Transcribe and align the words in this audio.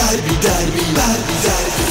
derbi 0.00 0.34
derbi 0.42 0.82
derbi 0.96 1.34
derbi 1.44 1.90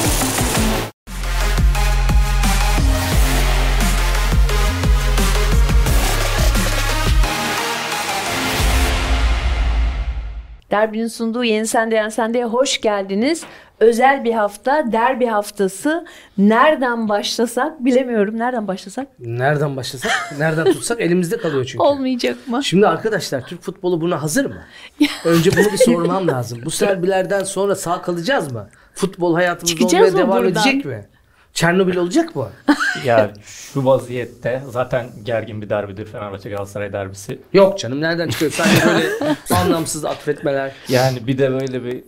Derbinin 10.71 11.07
sunduğu 11.07 11.43
Yeni 11.43 11.68
Sende 11.68 11.95
Yen 11.95 12.09
Sende'ye 12.09 12.45
hoş 12.45 12.82
geldiniz. 12.82 13.43
Özel 13.80 14.23
bir 14.23 14.34
hafta, 14.34 14.91
derbi 14.91 15.25
haftası. 15.25 16.05
Nereden 16.38 17.09
başlasak 17.09 17.86
bilemiyorum. 17.86 18.39
Nereden 18.39 18.68
başlasak? 18.68 19.07
Nereden 19.20 19.75
başlasak, 19.75 20.12
nereden 20.39 20.66
tutsak 20.66 21.02
elimizde 21.02 21.38
kalıyor 21.38 21.66
çünkü. 21.66 21.84
Olmayacak 21.84 22.48
mı? 22.48 22.63
Şimdi 22.63 22.88
arkadaşlar 22.88 23.41
Türk 23.45 23.62
futbolu 23.62 24.02
buna 24.02 24.21
hazır 24.21 24.45
mı? 24.45 24.62
Önce 25.26 25.52
bunu 25.52 25.71
bir 25.73 25.77
sormam 25.77 26.27
lazım. 26.27 26.59
Bu 26.66 26.71
serbilerden 26.71 27.44
sonra 27.44 27.76
sağ 27.76 28.02
kalacağız 28.02 28.52
mı? 28.52 28.70
Futbol 28.94 29.34
hayatımızda 29.36 29.77
Çıkacağız 29.77 30.14
olmaya 30.14 30.25
mı 30.25 30.31
devam 30.31 30.44
buradan? 30.44 30.67
edecek 30.67 30.86
mi? 30.86 31.08
Çernobil 31.53 31.95
olacak 31.95 32.36
mı? 32.36 32.50
Ya 33.05 33.31
şu 33.44 33.86
vaziyette 33.86 34.61
zaten 34.70 35.08
gergin 35.23 35.61
bir 35.61 35.70
derbidir 35.70 36.05
Fenerbahçe 36.05 36.50
Galatasaray 36.50 36.94
derbisi. 36.94 37.39
Yok 37.53 37.80
canım 37.80 38.02
nereden 38.02 38.30
çıkıyor? 38.30 38.52
Sadece 38.52 38.86
böyle 38.88 39.08
anlamsız 39.55 40.05
atfetmeler. 40.05 40.72
Yani 40.89 41.27
bir 41.27 41.38
de 41.38 41.52
böyle 41.52 41.84
bir 41.84 42.03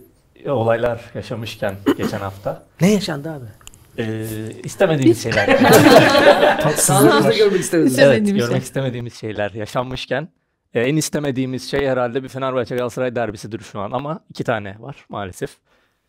olaylar 0.46 1.00
yaşamışken 1.14 1.74
geçen 1.96 2.18
hafta 2.18 2.62
Ne 2.80 2.92
yaşandı 2.92 3.30
abi? 3.30 3.44
e, 4.02 4.26
istemediğimiz 4.62 5.22
şeyler. 5.22 5.46
Sağlığınızda 6.76 7.32
görmek 7.32 7.60
istemediniz. 7.60 7.98
evet, 7.98 8.08
İstemediğimiz 8.12 8.42
görmek 8.42 8.56
şey. 8.62 8.62
istemediğimiz 8.66 9.14
şeyler 9.14 9.50
yaşanmışken 9.50 10.28
e, 10.74 10.80
en 10.80 10.96
istemediğimiz 10.96 11.70
şey 11.70 11.86
herhalde 11.88 12.22
bir 12.22 12.28
Fenerbahçe 12.28 12.76
Galatasaray 12.76 13.14
derbisidir 13.14 13.60
şu 13.60 13.80
an 13.80 13.90
ama 13.92 14.20
iki 14.30 14.44
tane 14.44 14.76
var 14.78 14.96
maalesef. 15.08 15.50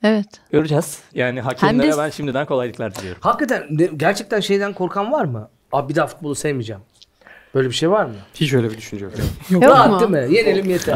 Evet. 0.03 0.25
Göreceğiz. 0.51 0.99
Yani 1.13 1.41
hakemlere 1.41 1.91
de- 1.93 1.97
ben 1.97 2.09
şimdiden 2.09 2.45
kolaylıklar 2.45 2.95
diliyorum. 2.95 3.21
Hakikaten 3.21 3.63
gerçekten 3.97 4.39
şeyden 4.39 4.73
korkan 4.73 5.11
var 5.11 5.25
mı? 5.25 5.49
Abi 5.71 5.89
bir 5.89 5.95
daha 5.95 6.07
futbolu 6.07 6.35
sevmeyeceğim. 6.35 6.81
Böyle 7.55 7.69
bir 7.69 7.73
şey 7.73 7.91
var 7.91 8.05
mı? 8.05 8.13
Hiç 8.33 8.53
öyle 8.53 8.69
bir 8.71 8.77
düşünce 8.77 9.05
yok. 9.05 9.13
Yok 9.49 9.63
Rahat 9.63 9.89
mu? 9.89 9.99
değil 9.99 10.27
mi? 10.29 10.35
Yenelim 10.35 10.69
yeter. 10.69 10.93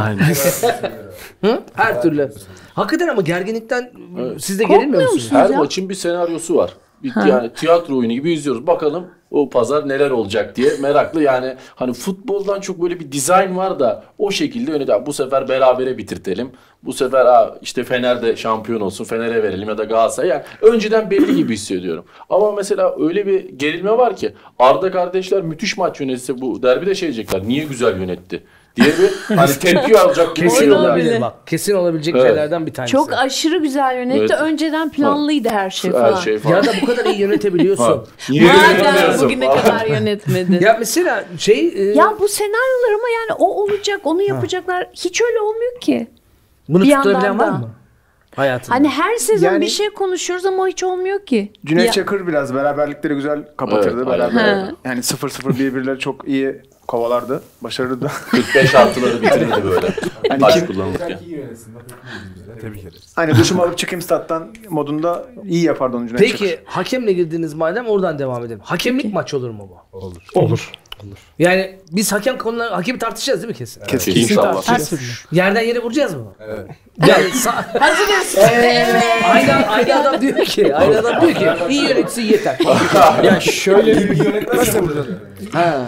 Hı? 1.43 1.63
Her 1.73 2.01
türlü. 2.01 2.31
Hakikaten 2.73 3.07
ama 3.07 3.21
gerginlikten 3.21 3.91
siz 4.39 4.59
de 4.59 4.63
gerilmiyor 4.63 5.03
musunuz? 5.03 5.31
Her 5.31 5.49
maçın 5.49 5.89
bir 5.89 5.95
senaryosu 5.95 6.55
var. 6.55 6.73
Bir, 7.03 7.11
yani 7.27 7.53
tiyatro 7.53 7.97
oyunu 7.97 8.13
gibi 8.13 8.33
izliyoruz. 8.33 8.67
Bakalım 8.67 9.07
o 9.31 9.49
pazar 9.49 9.89
neler 9.89 10.11
olacak 10.11 10.55
diye 10.55 10.71
meraklı. 10.81 11.23
Yani 11.23 11.55
hani 11.75 11.93
futboldan 11.93 12.59
çok 12.59 12.81
böyle 12.81 12.99
bir 12.99 13.11
dizayn 13.11 13.57
var 13.57 13.79
da 13.79 14.03
o 14.17 14.31
şekilde 14.31 14.71
yönet. 14.71 14.89
Bu 15.05 15.13
sefer 15.13 15.49
berabere 15.49 15.97
bitirtelim. 15.97 16.51
Bu 16.83 16.93
sefer 16.93 17.25
ha, 17.25 17.55
işte 17.61 17.83
Fener 17.83 18.21
de 18.21 18.35
şampiyon 18.35 18.81
olsun. 18.81 19.03
Fener'e 19.05 19.43
verelim 19.43 19.69
ya 19.69 19.77
da 19.77 19.83
Galatasaray. 19.83 20.29
Yani 20.29 20.41
önceden 20.61 21.11
belli 21.11 21.35
gibi 21.35 21.53
hissediyorum. 21.53 22.05
Ama 22.29 22.51
mesela 22.51 22.95
öyle 22.99 23.27
bir 23.27 23.49
gerilme 23.49 23.91
var 23.91 24.15
ki 24.15 24.33
Arda 24.59 24.91
kardeşler 24.91 25.41
müthiş 25.41 25.77
maç 25.77 25.99
yönetse 25.99 26.41
bu 26.41 26.63
derbi 26.63 26.85
de 26.85 26.95
şey 26.95 27.13
diyecekler. 27.13 27.43
Niye 27.47 27.65
güzel 27.65 27.99
yönetti? 27.99 28.43
Diye 28.77 28.87
bir 28.87 29.35
hani 29.35 29.51
tepki 29.59 29.99
alacak 29.99 30.35
gibi 30.35 30.47
Kesin 30.49 30.65
oluyorlar. 30.65 30.89
Olabilir. 30.89 31.21
bak. 31.21 31.33
Kesin 31.47 31.73
olabilecek 31.75 32.15
Evet. 32.15 32.27
şeylerden 32.27 32.65
bir 32.65 32.73
tanesi. 32.73 32.91
Çok 32.91 33.13
aşırı 33.13 33.57
güzel 33.57 33.95
yönetti. 33.97 34.19
Evet. 34.19 34.41
Önceden 34.41 34.91
planlıydı 34.91 35.49
her 35.49 35.69
şey 35.69 35.91
falan. 35.91 36.15
Her 36.15 36.21
şey 36.21 36.39
falan. 36.39 36.55
ya 36.55 36.63
da 36.65 36.71
bu 36.81 36.85
kadar 36.85 37.05
iyi 37.05 37.19
yönetebiliyorsun. 37.19 38.07
Niye 38.29 38.43
Madem 38.43 39.19
bugüne 39.21 39.49
kadar 39.49 39.85
yönetmedi. 39.85 40.63
ya 40.63 40.75
mesela 40.79 41.25
şey 41.37 41.67
e, 41.75 41.83
Ya 41.83 42.13
bu 42.19 42.27
senaryolar 42.27 42.93
ama 42.93 43.09
yani 43.19 43.37
o 43.39 43.45
olacak, 43.63 44.01
onu 44.03 44.21
yapacaklar. 44.21 44.87
Hiç 44.93 45.21
öyle 45.21 45.39
olmuyor 45.39 45.79
ki. 45.81 46.07
bunu 46.69 46.83
bir 46.83 46.87
yandan 46.89 47.39
var 47.39 47.47
da. 47.47 47.51
mı? 47.51 47.69
Hayatında. 48.37 48.75
Hani 48.75 48.89
her 48.89 49.15
sezon 49.15 49.47
Yani- 49.47 49.61
bir 49.61 49.69
şey 49.69 49.89
konuşuyoruz 49.89 50.45
ama 50.45 50.63
o 50.63 50.67
hiç 50.67 50.83
olmuyor 50.83 51.25
ki. 51.25 51.51
Cüneyt 51.65 51.87
Ya- 51.87 51.93
Çakır 51.93 52.27
biraz 52.27 52.55
beraberlikleri 52.55 53.13
güzel 53.15 53.43
kapatırdı. 53.57 53.97
Evet, 53.97 54.07
beraber. 54.07 54.41
Ha. 54.41 54.71
Yani 54.85 54.99
0-0 55.03 55.59
birbirleri 55.59 55.99
çok 55.99 56.27
iyi 56.27 56.61
kovalardı. 56.87 57.41
Başarılı 57.61 58.01
da. 58.01 58.07
45 58.31 58.75
artıları 58.75 59.21
bitirirdi 59.21 59.63
böyle. 59.63 59.87
Hani 60.29 60.53
kim- 60.53 60.67
kullanılırken. 60.67 61.19
Tebrik 62.61 62.81
ederiz. 62.83 63.13
Hani 63.15 63.37
duşumu 63.37 63.61
alıp 63.61 63.77
çıkayım 63.77 64.01
stat'tan 64.01 64.47
modunda 64.69 65.25
iyi 65.45 65.63
yapardı 65.63 65.97
onu 65.97 66.07
Cüneyt 66.07 66.31
Çakır. 66.31 66.45
Peki 66.45 66.59
hakemle 66.65 67.13
girdiniz 67.13 67.53
madem 67.53 67.87
oradan 67.87 68.19
devam 68.19 68.45
edelim. 68.45 68.59
Hakemlik 68.63 69.13
maç 69.13 69.33
olur 69.33 69.49
mu 69.49 69.69
bu? 69.93 69.97
Olur. 69.97 70.21
Olur. 70.35 70.71
Yani 71.39 71.79
biz 71.91 72.11
hakem 72.11 72.37
konuları 72.37 72.73
hakemi 72.73 72.99
tartışacağız 72.99 73.41
değil 73.41 73.49
mi 73.51 73.57
kesin? 73.57 73.81
Kesin. 73.85 74.15
İnşallah. 74.15 74.79
Yerden 75.31 75.61
yere 75.61 75.79
vuracağız 75.79 76.13
mı? 76.13 76.33
Evet. 76.39 76.67
Yani 77.07 77.25
sa- 77.25 77.79
Hazırız. 77.79 78.37
aynı, 79.33 79.67
aynı 79.67 80.01
adam 80.01 80.21
diyor 80.21 80.45
ki, 80.45 80.75
aynı 80.75 80.99
adam 80.99 81.21
diyor 81.21 81.33
ki 81.33 81.47
iyi 81.69 81.81
yönetsin 81.83 82.21
yeter. 82.21 82.57
Ya 83.23 83.39
şöyle 83.39 84.11
bir 84.11 84.47
nasıl 84.57 84.79
vuracaksın? 84.79 85.19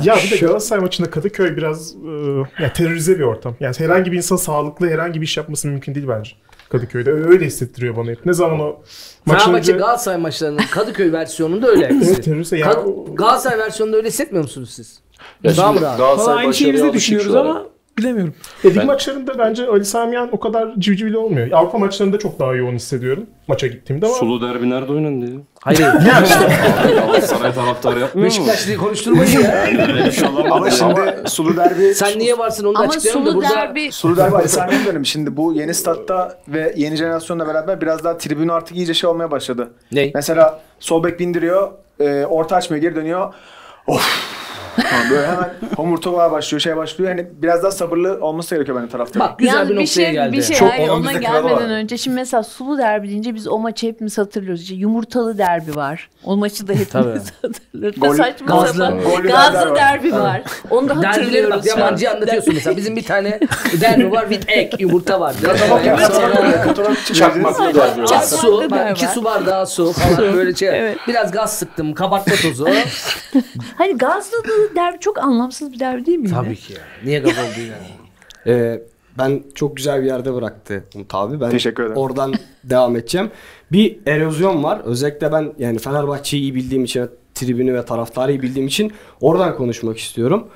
Ya 0.03 0.15
bir 0.25 0.31
de 0.31 0.37
Galatasaray 0.37 0.81
maçında 0.81 1.09
Kadıköy 1.09 1.57
biraz 1.57 1.93
e, 1.95 2.63
ya 2.63 2.73
terörize 2.73 3.19
bir 3.19 3.23
ortam. 3.23 3.55
Yani 3.59 3.75
herhangi 3.77 4.11
bir 4.11 4.17
insan 4.17 4.35
sağlıklı 4.35 4.89
herhangi 4.89 5.21
bir 5.21 5.25
iş 5.25 5.37
yapması 5.37 5.67
mümkün 5.67 5.95
değil 5.95 6.07
bence. 6.07 6.31
Kadıköy'de 6.69 7.11
öyle 7.11 7.45
hissettiriyor 7.45 7.97
bana 7.97 8.11
hep. 8.11 8.25
Ne 8.25 8.33
zaman 8.33 8.59
o 8.59 8.81
maçın 9.25 9.45
Fenerbahçe 9.45 9.71
önce... 9.71 9.79
Galatasaray 9.79 10.17
maçlarının 10.17 10.61
Kadıköy 10.71 11.11
versiyonunda 11.11 11.67
öyle. 11.67 11.85
Evet 11.85 12.23
terörize 12.23 12.57
yani 12.57 12.73
Kad- 12.73 13.15
Galatasaray 13.15 13.57
versiyonunda 13.57 13.97
öyle 13.97 14.07
hissetmiyor 14.07 14.43
musunuz 14.43 14.69
siz? 14.69 14.99
Ya 15.43 15.57
Daha 15.57 15.71
mı 15.71 15.81
rahat? 15.81 15.97
Galatasaray 15.97 16.37
aynı 16.45 16.53
şeyi 16.53 16.73
biz 16.73 16.83
de 16.83 16.93
düşünüyoruz 16.93 17.35
ama. 17.35 17.65
Bilemiyorum. 17.99 18.33
E, 18.63 18.69
lig 18.69 18.77
Ben- 18.77 18.85
maçlarında 18.85 19.37
bence 19.39 19.67
Ali 19.67 19.85
Sami 19.85 20.15
Yen 20.15 20.29
o 20.31 20.39
kadar 20.39 20.69
civcivli 20.79 21.17
olmuyor. 21.17 21.51
Avrupa 21.51 21.77
maçlarında 21.77 22.19
çok 22.19 22.39
daha 22.39 22.53
yoğun 22.55 22.75
hissediyorum 22.75 23.25
maça 23.47 23.67
gittiğimde 23.67 24.05
ama 24.05 24.15
Sulu 24.15 24.41
derbi 24.41 24.69
nerede 24.69 24.91
oynandı 24.91 25.25
ya? 25.25 25.39
Hayır. 25.63 25.79
Galatasaray 26.95 27.53
taraftarı 27.53 27.99
yapmıyor 27.99 28.27
mu? 28.27 28.31
Beşiktaşlı'yı 28.31 28.77
konuşturmayın 28.77 29.39
ya. 29.41 29.67
Ama 30.51 30.69
şimdi 30.71 31.01
Sulu 31.25 31.57
Derbi 31.57 31.93
Sen 31.95 32.19
niye 32.19 32.37
varsın 32.37 32.65
onu 32.65 32.75
da 32.75 32.79
Ama 32.79 32.87
açıklayalım 32.89 33.25
da 33.25 33.31
sulu 33.31 33.41
burada. 33.41 33.55
derbi 33.55 33.91
Sulu 33.91 34.17
Derbi 34.17 34.35
Ali 34.35 34.49
Sami 34.49 34.73
Yen 34.73 34.85
dönemi. 34.85 35.07
Şimdi 35.07 35.37
bu 35.37 35.53
yeni 35.53 35.73
statta 35.73 36.37
ve 36.47 36.73
yeni 36.77 36.95
jenerasyonla 36.95 37.47
beraber 37.47 37.81
biraz 37.81 38.03
daha 38.03 38.17
tribün 38.17 38.47
artık 38.47 38.77
iyice 38.77 38.93
şey 38.93 39.09
olmaya 39.09 39.31
başladı. 39.31 39.71
Ne? 39.91 40.11
Mesela 40.15 40.61
sol 40.79 41.03
bek 41.03 41.19
bindiriyor, 41.19 41.71
e, 41.99 42.25
orta 42.25 42.55
açmaya 42.55 42.77
geri 42.79 42.95
dönüyor. 42.95 43.33
Of. 43.87 44.29
Tamam, 44.75 45.09
böyle 45.09 45.27
hemen 45.27 45.49
homurtama 45.75 46.31
başlıyor, 46.31 46.61
şey 46.61 46.77
başlıyor. 46.77 47.09
Yani 47.09 47.27
biraz 47.41 47.63
daha 47.63 47.71
sabırlı 47.71 48.17
olması 48.21 48.55
gerekiyor 48.55 48.81
bence 48.81 48.91
taraftarın. 48.91 49.27
Bak 49.27 49.39
güzel 49.39 49.53
Yalnız 49.53 49.69
bir 49.69 49.75
noktaya 49.75 49.87
şey, 49.87 50.11
geldi. 50.11 50.37
Bir 50.37 50.41
şey, 50.41 50.55
Çok 50.55 50.71
hayır, 50.71 50.89
ona 50.89 51.11
gelmeden 51.13 51.43
var. 51.43 51.61
önce 51.61 51.97
şimdi 51.97 52.15
mesela 52.15 52.43
sulu 52.43 52.77
derbi 52.77 53.07
deyince 53.09 53.35
biz 53.35 53.47
o 53.47 53.59
maçı 53.59 53.87
hepimiz 53.87 54.17
hatırlıyoruz. 54.17 54.61
İşte 54.61 54.75
yumurtalı 54.75 55.37
derbi 55.37 55.75
var. 55.75 56.09
O 56.23 56.37
maçı 56.37 56.67
da 56.67 56.73
hepimiz 56.73 57.33
hatırlıyoruz. 57.41 57.99
Gol- 58.01 58.13
Saçma 58.15 58.47
gazlı- 58.47 58.77
sapan. 58.77 59.01
gollü 59.01 59.27
Gazlı 59.27 59.53
derbi 59.59 59.71
var. 59.71 59.75
derbi 59.75 60.13
var. 60.13 60.41
Onu 60.69 60.89
da 60.89 60.95
hatırlıyoruz. 61.07 61.51
bak 61.51 61.65
yabancı 61.65 62.11
anlatıyorsun 62.11 62.53
mesela. 62.53 62.77
Bizim 62.77 62.95
bir 62.95 63.05
tane 63.05 63.39
derbi 63.81 64.11
var 64.11 64.29
with 64.29 64.49
egg 64.49 64.81
yumurta 64.81 65.19
var. 65.19 65.35
Çakmaklı 67.13 67.63
derbi 67.65 68.01
var. 68.01 68.05
Çak- 68.07 68.25
su, 68.25 68.63
iki 68.91 69.07
su 69.07 69.23
bardağı 69.23 69.67
su 69.67 69.91
falan 69.93 70.33
böyle 70.33 70.55
şey. 70.55 70.95
Biraz 71.07 71.31
gaz 71.31 71.57
sıktım, 71.57 71.93
kabartma 71.93 72.33
tozu. 72.35 72.67
Hani 73.77 73.97
gazlı 73.97 74.37
derbi 74.75 74.99
çok 74.99 75.17
anlamsız 75.19 75.71
bir 75.73 75.79
derbi 75.79 76.05
değil 76.05 76.17
mi? 76.17 76.29
Tabii 76.29 76.55
ki 76.55 76.73
ya. 76.73 76.79
Niye 77.05 77.19
gaz 77.19 77.31
oldu 77.31 77.59
yani? 77.59 77.87
Ee, 78.47 78.81
ben 79.17 79.43
çok 79.55 79.77
güzel 79.77 80.01
bir 80.01 80.05
yerde 80.07 80.33
bıraktı 80.33 80.83
Umut 80.95 81.15
abi. 81.15 81.41
Ben 81.41 81.49
Teşekkür 81.49 81.83
ederim. 81.83 81.97
oradan 81.97 82.33
devam 82.63 82.95
edeceğim. 82.95 83.29
Bir 83.71 83.99
erozyon 84.05 84.63
var. 84.63 84.81
Özellikle 84.85 85.31
ben 85.31 85.53
yani 85.57 85.79
Fenerbahçe'yi 85.79 86.41
iyi 86.43 86.55
bildiğim 86.55 86.83
için 86.83 87.09
tribünü 87.35 87.73
ve 87.73 87.85
taraftarı 87.85 88.31
iyi 88.31 88.41
bildiğim 88.41 88.67
için 88.67 88.91
oradan 89.21 89.55
konuşmak 89.55 89.97
istiyorum. 89.97 90.47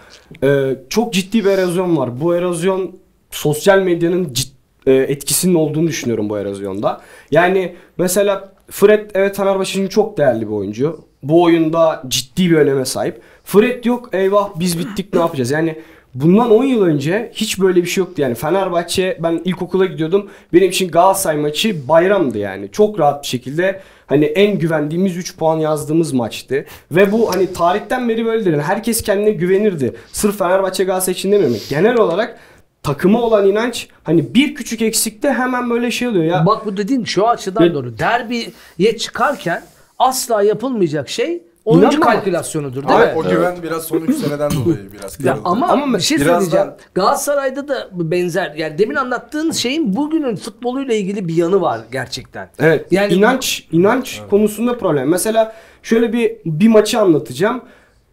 Ee, 0.44 0.76
çok 0.90 1.14
ciddi 1.14 1.46
bir 1.46 1.50
erozyon 1.50 1.98
var. 1.98 2.22
Bu 2.22 2.36
erozyon 2.36 2.96
sosyal 3.32 3.80
medyanın 3.80 4.26
cid- 4.26 4.54
e, 4.88 4.94
etkisinin 4.94 5.56
olduğunu 5.56 5.88
düşünüyorum 5.88 6.30
bu 6.30 6.38
erozyonda. 6.38 7.02
Yani 7.32 7.76
mesela 7.98 8.53
Fred 8.72 9.10
evet 9.14 9.36
Fenerbahçe 9.38 9.72
için 9.72 9.88
çok 9.88 10.18
değerli 10.18 10.48
bir 10.48 10.54
oyuncu. 10.54 11.00
Bu 11.24 11.44
oyunda 11.44 12.04
ciddi 12.08 12.50
bir 12.50 12.56
öneme 12.56 12.86
sahip. 12.86 13.22
Fred 13.44 13.86
yok 13.86 14.10
eyvah 14.14 14.50
biz 14.60 14.80
bittik 14.80 15.14
ne 15.14 15.20
yapacağız? 15.20 15.52
Yani 15.52 15.76
bundan 16.16 16.52
10 16.52 16.64
yıl 16.64 16.82
önce 16.82 17.32
hiç 17.34 17.60
böyle 17.60 17.82
bir 17.82 17.88
şey 17.88 18.02
yoktu. 18.02 18.22
Yani 18.22 18.36
Fenerbahçe 18.36 19.18
ben 19.24 19.42
ilkokula 19.46 19.86
gidiyordum. 19.86 20.30
Benim 20.54 20.70
için 20.70 20.92
Galatasaray 20.92 21.38
maçı 21.38 21.88
bayramdı 21.88 22.38
yani. 22.38 22.70
Çok 22.72 23.00
rahat 23.00 23.24
bir 23.24 23.28
şekilde 23.28 23.82
hani 24.08 24.26
en 24.26 24.60
güvendiğimiz 24.60 25.18
3 25.18 25.38
puan 25.38 25.58
yazdığımız 25.58 26.14
maçtı. 26.14 26.66
Ve 26.92 27.12
bu 27.12 27.34
hani 27.36 27.54
tarihten 27.54 28.10
beri 28.10 28.26
böyledir. 28.26 28.52
Yani 28.52 28.64
herkes 28.64 29.02
kendine 29.02 29.32
güvenirdi. 29.32 29.94
Sırf 30.12 30.38
Fenerbahçe 30.38 30.84
Galatasaray 30.84 31.14
için 31.14 31.32
dememek. 31.32 31.70
Genel 31.70 31.98
olarak 31.98 32.40
takıma 32.84 33.22
olan 33.22 33.48
inanç 33.48 33.88
hani 34.04 34.34
bir 34.34 34.56
küçük 34.56 34.82
eksikte 34.82 35.34
hemen 35.34 35.70
böyle 35.70 35.92
şey 35.92 36.08
oluyor 36.08 36.24
ya. 36.24 36.46
Bak 36.46 36.66
bu 36.66 36.78
dediğin 36.78 37.04
şu 37.04 37.28
açıdan 37.28 37.64
Ya- 37.66 37.74
doğru. 37.74 38.00
Derbiye 38.00 38.98
çıkarken 38.98 39.64
asla 40.00 40.44
yapılmayacak 40.44 41.10
şey 41.10 41.44
oyuncu 41.66 41.98
İnanma. 41.98 42.06
kalkülasyonudur 42.14 42.88
değil 42.88 43.00
Abi, 43.00 43.06
mi? 43.06 43.14
O 43.16 43.30
güven 43.30 43.56
biraz 43.64 43.84
son 43.84 44.02
3 44.02 44.16
seneden 44.16 44.52
dolayı 44.52 44.92
biraz 44.94 45.20
Ya 45.20 45.34
kırıldı. 45.34 45.42
ama, 45.50 45.68
Ama 45.68 45.98
bir 45.98 46.04
şey 46.04 46.18
biraz 46.18 46.28
söyleyeceğim. 46.36 46.68
da- 46.68 46.78
Galatasaray'da 46.96 47.68
da 47.68 47.90
benzer. 47.92 48.54
Yani 48.58 48.78
demin 48.78 48.96
anlattığın 48.96 49.52
şeyin 49.52 49.96
bugünün 49.96 50.36
futboluyla 50.36 50.94
ilgili 50.94 51.28
bir 51.28 51.34
yanı 51.36 51.62
var 51.62 51.82
gerçekten. 51.92 52.50
Evet. 52.60 52.86
Yani- 52.92 53.04
Yani 53.14 53.20
inanç 53.20 53.68
inanç 53.72 54.22
konusunda 54.30 54.78
problem. 54.78 55.10
Mesela 55.10 55.56
şöyle 55.84 56.14
bir 56.14 56.32
bir 56.46 56.68
maçı 56.68 57.00
anlatacağım. 57.00 57.62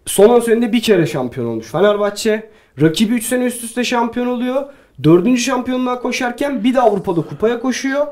Son 0.06 0.28
10 0.28 0.40
senede 0.40 0.72
bir 0.72 0.82
kere 0.82 1.06
şampiyon 1.06 1.46
olmuş 1.46 1.66
Fenerbahçe. 1.66 2.50
Rakibi 2.80 3.14
3 3.14 3.24
sene 3.24 3.44
üst 3.44 3.64
üste 3.64 3.84
şampiyon 3.84 4.26
oluyor. 4.26 4.66
Dördüncü 5.04 5.40
şampiyonluğa 5.40 6.00
koşarken 6.00 6.64
bir 6.64 6.74
de 6.74 6.80
Avrupa'da 6.80 7.20
kupaya 7.22 7.60
koşuyor. 7.60 8.06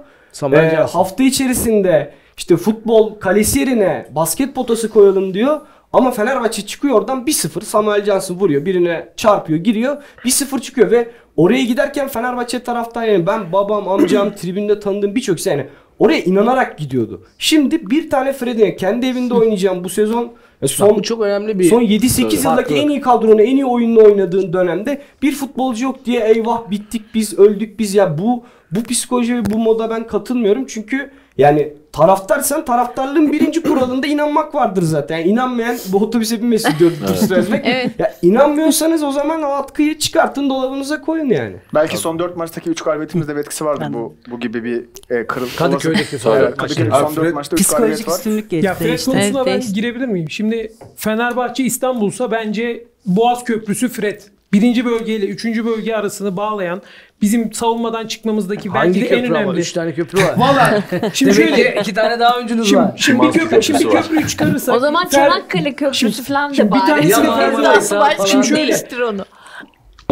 Ee, 0.73 0.77
hafta 0.93 1.23
içerisinde 1.23 2.15
işte 2.37 2.57
futbol 2.57 3.15
kalesi 3.15 3.59
yerine 3.59 4.07
basket 4.15 4.55
potası 4.55 4.91
koyalım 4.91 5.35
diyor. 5.35 5.61
Ama 5.93 6.11
Fenerbahçe 6.11 6.67
çıkıyor 6.67 6.95
oradan 6.95 7.25
1-0 7.25 7.65
Samuel 7.65 8.05
Johnson 8.05 8.37
vuruyor. 8.37 8.65
Birine 8.65 9.09
çarpıyor 9.17 9.59
giriyor. 9.59 10.03
1-0 10.25 10.61
çıkıyor 10.61 10.91
ve 10.91 11.09
oraya 11.37 11.65
giderken 11.65 12.09
Fenerbahçe 12.09 12.63
taraftar 12.63 13.07
yani 13.07 13.27
ben 13.27 13.53
babam 13.53 13.89
amcam 13.89 14.35
tribünde 14.37 14.81
tanıdığım 14.81 15.15
birçok 15.15 15.47
yani 15.47 15.67
oraya 15.99 16.21
inanarak 16.21 16.79
gidiyordu. 16.79 17.23
Şimdi 17.39 17.91
bir 17.91 18.11
tane 18.11 18.33
Fred'e 18.33 18.77
kendi 18.77 19.07
evinde 19.07 19.35
oynayacağım 19.35 19.85
bu 19.85 19.89
sezon. 19.89 20.33
E, 20.63 20.69
Son, 20.69 20.97
bu 20.97 21.03
çok 21.03 21.23
önemli 21.23 21.59
bir 21.59 21.65
Son 21.65 21.83
7-8 21.83 22.19
Farklı. 22.37 22.49
yıldaki 22.51 22.75
en 22.75 22.89
iyi 22.89 23.01
kadronu, 23.01 23.43
en 23.43 23.57
iyi 23.57 23.65
oyununu 23.67 24.05
oynadığın 24.05 24.53
dönemde 24.53 25.03
bir 25.23 25.33
futbolcu 25.33 25.85
yok 25.85 26.05
diye 26.05 26.21
eyvah 26.21 26.71
bittik 26.71 27.03
biz, 27.15 27.39
öldük 27.39 27.79
biz 27.79 27.95
ya 27.95 28.19
bu 28.19 28.45
bu 28.73 28.83
psikoloji 28.83 29.37
ve 29.37 29.45
bu 29.45 29.59
moda 29.59 29.91
ben 29.91 30.07
katılmıyorum. 30.07 30.65
Çünkü 30.69 31.11
yani 31.39 31.73
taraftarsan 31.93 32.65
taraftarlığın 32.65 33.33
birinci 33.33 33.63
kuralında 33.63 34.07
inanmak 34.07 34.55
vardır 34.55 34.83
zaten. 34.83 35.19
Yani 35.19 35.29
inanmayan 35.29 35.77
bu 35.89 35.97
otobüse 35.99 36.43
binmesin 36.43 36.71
diyor 36.79 36.91
Dursun 37.09 37.35
Özbek. 37.35 37.61
Evet. 37.65 37.91
Ya 37.99 38.15
inanmıyorsanız 38.23 39.03
o 39.03 39.11
zaman 39.13 39.43
o 39.43 39.47
atkıyı 39.47 39.99
çıkartın 39.99 40.51
dolabınıza 40.51 41.01
koyun 41.01 41.27
yani. 41.31 41.57
Belki 41.75 41.97
son 41.97 42.19
4 42.19 42.37
maçtaki 42.37 42.71
3 42.71 42.83
galibiyetimizde 42.83 43.35
bir 43.37 43.41
etkisi 43.41 43.65
vardı 43.65 43.87
bu 43.93 44.15
bu 44.31 44.41
gibi 44.41 44.65
bir 44.65 44.85
e, 45.17 45.27
kırıl. 45.27 45.47
Kadıköy'deki 45.59 46.19
son 46.19 46.37
Evet, 46.37 46.43
dört 46.49 46.57
Kadıköy'deki 46.57 46.91
maçta. 46.91 47.09
son 47.09 47.17
4 47.17 47.25
Fred- 47.27 47.35
maçta 47.35 47.57
3 47.57 47.67
galibiyet 47.69 47.95
Psikolojik 47.99 48.09
var. 48.09 48.17
üstünlük 48.17 48.53
Ya 48.53 48.61
geçti. 48.61 48.85
Fred 48.85 48.99
işte. 48.99 49.11
konusuna 49.11 49.39
Evet, 49.39 49.47
ben 49.47 49.55
değişti. 49.55 49.73
girebilir 49.73 50.07
miyim? 50.07 50.31
Şimdi 50.31 50.73
Fenerbahçe 50.97 51.65
İstanbul'sa 51.65 52.31
bence 52.31 52.85
Boğaz 53.07 53.45
Köprüsü 53.45 53.89
Fred. 53.89 54.21
Birinci 54.53 54.85
bölgeyle 54.85 55.27
üçüncü 55.27 55.67
bölge 55.67 55.95
arasını 55.95 56.37
bağlayan 56.37 56.83
bizim 57.23 57.53
savunmadan 57.53 58.07
çıkmamızdaki 58.07 58.75
belki 58.75 58.79
Hangi 58.79 59.01
de 59.01 59.07
en 59.07 59.23
köprü 59.23 59.35
ama? 59.37 59.45
önemli. 59.45 59.61
Üç 59.61 59.73
tane 59.73 59.95
köprü 59.95 60.19
var. 60.25 60.35
Valla 60.37 60.83
şimdi 61.15 61.37
Demek 61.37 61.49
şöyle 61.57 61.75
ki 61.75 61.81
iki 61.81 61.95
tane 61.95 62.19
daha 62.21 62.37
oyuncunuz 62.37 62.69
Şimdi, 62.69 62.83
var. 62.83 62.93
şimdi 62.97 63.19
bir 63.19 63.25
Mantıklı 63.25 63.49
köprü, 63.49 63.63
şimdi 63.63 63.81
bir 63.81 63.85
var. 63.85 64.03
köprüyü 64.03 64.29
çıkarırsak. 64.29 64.75
O 64.75 64.79
zaman 64.79 65.05
Fer- 65.07 65.11
Çanakkale 65.11 65.73
Köprüsü 65.75 66.23
falan 66.25 66.53
şimdi 66.53 66.71
da 66.71 66.75
bir 66.75 66.81
bari. 66.81 66.87
tanesi 66.89 67.09
de 67.11 67.23
Biraz 67.23 67.27
Marmaray'sa 67.55 68.01
daha 68.01 68.11
falan. 68.11 68.27
Şimdi 68.27 68.47
Şöyle. 68.47 68.63
değiştir 68.63 69.01
onu. 69.01 69.25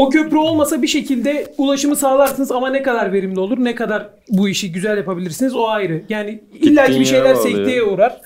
O 0.00 0.10
köprü 0.10 0.37
olmasa 0.37 0.82
bir 0.82 0.87
şekilde 0.87 1.46
ulaşımı 1.58 1.96
sağlarsınız 1.96 2.52
ama 2.52 2.70
ne 2.70 2.82
kadar 2.82 3.12
verimli 3.12 3.40
olur, 3.40 3.56
ne 3.60 3.75
kadar 3.75 4.08
bu 4.28 4.48
işi 4.48 4.72
güzel 4.72 4.96
yapabilirsiniz 4.96 5.54
o 5.56 5.69
ayrı. 5.69 6.02
Yani 6.08 6.40
illaki 6.54 6.76
bir 6.93 6.98
Gittiğin 6.98 7.04
şeyler 7.04 7.25
yere 7.25 7.34
bağlı 7.34 7.43
sekteye 7.43 7.82
uğrar. 7.82 8.20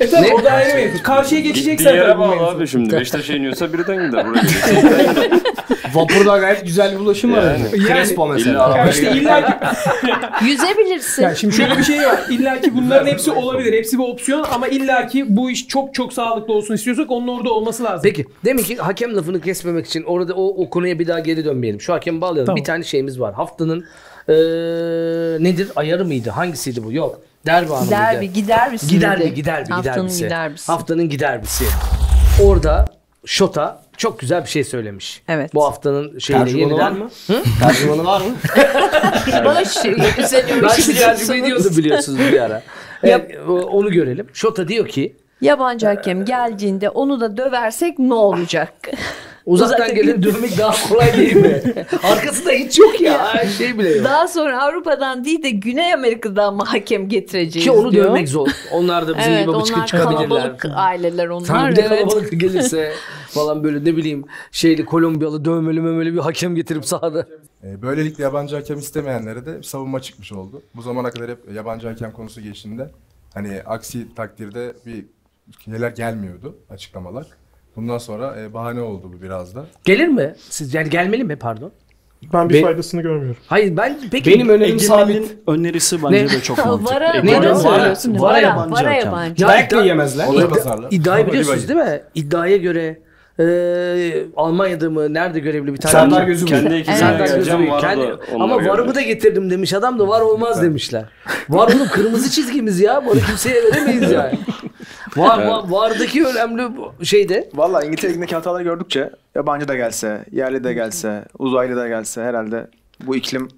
E 0.00 0.10
tabii 0.10 0.34
o 0.40 0.44
da 0.44 0.50
ayrı 0.50 0.74
mevzu. 0.76 1.02
Karşıya 1.02 1.40
geçeceksen 1.40 1.76
Gittiği 1.76 1.96
yere 1.96 2.06
tabii 2.08 2.18
bu 2.18 2.22
bağlı 2.22 2.30
mevzu. 2.36 2.56
abi 2.56 2.66
şimdi. 2.66 2.92
Beşiktaş'a 2.96 3.34
iniyorsa 3.34 3.72
birden 3.72 4.06
gider. 4.06 4.26
Buraya 4.26 4.40
gider. 4.42 5.30
Vapurda 5.94 6.38
gayet 6.38 6.64
güzel 6.64 6.92
bir 6.94 7.00
ulaşım 7.00 7.32
var. 7.32 7.42
Yani. 7.42 7.62
Yani. 7.72 7.86
Crespo 7.86 8.26
İlla 8.26 8.32
mesela. 8.34 8.64
arabaya 8.64 8.84
Ya 8.84 8.90
işte 8.90 9.10
illa 9.12 9.46
ki, 9.46 9.52
Yüzebilirsin. 10.44 11.22
ya 11.22 11.34
şimdi 11.34 11.54
şöyle 11.54 11.78
bir 11.78 11.82
şey 11.82 11.98
var. 12.06 12.20
İlla 12.30 12.60
ki 12.60 12.70
bunların 12.76 13.06
hepsi 13.06 13.30
olabilir. 13.30 13.72
Hepsi 13.72 13.98
bir 13.98 14.04
opsiyon 14.04 14.44
ama 14.54 14.68
illa 14.68 15.06
ki 15.06 15.24
bu 15.28 15.50
iş 15.50 15.68
çok 15.68 15.94
çok 15.94 16.12
sağlıklı 16.12 16.54
olsun 16.54 16.74
istiyorsak 16.74 17.10
onun 17.10 17.28
orada 17.28 17.50
olması 17.50 17.84
lazım. 17.84 18.00
Peki 18.02 18.26
demin 18.44 18.62
ki 18.62 18.76
hakem 18.76 19.16
lafını 19.16 19.40
kesmemek 19.40 19.86
için 19.86 20.02
orada 20.02 20.34
o, 20.34 20.46
o 20.64 20.70
konuya 20.70 20.98
bir 20.98 21.06
daha 21.06 21.13
geri 21.18 21.44
dönmeyelim. 21.44 21.80
Şu 21.80 21.92
hakemi 21.92 22.20
bağlayalım. 22.20 22.46
Tamam. 22.46 22.56
Bir 22.56 22.64
tane 22.64 22.84
şeyimiz 22.84 23.20
var. 23.20 23.34
Haftanın 23.34 23.84
eee, 24.28 24.34
nedir? 25.44 25.68
Ayarı 25.76 26.04
mıydı? 26.04 26.30
Hangisiydi 26.30 26.84
bu? 26.84 26.92
Yok. 26.92 27.20
Derbi 27.46 27.72
anı 27.74 27.90
Derbi, 27.90 28.16
mıydı? 28.18 28.32
giderbisi 28.32 28.88
Giderbi, 28.88 29.24
miydi? 29.24 29.34
giderbi, 29.34 29.68
Haftanın 29.70 29.94
giderbisi. 29.96 30.24
giderbisi. 30.24 30.66
Haftanın 30.72 31.08
giderbisi. 31.08 31.64
Orada 32.44 32.84
Şota 33.26 33.82
çok 33.96 34.18
güzel 34.20 34.44
bir 34.44 34.48
şey 34.48 34.64
söylemiş. 34.64 35.22
Evet. 35.28 35.54
Bu 35.54 35.64
haftanın 35.64 36.18
şeyiyle 36.18 36.44
Tercümanı 36.44 36.70
yeniden. 36.72 36.86
var 36.86 37.04
mı? 37.04 37.10
Tercümanı 37.60 38.04
var 38.04 38.20
mı? 38.20 38.26
Bana 39.44 39.64
şey, 39.64 39.96
Ben 39.98 40.22
sizi 40.22 40.30
tercüme 40.40 40.62
biliyorsunuz. 40.62 41.30
ediyordum 41.30 41.76
biliyorsunuz 41.76 42.18
bir 42.32 42.40
ara. 42.40 42.62
Evet, 43.02 43.38
o- 43.48 43.52
onu 43.52 43.90
görelim. 43.90 44.26
Şota 44.32 44.68
diyor 44.68 44.88
ki 44.88 45.16
Yabancı 45.40 45.86
hakem 45.86 46.24
geldiğinde 46.24 46.88
onu 46.88 47.20
da 47.20 47.36
döversek 47.36 47.98
ne 47.98 48.14
olacak? 48.14 48.72
Uzaktan 49.46 49.78
Zaten- 49.78 49.94
gelin 49.96 50.22
dövmek 50.22 50.58
daha 50.58 50.88
kolay 50.88 51.16
değil 51.16 51.36
mi? 51.36 51.62
Arkasında 52.02 52.50
hiç 52.50 52.78
yok 52.78 53.00
ya. 53.00 53.44
Şey 53.58 53.78
bile 53.78 53.88
yok. 53.88 54.04
Daha 54.04 54.28
sonra 54.28 54.62
Avrupa'dan 54.62 55.24
değil 55.24 55.42
de 55.42 55.50
Güney 55.50 55.94
Amerika'dan 55.94 56.54
mı 56.56 56.62
hakem 56.64 57.08
getireceğiz 57.08 57.64
Ki 57.64 57.70
onu 57.70 57.92
diyor. 57.92 58.04
dövmek 58.04 58.28
zor. 58.28 58.48
Onlar 58.72 59.08
da 59.08 59.18
bizim 59.18 59.32
Evet 59.32 59.46
gibi 59.46 59.56
bıçkı 59.56 59.74
onlar 59.74 59.86
çıkabilirler. 59.86 60.28
kalabalık 60.28 60.64
aileler 60.74 61.28
Tam 61.28 61.36
onlar. 61.36 61.70
bir 61.70 61.76
de 61.76 61.80
evet. 61.80 62.00
kalabalık 62.00 62.40
gelirse 62.40 62.92
falan 63.28 63.64
böyle 63.64 63.84
ne 63.84 63.96
bileyim 63.96 64.24
şeyli 64.52 64.84
Kolombiyalı 64.84 65.44
dövmeli 65.44 65.80
memeli 65.80 66.14
bir 66.14 66.18
hakem 66.20 66.54
getirip 66.54 66.84
sahada. 66.84 67.26
E, 67.64 67.82
Böylelikle 67.82 68.24
yabancı 68.24 68.56
hakem 68.56 68.78
istemeyenlere 68.78 69.46
de 69.46 69.58
bir 69.58 69.62
savunma 69.62 70.00
çıkmış 70.00 70.32
oldu. 70.32 70.62
Bu 70.76 70.82
zamana 70.82 71.10
kadar 71.10 71.30
hep 71.30 71.38
yabancı 71.54 71.88
hakem 71.88 72.12
konusu 72.12 72.40
geçtiğinde 72.40 72.90
hani 73.34 73.62
aksi 73.66 74.14
takdirde 74.14 74.72
bir 74.86 75.04
şeyler 75.64 75.90
gelmiyordu 75.90 76.56
açıklamalar. 76.70 77.26
Bundan 77.76 77.98
sonra 77.98 78.36
e, 78.40 78.54
bahane 78.54 78.80
oldu 78.80 79.10
bu 79.18 79.22
biraz 79.22 79.54
da. 79.54 79.64
Gelir 79.84 80.08
mi? 80.08 80.34
Siz 80.50 80.74
yani 80.74 80.90
gelmeli 80.90 81.24
mi 81.24 81.36
pardon? 81.36 81.72
Ben 82.32 82.48
bir 82.48 82.54
Be- 82.54 82.62
faydasını 82.62 83.02
görmüyorum. 83.02 83.36
Hayır 83.46 83.76
ben 83.76 83.98
peki 84.10 84.30
Benim 84.30 84.48
önerim 84.48 84.80
sabit. 84.80 85.36
Önerisi 85.46 86.02
bence 86.02 86.24
Ne? 86.24 86.28
de 86.30 86.40
çok 86.40 86.58
mantıklı. 86.66 86.94
Vara, 86.94 87.12
Ne 87.22 87.32
vara 87.32 87.42
diyor? 87.42 87.56
söylüyorsun. 87.56 88.14
Vara- 88.14 88.22
Vara, 88.22 88.32
vara 88.32 88.40
yabancı. 88.40 88.72
Vara 88.74 88.90
hakem. 88.90 89.06
yabancı. 89.06 89.42
Ya 89.42 89.48
Dayak 89.48 89.70
da 89.70 89.84
yemezler. 89.84 90.26
Olaya 90.26 90.46
İddia- 90.46 90.48
pazarla. 90.54 90.88
iddiayı 90.90 91.26
biliyorsunuz 91.26 91.68
değil 91.68 91.80
mi? 91.80 92.00
İddiaya 92.14 92.56
göre 92.56 92.98
e, 93.40 93.44
Almanya'da 94.36 94.90
mı 94.90 95.14
nerede 95.14 95.40
görevli 95.40 95.72
bir 95.72 95.78
tane 95.78 95.92
Serdar 95.92 96.26
Gözü 96.26 96.46
Kendi 96.46 96.62
Kendi 96.62 96.74
ekibine 96.76 96.96
Serdar 96.96 97.26
geleceğim 97.26 97.58
Gözü 97.60 97.72
var 97.72 97.80
Kendi- 97.80 98.02
da 98.06 98.18
ama 98.34 98.56
varımı 98.56 98.86
geldi. 98.86 98.94
da 98.94 99.00
getirdim 99.02 99.50
demiş 99.50 99.72
adam 99.74 99.98
da 99.98 100.08
var 100.08 100.20
olmaz 100.20 100.62
demişler. 100.62 101.04
Var 101.48 101.68
oğlum 101.74 101.88
kırmızı 101.88 102.30
çizgimiz 102.30 102.80
ya. 102.80 103.02
Bunu 103.06 103.20
kimseye 103.20 103.54
veremeyiz 103.64 104.10
yani. 104.10 104.38
Var, 105.16 105.46
var 105.46 105.64
vardaki 105.68 106.24
önemli 106.26 106.62
şeyde. 107.02 107.50
Valla 107.54 107.84
İngiltere 107.84 108.10
Ligi'ndeki 108.10 108.34
hataları 108.34 108.62
gördükçe 108.62 109.10
yabancı 109.34 109.68
da 109.68 109.74
gelse, 109.74 110.24
yerli 110.32 110.64
de 110.64 110.74
gelse, 110.74 111.24
uzaylı 111.38 111.76
da 111.76 111.88
gelse 111.88 112.22
herhalde 112.22 112.70
bu 113.06 113.16
iklim 113.16 113.48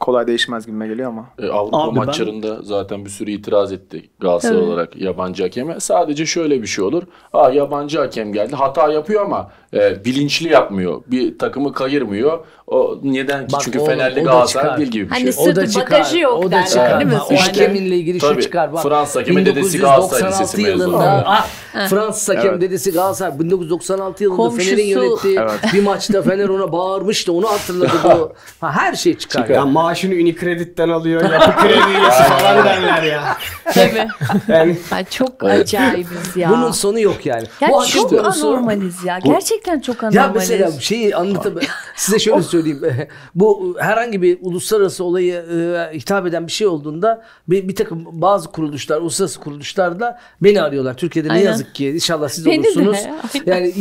kolay 0.00 0.26
değişmez 0.26 0.66
gibime 0.66 0.86
geliyor 0.88 1.08
ama. 1.08 1.26
E, 1.38 1.48
Avrupa 1.48 1.78
Abi 1.78 1.96
ben- 1.96 2.06
maçlarında 2.06 2.62
zaten 2.62 3.04
bir 3.04 3.10
sürü 3.10 3.30
itiraz 3.30 3.72
etti 3.72 4.10
Galatasaray 4.20 4.56
Tabii. 4.60 4.66
olarak 4.70 4.96
yabancı 4.96 5.42
hakeme. 5.42 5.80
Sadece 5.80 6.26
şöyle 6.26 6.62
bir 6.62 6.66
şey 6.66 6.84
olur. 6.84 7.02
Aa 7.32 7.50
yabancı 7.50 7.98
hakem 7.98 8.32
geldi. 8.32 8.54
Hata 8.56 8.92
yapıyor 8.92 9.24
ama 9.24 9.50
e, 9.74 10.04
bilinçli 10.04 10.48
yapmıyor. 10.52 11.02
Bir 11.06 11.38
takımı 11.38 11.72
kayırmıyor. 11.72 12.38
O 12.66 12.98
neden 13.02 13.46
ki? 13.46 13.52
Bak, 13.52 13.60
Çünkü 13.64 13.78
o- 13.78 13.84
Fenerli 13.86 14.20
o 14.20 14.24
da 14.24 14.30
Galatasaray 14.30 14.64
çıkar. 14.64 14.78
değil 14.78 14.88
gibi 14.90 15.04
bir 15.04 15.10
Hani 15.10 15.20
şey. 15.32 15.44
O 15.44 15.46
da 15.46 15.54
Sırtı 15.60 15.68
çıkar. 15.72 15.86
bagajı 15.90 16.18
yok 16.18 16.38
o 16.38 16.46
da 16.46 16.50
derler, 16.50 16.66
çıkar. 16.66 17.00
değil 17.00 17.10
mi? 17.12 17.18
O 17.30 17.32
Yani- 17.32 17.40
hakeminle 17.42 17.96
ilgili 17.96 18.20
şu 18.20 18.26
Tabii. 18.28 18.42
çıkar. 18.42 18.72
Bak, 18.72 18.82
Fransız 18.82 19.16
hakemi 19.16 19.46
dedesi 19.46 19.78
Galatasaray 19.78 20.22
1996 20.22 20.42
Lisesi 20.44 20.62
mezunu. 20.62 20.82
yılında 20.92 21.24
ah, 21.26 21.46
Fransız 21.88 22.28
hakem 22.36 22.60
dedesi 22.60 22.92
Galatasaray 22.92 23.38
1996 23.38 24.24
yılında 24.24 24.36
Komşusu. 24.42 24.70
Fener'in 24.70 24.86
yönettiği 24.86 25.38
bir 25.74 25.82
maçta 25.82 26.22
Fener 26.22 26.48
ona 26.48 26.72
bağırmıştı. 26.72 27.32
Onu 27.32 27.48
hatırladı 27.48 27.92
bu. 28.04 28.32
Ha, 28.60 28.72
her 28.72 28.94
şey 28.94 29.18
çıkar. 29.18 29.48
Ya 29.48 29.66
maaşını 29.66 30.14
Unicredit'ten 30.14 30.88
alıyor, 30.88 31.30
yapı 31.32 31.56
kredi 31.62 31.98
üyesi 31.98 32.22
falan 32.22 32.64
derler 32.64 33.02
ya. 33.02 33.36
Tabii. 33.74 34.08
Yani 34.48 34.76
Ay, 34.92 35.04
çok 35.04 35.44
acayibiz 35.44 36.36
ya. 36.36 36.50
Bunun 36.50 36.70
sonu 36.70 37.00
yok 37.00 37.26
yani. 37.26 37.44
ya 37.60 37.68
bu 37.68 37.86
çok 37.86 38.12
anormaliz 38.12 39.04
ya. 39.04 39.18
Gerçekten 39.24 39.63
çok 39.82 40.02
Ya 40.02 40.08
anormaliz. 40.08 40.34
mesela 40.50 40.80
şeyi 40.80 41.16
anlatamam. 41.16 41.62
Size 41.96 42.18
şöyle 42.18 42.42
söyleyeyim. 42.42 42.82
Bu 43.34 43.76
herhangi 43.78 44.22
bir 44.22 44.38
uluslararası 44.40 45.04
olayı 45.04 45.34
e, 45.34 45.90
hitap 45.98 46.26
eden 46.26 46.46
bir 46.46 46.52
şey 46.52 46.66
olduğunda 46.66 47.24
bir, 47.48 47.68
bir 47.68 47.74
takım 47.74 48.04
bazı 48.22 48.52
kuruluşlar, 48.52 49.00
uluslararası 49.00 49.40
kuruluşlar 49.40 50.00
da 50.00 50.20
beni 50.42 50.62
arıyorlar. 50.62 50.96
Türkiye'de 50.96 51.28
ne 51.28 51.32
Aynen. 51.32 51.44
yazık 51.44 51.74
ki 51.74 51.88
inşallah 51.90 52.28
siz 52.28 52.46
Beni 52.46 52.64
de, 52.64 52.68
olursunuz. 52.68 52.98
aynen. 53.46 53.46
Yani 53.46 53.72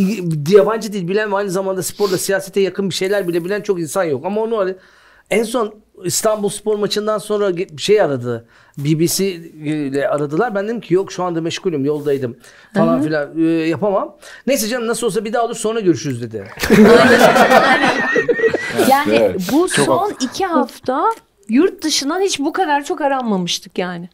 yabancı 0.49 0.93
dil 0.93 1.07
bilen 1.07 1.31
ve 1.31 1.35
aynı 1.35 1.49
zamanda 1.51 1.83
sporla 1.83 2.17
siyasete 2.17 2.61
yakın 2.61 2.89
bir 2.89 2.95
şeyler 2.95 3.27
bile 3.27 3.45
bilen 3.45 3.61
çok 3.61 3.79
insan 3.79 4.03
yok. 4.03 4.25
Ama 4.25 4.41
onu 4.41 4.73
en 5.31 5.43
son 5.43 5.82
İstanbul 6.03 6.49
Spor 6.49 6.75
maçından 6.75 7.17
sonra 7.17 7.51
şey 7.77 8.01
aradı. 8.01 8.45
BBC 8.77 9.25
ile 9.25 10.09
aradılar. 10.09 10.55
Ben 10.55 10.65
dedim 10.65 10.81
ki 10.81 10.93
yok 10.93 11.11
şu 11.11 11.23
anda 11.23 11.41
meşgulüm 11.41 11.85
yoldaydım 11.85 12.37
falan 12.75 13.01
filan 13.01 13.39
e, 13.39 13.43
yapamam. 13.51 14.15
Neyse 14.47 14.67
canım 14.67 14.87
nasıl 14.87 15.07
olsa 15.07 15.25
bir 15.25 15.33
daha 15.33 15.45
olur 15.45 15.55
sonra 15.55 15.79
görüşürüz 15.79 16.21
dedi. 16.21 16.47
Yani 18.89 19.15
Evet, 19.15 19.41
bu 19.51 19.69
son 19.69 20.13
iki 20.19 20.45
hafta 20.45 21.05
yurt 21.49 21.83
dışından 21.83 22.21
hiç 22.21 22.39
bu 22.39 22.53
kadar 22.53 22.83
çok 22.83 23.01
aranmamıştık 23.01 23.77
yani. 23.77 24.09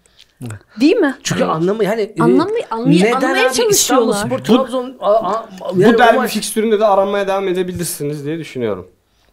Değil 0.79 0.95
mi? 0.95 1.17
Çünkü 1.23 1.43
anlamı 1.43 1.83
yani 1.83 2.01
e, 2.01 2.21
Anlamı- 2.21 2.49
anlay- 2.71 2.99
neden 2.99 3.11
anlamaya 3.11 3.41
abi 3.41 3.47
İstanbul 3.49 3.71
çalışıyorlar. 3.71 4.25
Spor 4.25 4.39
Trabzon 4.39 4.95
a, 4.99 5.13
a, 5.13 5.49
Bu 5.75 5.81
yani 5.81 5.95
o 5.95 5.99
derbi 5.99 6.17
maç- 6.17 6.31
fikstüründe 6.31 6.79
de 6.79 6.85
aranmaya 6.85 7.27
devam 7.27 7.47
edebilirsiniz 7.47 8.25
diye 8.25 8.37
düşünüyorum. 8.39 8.87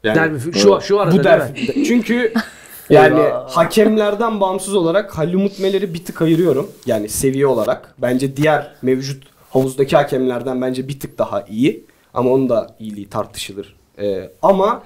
Yani, 0.06 0.16
Derbi 0.16 0.52
şu- 0.52 0.80
şu 0.80 1.00
arada 1.00 1.12
Bu 1.12 1.24
değil 1.24 1.24
derbi. 1.24 1.84
Çünkü 1.84 2.32
yani 2.90 3.20
hakemlerden 3.48 4.40
bağımsız 4.40 4.74
olarak 4.74 5.18
Halil 5.18 5.34
Umut 5.34 5.58
Meler'i 5.60 5.94
bir 5.94 6.04
tık 6.04 6.22
ayırıyorum. 6.22 6.70
Yani 6.86 7.08
seviye 7.08 7.46
olarak. 7.46 7.94
Bence 7.98 8.36
diğer 8.36 8.74
mevcut 8.82 9.24
havuzdaki 9.50 9.96
hakemlerden 9.96 10.62
bence 10.62 10.88
bir 10.88 11.00
tık 11.00 11.18
daha 11.18 11.42
iyi. 11.42 11.84
Ama 12.14 12.30
onun 12.30 12.48
da 12.48 12.76
iyiliği 12.78 13.08
tartışılır. 13.08 13.76
Ee, 13.98 14.30
ama 14.42 14.82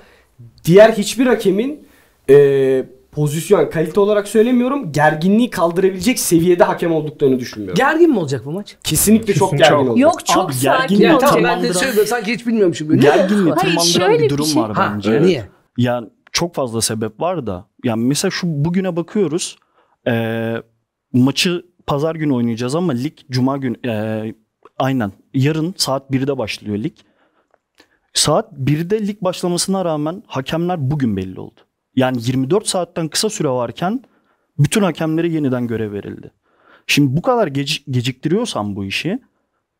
diğer 0.65 0.93
hiçbir 0.93 1.27
hakemin 1.27 1.87
e, 2.31 2.85
pozisyon 3.13 3.71
kalite 3.71 4.01
olarak 4.01 4.29
söylemiyorum. 4.29 4.93
Gerginliği 4.93 5.51
kaldırabilecek 5.51 6.19
seviyede 6.19 6.65
hakem 6.65 6.93
olduklarını 6.93 7.39
düşünmüyorum. 7.41 7.77
Gergin 7.77 8.11
mi 8.11 8.19
olacak 8.19 8.45
bu 8.45 8.53
maç? 8.53 8.77
Kesinlikle 8.85 9.35
çok 9.35 9.59
gergin 9.59 9.75
olacak. 9.75 9.99
Yok 9.99 10.27
çok 10.27 10.45
Abi, 10.45 10.55
sakin 10.55 10.99
gergin 10.99 11.15
olacak. 11.15 11.31
tamam 11.31 11.45
ben 11.45 11.63
de 11.63 11.75
söylüyorum 11.75 12.09
sanki 12.09 12.33
hiç 12.35 12.47
bilmiyormuşum 12.47 12.89
gibi. 12.89 13.01
Gerginliği 13.01 13.55
tırmandıran 13.55 14.13
bir 14.13 14.19
bir 14.21 14.29
durum 14.31 14.47
şey- 14.47 14.63
var 14.63 14.73
Ha, 14.73 14.93
bence. 14.95 15.23
niye? 15.23 15.45
Yani 15.79 16.09
çok 16.33 16.55
fazla 16.55 16.81
sebep 16.81 17.21
var 17.21 17.47
da. 17.47 17.67
Yani 17.85 18.05
mesela 18.05 18.31
şu 18.31 18.47
bugüne 18.47 18.97
bakıyoruz. 18.97 19.57
Ee, 20.09 20.57
maçı 21.13 21.67
pazar 21.87 22.15
günü 22.15 22.33
oynayacağız 22.33 22.75
ama 22.75 22.93
lig 22.93 23.13
cuma 23.31 23.57
günü 23.57 23.77
ee, 23.87 24.35
aynen 24.79 25.13
yarın 25.35 25.75
saat 25.77 26.11
1'de 26.11 26.39
başlıyor 26.39 26.79
lig. 26.79 26.93
Saat 28.15 28.53
1'de 28.53 29.07
lig 29.07 29.21
başlamasına 29.23 29.85
rağmen 29.85 30.23
hakemler 30.27 30.91
bugün 30.91 31.17
belli 31.17 31.41
oldu. 31.41 31.61
Yani 32.01 32.19
24 32.21 32.67
saatten 32.67 33.09
kısa 33.09 33.31
süre 33.31 33.49
varken 33.49 34.03
bütün 34.59 34.83
hakemlere 34.83 35.29
yeniden 35.29 35.67
görev 35.67 35.93
verildi. 35.93 36.31
Şimdi 36.87 37.17
bu 37.17 37.23
kadar 37.23 37.49
gec- 37.49 37.91
geciktiriyorsan 37.91 38.77
bu 38.77 38.85
işi 38.85 39.19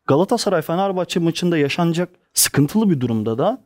Galatasaray 0.07 0.61
Fenerbahçe 0.61 1.19
maçında 1.19 1.57
yaşanacak 1.57 2.09
sıkıntılı 2.33 2.89
bir 2.89 2.99
durumda 2.99 3.37
da 3.37 3.63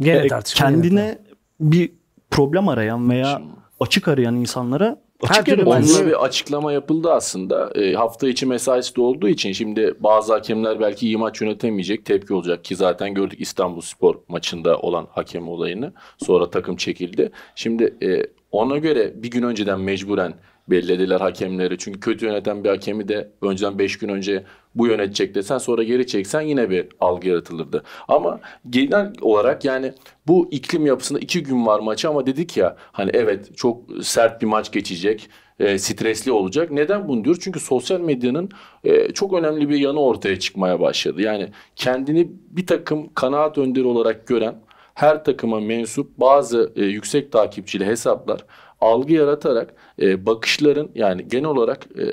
Gene 0.00 0.18
e, 0.18 0.28
kendine 0.44 1.18
bir 1.60 1.92
problem 2.30 2.68
arayan 2.68 3.10
veya 3.10 3.42
açık 3.80 4.08
arayan 4.08 4.36
insanlara 4.36 5.02
açık 5.22 5.66
bulunur. 5.66 5.76
Onunla 5.76 6.06
bir 6.06 6.24
açıklama 6.24 6.72
yapıldı 6.72 7.12
aslında. 7.12 7.70
E, 7.74 7.94
hafta 7.94 8.28
içi 8.28 8.46
mesaisi 8.46 8.96
de 8.96 9.00
olduğu 9.00 9.28
için 9.28 9.52
şimdi 9.52 9.94
bazı 10.00 10.32
hakemler 10.32 10.80
belki 10.80 11.06
iyi 11.06 11.16
maç 11.16 11.40
yönetemeyecek 11.40 12.04
tepki 12.04 12.34
olacak 12.34 12.64
ki 12.64 12.76
zaten 12.76 13.14
gördük 13.14 13.40
İstanbul 13.40 13.80
Spor 13.80 14.14
maçında 14.28 14.78
olan 14.78 15.06
hakem 15.10 15.48
olayını. 15.48 15.92
Sonra 16.18 16.50
takım 16.50 16.76
çekildi. 16.76 17.30
Şimdi 17.54 17.94
e, 18.02 18.26
ona 18.52 18.78
göre 18.78 19.22
bir 19.22 19.30
gün 19.30 19.42
önceden 19.42 19.80
mecburen 19.80 20.34
bellediler 20.68 21.20
hakemleri. 21.20 21.78
Çünkü 21.78 22.00
kötü 22.00 22.26
yöneten 22.26 22.64
bir 22.64 22.68
hakemi 22.68 23.08
de 23.08 23.30
önceden 23.42 23.78
5 23.78 23.98
gün 23.98 24.08
önce 24.08 24.44
bu 24.74 24.86
yönetecek 24.86 25.34
desen 25.34 25.58
sonra 25.58 25.82
geri 25.82 26.06
çeksen 26.06 26.40
yine 26.40 26.70
bir 26.70 26.86
algı 27.00 27.28
yaratılırdı. 27.28 27.82
Ama 28.08 28.40
genel 28.70 29.12
olarak 29.20 29.64
yani 29.64 29.92
bu 30.26 30.48
iklim 30.50 30.86
yapısında 30.86 31.18
2 31.18 31.42
gün 31.42 31.66
var 31.66 31.80
maçı 31.80 32.08
ama 32.08 32.26
dedik 32.26 32.56
ya 32.56 32.76
hani 32.92 33.10
evet 33.14 33.56
çok 33.56 33.82
sert 34.02 34.42
bir 34.42 34.46
maç 34.46 34.72
geçecek 34.72 35.28
e, 35.60 35.78
stresli 35.78 36.32
olacak. 36.32 36.70
Neden 36.70 37.08
bunu 37.08 37.24
diyoruz? 37.24 37.42
Çünkü 37.44 37.60
sosyal 37.60 38.00
medyanın 38.00 38.50
e, 38.84 39.12
çok 39.12 39.32
önemli 39.32 39.68
bir 39.68 39.78
yanı 39.78 40.00
ortaya 40.00 40.38
çıkmaya 40.38 40.80
başladı. 40.80 41.22
Yani 41.22 41.48
kendini 41.76 42.28
bir 42.50 42.66
takım 42.66 43.14
kanaat 43.14 43.58
önderi 43.58 43.84
olarak 43.84 44.26
gören 44.26 44.54
her 44.94 45.24
takıma 45.24 45.60
mensup 45.60 46.18
bazı 46.18 46.72
e, 46.76 46.84
yüksek 46.84 47.32
takipçili 47.32 47.86
hesaplar 47.86 48.44
algı 48.80 49.12
yaratarak 49.12 49.74
e, 50.02 50.26
bakışların 50.26 50.88
yani 50.94 51.28
genel 51.28 51.44
olarak 51.44 51.86
e, 51.98 52.04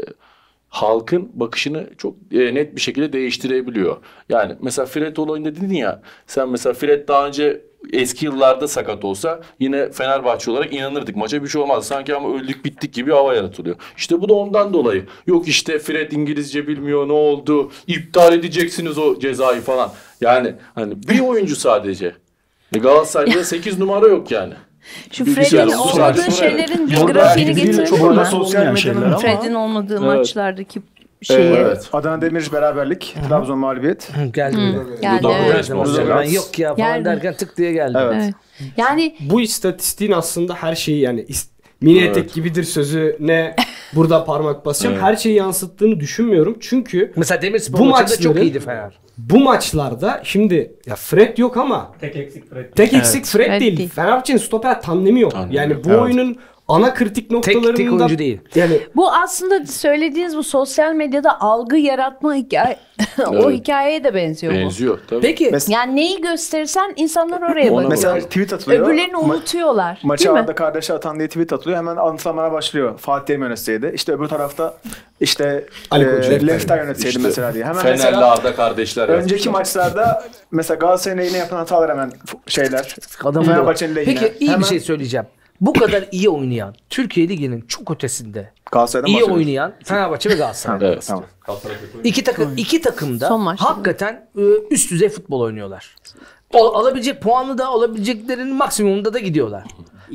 halkın 0.70 1.32
bakışını 1.34 1.90
çok 1.98 2.16
e, 2.32 2.56
net 2.56 2.76
bir 2.76 2.82
şekilde 2.82 3.14
değiştirebiliyor. 3.14 3.98
Yani 4.30 4.56
mesela 4.62 4.86
Fred 4.86 5.18
olayında 5.18 5.56
dedin 5.56 5.74
ya 5.74 6.02
sen 6.28 6.50
mesela 6.50 6.74
Fred 6.74 7.08
daha 7.08 7.28
önce 7.28 7.62
eski 7.94 8.26
yıllarda 8.26 8.68
sakat 8.68 9.06
olsa 9.06 9.42
yine 9.60 9.92
Fenerbahçe 9.92 10.52
olarak 10.52 10.74
inanırdık. 10.74 11.16
Maça 11.16 11.44
bir 11.44 11.48
şey 11.48 11.62
olmaz. 11.62 11.88
Sanki 11.88 12.16
ama 12.16 12.34
öldük 12.36 12.66
bittik 12.66 12.94
gibi 12.94 13.12
hava 13.12 13.36
yaratılıyor. 13.36 13.76
İşte 13.98 14.22
bu 14.22 14.30
da 14.30 14.34
ondan 14.34 14.74
dolayı. 14.74 15.06
Yok 15.28 15.48
işte 15.48 15.80
Fred 15.80 16.12
İngilizce 16.12 16.68
bilmiyor 16.68 17.08
ne 17.08 17.14
oldu? 17.14 17.72
İptal 17.88 18.34
edeceksiniz 18.34 18.98
o 18.98 19.20
cezayı 19.20 19.62
falan. 19.62 19.92
Yani 20.22 20.54
hani 20.76 20.94
bir 21.10 21.20
oyuncu 21.20 21.56
sadece. 21.56 22.16
E, 22.76 22.80
Galatasaray'da 22.80 23.44
8 23.44 23.80
numara 23.80 24.08
yok 24.08 24.32
yani. 24.32 24.54
Şu 25.12 25.26
Bir- 25.26 25.36
bir 25.36 25.44
Fred'in 25.44 25.72
olmadığı 25.74 26.32
şeylerin 26.32 26.92
Burada 26.92 27.12
grafiğini 27.12 27.64
mi? 27.64 27.86
sosyal 28.26 28.60
medyanın 28.62 28.76
şeyler 28.76 29.02
ama 29.02 29.18
Fred'in 29.18 29.54
olmadığı 29.54 29.94
Evet. 29.94 30.18
maçlardaki 30.18 30.82
şeyi. 31.22 31.40
Evet. 31.56 31.90
Adana 31.94 32.22
Demir 32.22 32.50
beraberlik, 32.54 33.16
Trabzon 33.30 33.58
mağlubiyet. 33.58 34.10
Geldi. 34.34 34.58
Geldi, 35.02 35.28
evet. 35.42 35.56
resmi 35.56 35.76
olsun. 35.76 36.04
Ben 36.10 36.24
yok 36.30 36.60
ya 36.60 36.76
falan 36.76 36.94
Geldi. 36.94 37.06
derken 37.06 37.34
tık 37.34 37.58
diye 37.58 37.72
geldi. 37.72 37.98
Evet. 38.02 38.16
Evet. 38.24 38.34
Yani 38.78 39.16
bu 39.20 39.42
istatistiğin 39.42 40.12
aslında 40.12 40.54
her 40.56 40.76
şeyi 40.76 41.00
yani 41.02 41.26
mini 41.82 42.00
Evet. 42.00 42.18
etek 42.18 42.34
gibidir 42.34 42.64
sözü 42.64 43.18
ne 43.20 43.56
burada 43.94 44.26
parmak 44.26 44.66
basacağım 44.66 44.96
Evet. 44.96 45.04
her 45.06 45.16
şeyi 45.16 45.36
yansıttığını 45.36 46.00
düşünmüyorum. 46.00 46.58
Çünkü 46.60 47.14
Mesela 47.16 47.42
Demirspor 47.42 47.80
Bu 47.80 47.86
maçında 47.86 48.20
çok 48.22 48.38
iyiydi 48.42 48.60
Fener. 48.60 49.00
bu 49.18 49.40
maçlarda 49.40 50.22
şimdi 50.24 50.76
ya 50.86 50.96
Fred 50.96 51.38
yok 51.38 51.58
ama 51.58 51.92
Tek 52.02 52.16
eksik 52.16 52.50
Fred. 52.50 52.74
tek 52.76 52.94
eksik 52.94 53.26
Fred, 53.26 53.46
Fred 53.48 53.62
değil. 53.62 53.78
değil. 53.78 53.90
Fenerbahçe'nin 53.90 54.38
stoper 54.38 54.82
tandemi 54.82 55.22
yok. 55.22 55.32
Tandemi 55.32 55.56
yani 55.56 55.84
bu 55.84 55.90
evet. 55.90 56.00
oyunun 56.02 56.38
ana 56.68 56.94
kritik 56.94 57.32
noktalarında 57.32 57.74
tek 57.74 57.94
oyuncu 57.94 58.18
değil. 58.18 58.40
Yani 58.56 58.80
bu 58.96 59.12
aslında 59.12 59.66
söylediğiniz 59.66 60.38
bu 60.38 60.44
sosyal 60.44 60.94
medyada 60.94 61.42
algı 61.42 61.78
yaratma 61.78 62.34
hikaye 62.36 62.78
o 63.28 63.34
Evet. 63.36 63.60
hikayeye 63.60 64.04
de 64.04 64.14
benziyor 64.16 64.54
bu. 64.54 64.58
Benziyor 64.58 65.00
tabii. 65.10 65.22
Peki 65.22 65.50
Mes- 65.50 65.72
Yani 65.72 65.96
neyi 65.96 66.22
gösterirsen 66.22 66.94
insanlar 66.96 67.42
oraya 67.42 67.72
bakıyor. 67.74 67.90
Mesela 67.90 68.20
tweet 68.20 68.54
atılıyor. 68.54 68.88
Öbürlerini 68.88 69.12
Ma- 69.14 69.24
unutuyorlar. 69.26 70.02
Mi? 70.04 70.30
Arda 70.30 70.56
kardeşi 70.56 70.94
atan 70.94 71.18
diye 71.18 71.28
tweet 71.28 71.54
atılıyor. 71.54 71.78
Hemen 71.78 71.96
antrenmana 71.96 72.52
başlıyor. 72.52 72.98
Fatih 72.98 73.26
Terim 73.26 73.44
yönetseydi. 73.44 73.92
İşte 73.96 74.12
öbür 74.14 74.28
tarafta 74.28 74.78
işte 75.20 75.66
Ali 75.92 76.16
Koç. 76.16 76.30
Lefter 76.48 76.78
yönetseydi 76.78 77.08
İşte 77.10 77.22
mesela 77.22 77.54
diye. 77.54 77.64
Hemen 77.66 77.82
Fenerli 77.82 77.98
mesela 77.98 78.32
Arda 78.32 78.56
kardeşler 78.56 79.10
önceki 79.10 79.50
maçlarda 79.50 80.24
mesela 80.52 80.76
Galatasaray'ın 80.78 81.22
lehine 81.22 81.38
yapılan 81.38 81.60
hatalar 81.60 81.92
hemen 81.92 82.12
şeyler. 82.48 82.96
Adamın 83.24 83.46
Fenerbahçe'nin 83.48 83.96
lehine. 83.96 84.20
Peki 84.20 84.34
iyi 84.40 84.48
Hemen 84.50 84.60
bir 84.62 84.66
şey 84.66 84.80
söyleyeceğim. 84.80 85.26
Bu 85.62 85.74
kadar 85.74 86.06
iyi 86.12 86.30
oynayan, 86.30 86.76
Türkiye 86.90 87.30
Ligi'nin 87.30 87.62
çok 87.62 87.92
ötesinde 87.92 88.52
Galatasaray'dan 88.72 89.08
iyi 89.10 89.14
bahsediyoruz. 89.14 89.38
oynayan 89.38 89.74
Fenerbahçe 89.84 90.30
ve 90.30 90.34
Galatasaray. 90.34 90.88
Evet. 90.88 91.06
Tamam. 91.08 91.26
İki 92.04 92.24
takım 92.24 92.54
iki 92.58 92.82
takım 92.82 93.20
da 93.20 93.28
Son 93.28 93.46
hakikaten 93.46 94.28
e, 94.38 94.42
üst 94.72 94.92
düzey 94.92 95.10
futbol 95.10 95.42
oynuyorlar. 95.42 95.96
O, 96.54 96.74
alabilecek 96.74 97.22
puanı 97.22 97.58
da 97.58 97.68
alabileceklerin 97.68 98.56
maksimumunda 98.56 99.14
da 99.14 99.20
gidiyorlar. 99.20 99.64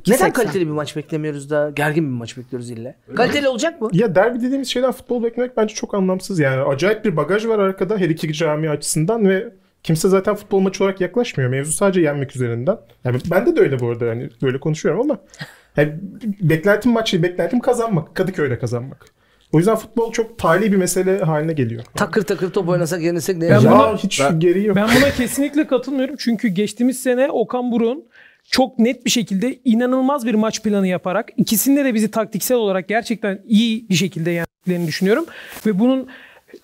Neden 0.06 0.28
2.80. 0.28 0.32
kaliteli 0.32 0.66
bir 0.66 0.72
maç 0.72 0.96
beklemiyoruz 0.96 1.50
da 1.50 1.70
gergin 1.70 2.04
bir 2.04 2.10
maç 2.10 2.36
bekliyoruz 2.36 2.70
ille? 2.70 2.94
Kaliteli 3.16 3.48
olacak 3.48 3.80
mı? 3.80 3.88
Ya 3.92 4.14
derbi 4.14 4.40
dediğimiz 4.42 4.68
şeyden 4.68 4.92
futbol 4.92 5.22
beklemek 5.22 5.56
bence 5.56 5.74
çok 5.74 5.94
anlamsız 5.94 6.38
yani. 6.38 6.62
Acayip 6.62 7.04
bir 7.04 7.16
bagaj 7.16 7.46
var 7.46 7.58
arkada 7.58 7.98
her 7.98 8.08
iki 8.08 8.32
cami 8.32 8.70
açısından 8.70 9.28
ve 9.28 9.52
kimse 9.82 10.08
zaten 10.08 10.34
futbol 10.34 10.60
maçı 10.60 10.84
olarak 10.84 11.00
yaklaşmıyor. 11.00 11.50
Mevzu 11.50 11.72
sadece 11.72 12.00
yenmek 12.00 12.36
üzerinden. 12.36 12.76
Yani 13.04 13.18
bende 13.30 13.56
de 13.56 13.60
öyle 13.60 13.80
bu 13.80 13.88
arada 13.88 14.08
hani 14.08 14.28
böyle 14.42 14.60
konuşuyorum 14.60 15.00
ama 15.00 15.18
yani 15.76 15.92
beklentim 16.40 16.92
maçı, 16.92 17.22
beklentim 17.22 17.60
kazanmak. 17.60 18.14
Kadıköy'de 18.14 18.58
kazanmak. 18.58 19.04
O 19.52 19.58
yüzden 19.58 19.76
futbol 19.76 20.12
çok 20.12 20.38
tali 20.38 20.72
bir 20.72 20.76
mesele 20.76 21.18
haline 21.18 21.52
geliyor. 21.52 21.82
Takır 21.94 22.22
takır 22.22 22.50
top 22.50 22.68
oynasak 22.68 23.02
yenilsek 23.02 23.36
ne 23.36 23.42
Ben 23.42 23.48
yapacağız? 23.48 23.74
buna- 23.76 23.86
Ya 23.88 23.96
hiç 23.96 24.22
gereği 24.38 24.66
yok. 24.66 24.76
Ben 24.76 24.88
buna 24.96 25.10
kesinlikle 25.10 25.66
katılmıyorum. 25.66 26.14
Çünkü 26.18 26.48
geçtiğimiz 26.48 27.02
sene 27.02 27.30
Okan 27.30 27.72
Buruk'un 27.72 28.04
çok 28.50 28.78
net 28.78 29.04
bir 29.04 29.10
şekilde 29.10 29.58
inanılmaz 29.64 30.26
bir 30.26 30.34
maç 30.34 30.62
planı 30.62 30.88
yaparak 30.88 31.28
ikisinde 31.36 31.84
de 31.84 31.94
bizi 31.94 32.10
taktiksel 32.10 32.56
olarak 32.56 32.88
gerçekten 32.88 33.40
iyi 33.46 33.88
bir 33.88 33.94
şekilde 33.94 34.30
yendiklerini 34.30 34.86
düşünüyorum. 34.86 35.24
Ve 35.66 35.78
bunun 35.78 36.08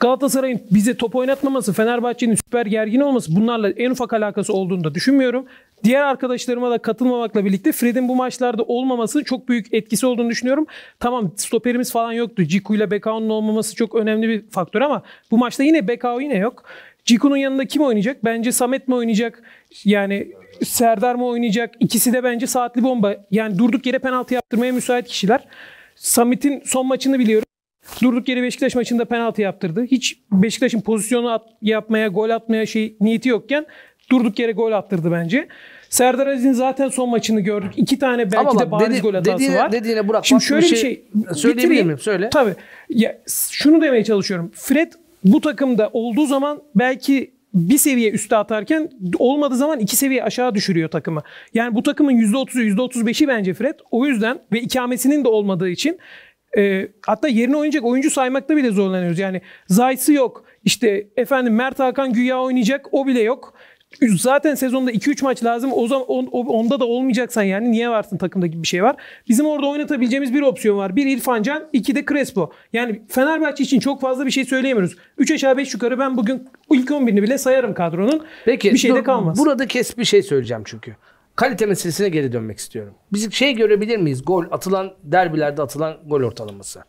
Galatasaray'ın 0.01 0.61
bize 0.71 0.97
top 0.97 1.17
oynatmaması, 1.17 1.73
Fenerbahçe'nin 1.73 2.35
süper 2.35 2.67
gergin 2.67 3.01
olması 3.01 3.37
bunlarla 3.37 3.71
en 3.71 3.91
ufak 3.91 4.13
alakası 4.13 4.53
olduğunu 4.53 4.85
da 4.85 4.95
düşünmüyorum. 4.95 5.47
Diğer 5.85 6.03
arkadaşlarıma 6.03 6.71
da 6.71 6.79
katılmamakla 6.79 7.45
birlikte 7.45 7.73
Fred'in 7.73 8.09
bu 8.09 8.17
maçlarda 8.17 8.63
olmaması 8.63 9.25
çok 9.25 9.49
büyük 9.49 9.75
etkisi 9.75 10.07
olduğunu 10.07 10.31
düşünüyorum. 10.31 10.67
Tamam 11.01 11.33
stoperimiz 11.37 11.93
falan 11.93 12.13
yoktu. 12.13 12.45
Ciku 12.45 12.75
ile 12.75 12.91
Bekao'nun 12.91 13.29
olmaması 13.29 13.75
çok 13.75 13.95
önemli 13.95 14.29
bir 14.29 14.51
faktör 14.51 14.81
ama 14.81 15.03
bu 15.31 15.39
maçta 15.39 15.63
yine 15.63 15.89
Bekao 15.89 16.21
yine 16.21 16.37
yok. 16.37 16.65
Ciku'nun 17.05 17.37
yanında 17.37 17.65
kim 17.65 17.83
oynayacak? 17.83 18.25
Bence 18.25 18.53
Samet 18.53 18.89
mi 18.89 18.95
oynayacak? 18.95 19.43
Yani 19.85 20.29
Serdar 20.65 21.15
mı 21.15 21.27
oynayacak? 21.27 21.75
İkisi 21.81 22.13
de 22.13 22.25
bence 22.25 22.47
saatli 22.47 22.83
bomba. 22.83 23.17
Yani 23.31 23.59
durduk 23.59 23.87
yere 23.87 23.99
penaltı 23.99 24.35
yaptırmaya 24.35 24.73
müsait 24.73 25.07
kişiler. 25.07 25.45
Samet'in 25.97 26.63
son 26.65 26.87
maçını 26.87 27.19
biliyorum. 27.19 27.48
Durduk 28.03 28.29
yere 28.29 28.43
Beşiktaş 28.43 28.75
maçında 28.75 29.05
penaltı 29.05 29.43
yaptırdı. 29.43 29.85
Hiç 29.85 30.19
Beşiktaş'ın 30.33 30.81
pozisyonu 30.81 31.31
at- 31.31 31.49
yapmaya, 31.63 32.09
gol 32.09 32.31
atmaya 32.31 32.67
şey 32.67 32.97
niyeti 33.01 33.29
yokken 33.29 33.67
durduk 34.11 34.39
yere 34.39 34.53
gol 34.53 34.73
attırdı 34.73 35.13
bence. 35.13 35.49
Serdar 35.89 36.27
Aziz'in 36.27 36.53
zaten 36.53 36.89
son 36.89 37.09
maçını 37.09 37.41
gördük. 37.41 37.73
İki 37.77 37.99
tane 37.99 38.33
belki 38.33 38.49
Ama 38.49 38.61
de 38.61 38.71
bariz 38.71 38.91
dedi- 38.91 39.01
gol 39.01 39.15
hatası 39.15 39.39
dediğine- 39.39 39.59
var. 39.59 39.73
dediğine 39.73 40.09
Burak, 40.09 40.27
Şimdi 40.27 40.45
şöyle 40.45 40.67
bir 40.67 40.71
bir 40.71 40.77
şey 40.77 40.81
şey, 40.81 41.05
söyleyebilir 41.35 41.83
miyim? 41.85 41.99
Söyle. 41.99 42.31
Tabii. 42.33 42.55
Ya, 42.91 43.19
şunu 43.51 43.81
demeye 43.83 44.05
çalışıyorum. 44.05 44.51
Fred 44.55 44.93
bu 45.25 45.41
takımda 45.41 45.91
olduğu 45.93 46.27
zaman 46.27 46.63
belki 46.75 47.31
bir 47.55 47.79
seviye 47.79 48.11
üste 48.11 48.37
atarken 48.37 48.91
olmadığı 49.19 49.57
zaman 49.57 49.79
iki 49.81 49.97
seviye 49.97 50.25
aşağı 50.25 50.55
düşürüyor 50.55 50.89
takımı. 50.89 51.23
Yani 51.55 51.75
bu 51.75 51.83
takımın 51.83 52.13
%30'u 52.13 52.63
%35'i 52.63 53.29
bence 53.29 53.55
Fred. 53.55 53.75
O 53.91 54.07
yüzden 54.07 54.39
ve 54.53 54.61
ikamesinin 54.61 55.25
de 55.25 55.29
olmadığı 55.29 55.69
için 55.69 55.99
e, 56.57 56.89
hatta 57.07 57.29
yerine 57.29 57.57
oynayacak 57.57 57.85
oyuncu 57.85 58.11
saymakta 58.11 58.57
bile 58.57 58.71
zorlanıyoruz. 58.71 59.19
Yani 59.19 59.41
Zayt'sı 59.67 60.13
yok. 60.13 60.45
İşte 60.65 61.07
efendim 61.17 61.55
Mert 61.55 61.79
Hakan 61.79 62.13
güya 62.13 62.41
oynayacak 62.41 62.87
o 62.93 63.07
bile 63.07 63.21
yok. 63.21 63.55
Zaten 64.19 64.55
sezonda 64.55 64.93
2-3 64.93 65.25
maç 65.25 65.45
lazım. 65.45 65.71
O 65.75 65.87
zaman 65.89 66.07
on- 66.07 66.27
onda 66.27 66.81
da 66.81 66.85
olmayacaksan 66.85 67.43
yani 67.43 67.71
niye 67.73 67.91
varsın 67.91 68.17
takımda 68.19 68.47
gibi 68.47 68.63
bir 68.63 68.69
şey 68.69 68.83
var. 68.83 68.97
Bizim 69.29 69.47
orada 69.47 69.67
oynatabileceğimiz 69.67 70.35
bir 70.35 70.43
opsiyon 70.43 70.79
var. 70.79 70.97
Bir 70.97 71.07
İrfan 71.07 71.43
Can, 71.43 71.69
iki 71.73 71.95
de 71.97 72.05
Crespo. 72.05 72.51
Yani 72.73 73.03
Fenerbahçe 73.09 73.65
için 73.65 73.81
çok 73.81 74.01
fazla 74.01 74.27
bir 74.27 74.31
şey 74.31 74.45
söyleyemiyoruz. 74.45 74.97
3 75.19 75.31
aşağı 75.31 75.57
5 75.57 75.75
yukarı 75.75 75.99
ben 75.99 76.17
bugün 76.17 76.49
ilk 76.73 76.91
11'ini 76.91 77.23
bile 77.23 77.39
sayarım 77.39 77.75
kadronun. 77.75 78.25
Peki 78.45 78.73
bir 78.73 78.79
şey 78.79 78.95
de 78.95 79.03
kalmaz. 79.03 79.39
Burada 79.39 79.67
kes 79.67 79.99
bir 79.99 80.05
şey 80.05 80.23
söyleyeceğim 80.23 80.63
çünkü. 80.67 80.97
Kalite 81.39 81.67
meselesine 81.67 82.09
geri 82.09 82.33
dönmek 82.33 82.59
istiyorum. 82.59 82.95
Biz 83.13 83.33
şey 83.33 83.55
görebilir 83.55 83.97
miyiz? 83.97 84.25
Gol 84.25 84.45
atılan 84.51 84.93
derbilerde 85.03 85.63
atılan 85.63 85.97
gol 86.07 86.23
ortalaması. 86.23 86.83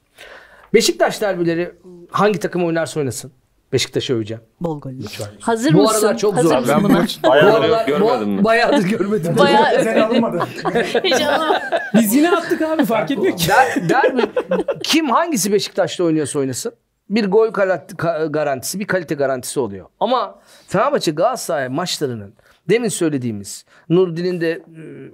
Beşiktaş 0.74 1.22
derbileri 1.22 1.72
hangi 2.12 2.39
takım 2.39 2.65
oynarsa 2.65 3.00
oynasın. 3.00 3.32
Beşiktaş'ı 3.74 4.13
öveceğim. 4.15 4.44
Bol 4.62 4.82
gollü. 4.82 4.96
Hazır 5.39 5.74
bu 5.74 5.82
mısın? 5.82 6.00
aralar 6.00 6.18
çok 6.18 6.36
Hazır 6.38 6.50
zor. 6.50 6.58
mısın 6.60 6.75
Ben 6.77 6.84
bu 6.84 6.89
maç- 6.89 7.20
Bayağıdır 7.24 7.70
bu 7.70 7.88
görmedim? 7.88 8.44
Bayağıdır 8.44 8.88
görmedim. 8.88 9.38
Bayağı 9.38 9.75
Özel 9.79 10.06
alınmadı. 10.06 10.44
Biz 11.94 12.13
yine 12.15 12.32
attık 12.32 12.62
abi 12.62 12.86
fark 12.86 13.12
etmiyor 13.12 13.38
ki. 13.38 13.48
Der, 13.50 13.89
derbi 13.89 14.22
kim 14.84 15.10
hangisi 15.10 15.51
Beşiktaş'ta 15.53 16.03
oynuyorsa 16.03 16.39
oynasın 16.39 16.74
bir 17.10 17.27
gol 17.32 17.50
garantisi, 18.29 18.79
bir 18.79 18.88
kalite 18.88 19.15
garantisi 19.15 19.60
oluyor. 19.60 19.86
Ama 20.00 20.39
Fenerbahçe 20.68 21.12
Galatasaray 21.12 21.68
maçlarının 21.68 22.34
demin 22.70 22.90
söylediğimiz 22.90 23.66
Nurdin'in 23.90 24.42
de 24.42 24.52
e, 24.52 24.62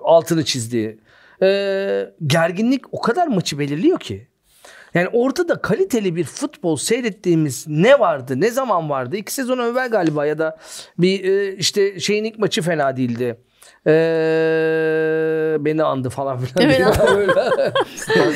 altını 0.04 0.46
çizdiği 0.46 1.00
e, 1.42 2.14
gerginlik 2.28 2.94
o 2.94 3.02
kadar 3.02 3.28
maçı 3.28 3.60
belirliyor 3.60 4.00
ki. 4.00 4.28
Yani 4.94 5.08
ortada 5.08 5.62
kaliteli 5.62 6.16
bir 6.16 6.24
futbol 6.24 6.76
seyrettiğimiz 6.76 7.66
ne 7.68 8.00
vardı, 8.00 8.42
ne 8.42 8.52
zaman 8.52 8.90
vardı? 8.90 9.18
İki 9.18 9.34
sezon 9.34 9.58
evvel 9.58 9.90
galiba 9.90 10.26
ya 10.26 10.38
da 10.38 10.58
bir 10.98 11.24
e, 11.24 11.56
işte 11.56 12.00
şeyin 12.00 12.24
ilk 12.24 12.40
maçı 12.40 12.62
fena 12.62 12.98
değildi. 12.98 13.38
E, 13.88 13.92
beni 15.60 15.84
andı 15.84 16.10
falan 16.10 16.38
filan. 16.38 16.70
Evet. 16.70 16.78
diye 16.78 17.08
böyle. 17.16 17.34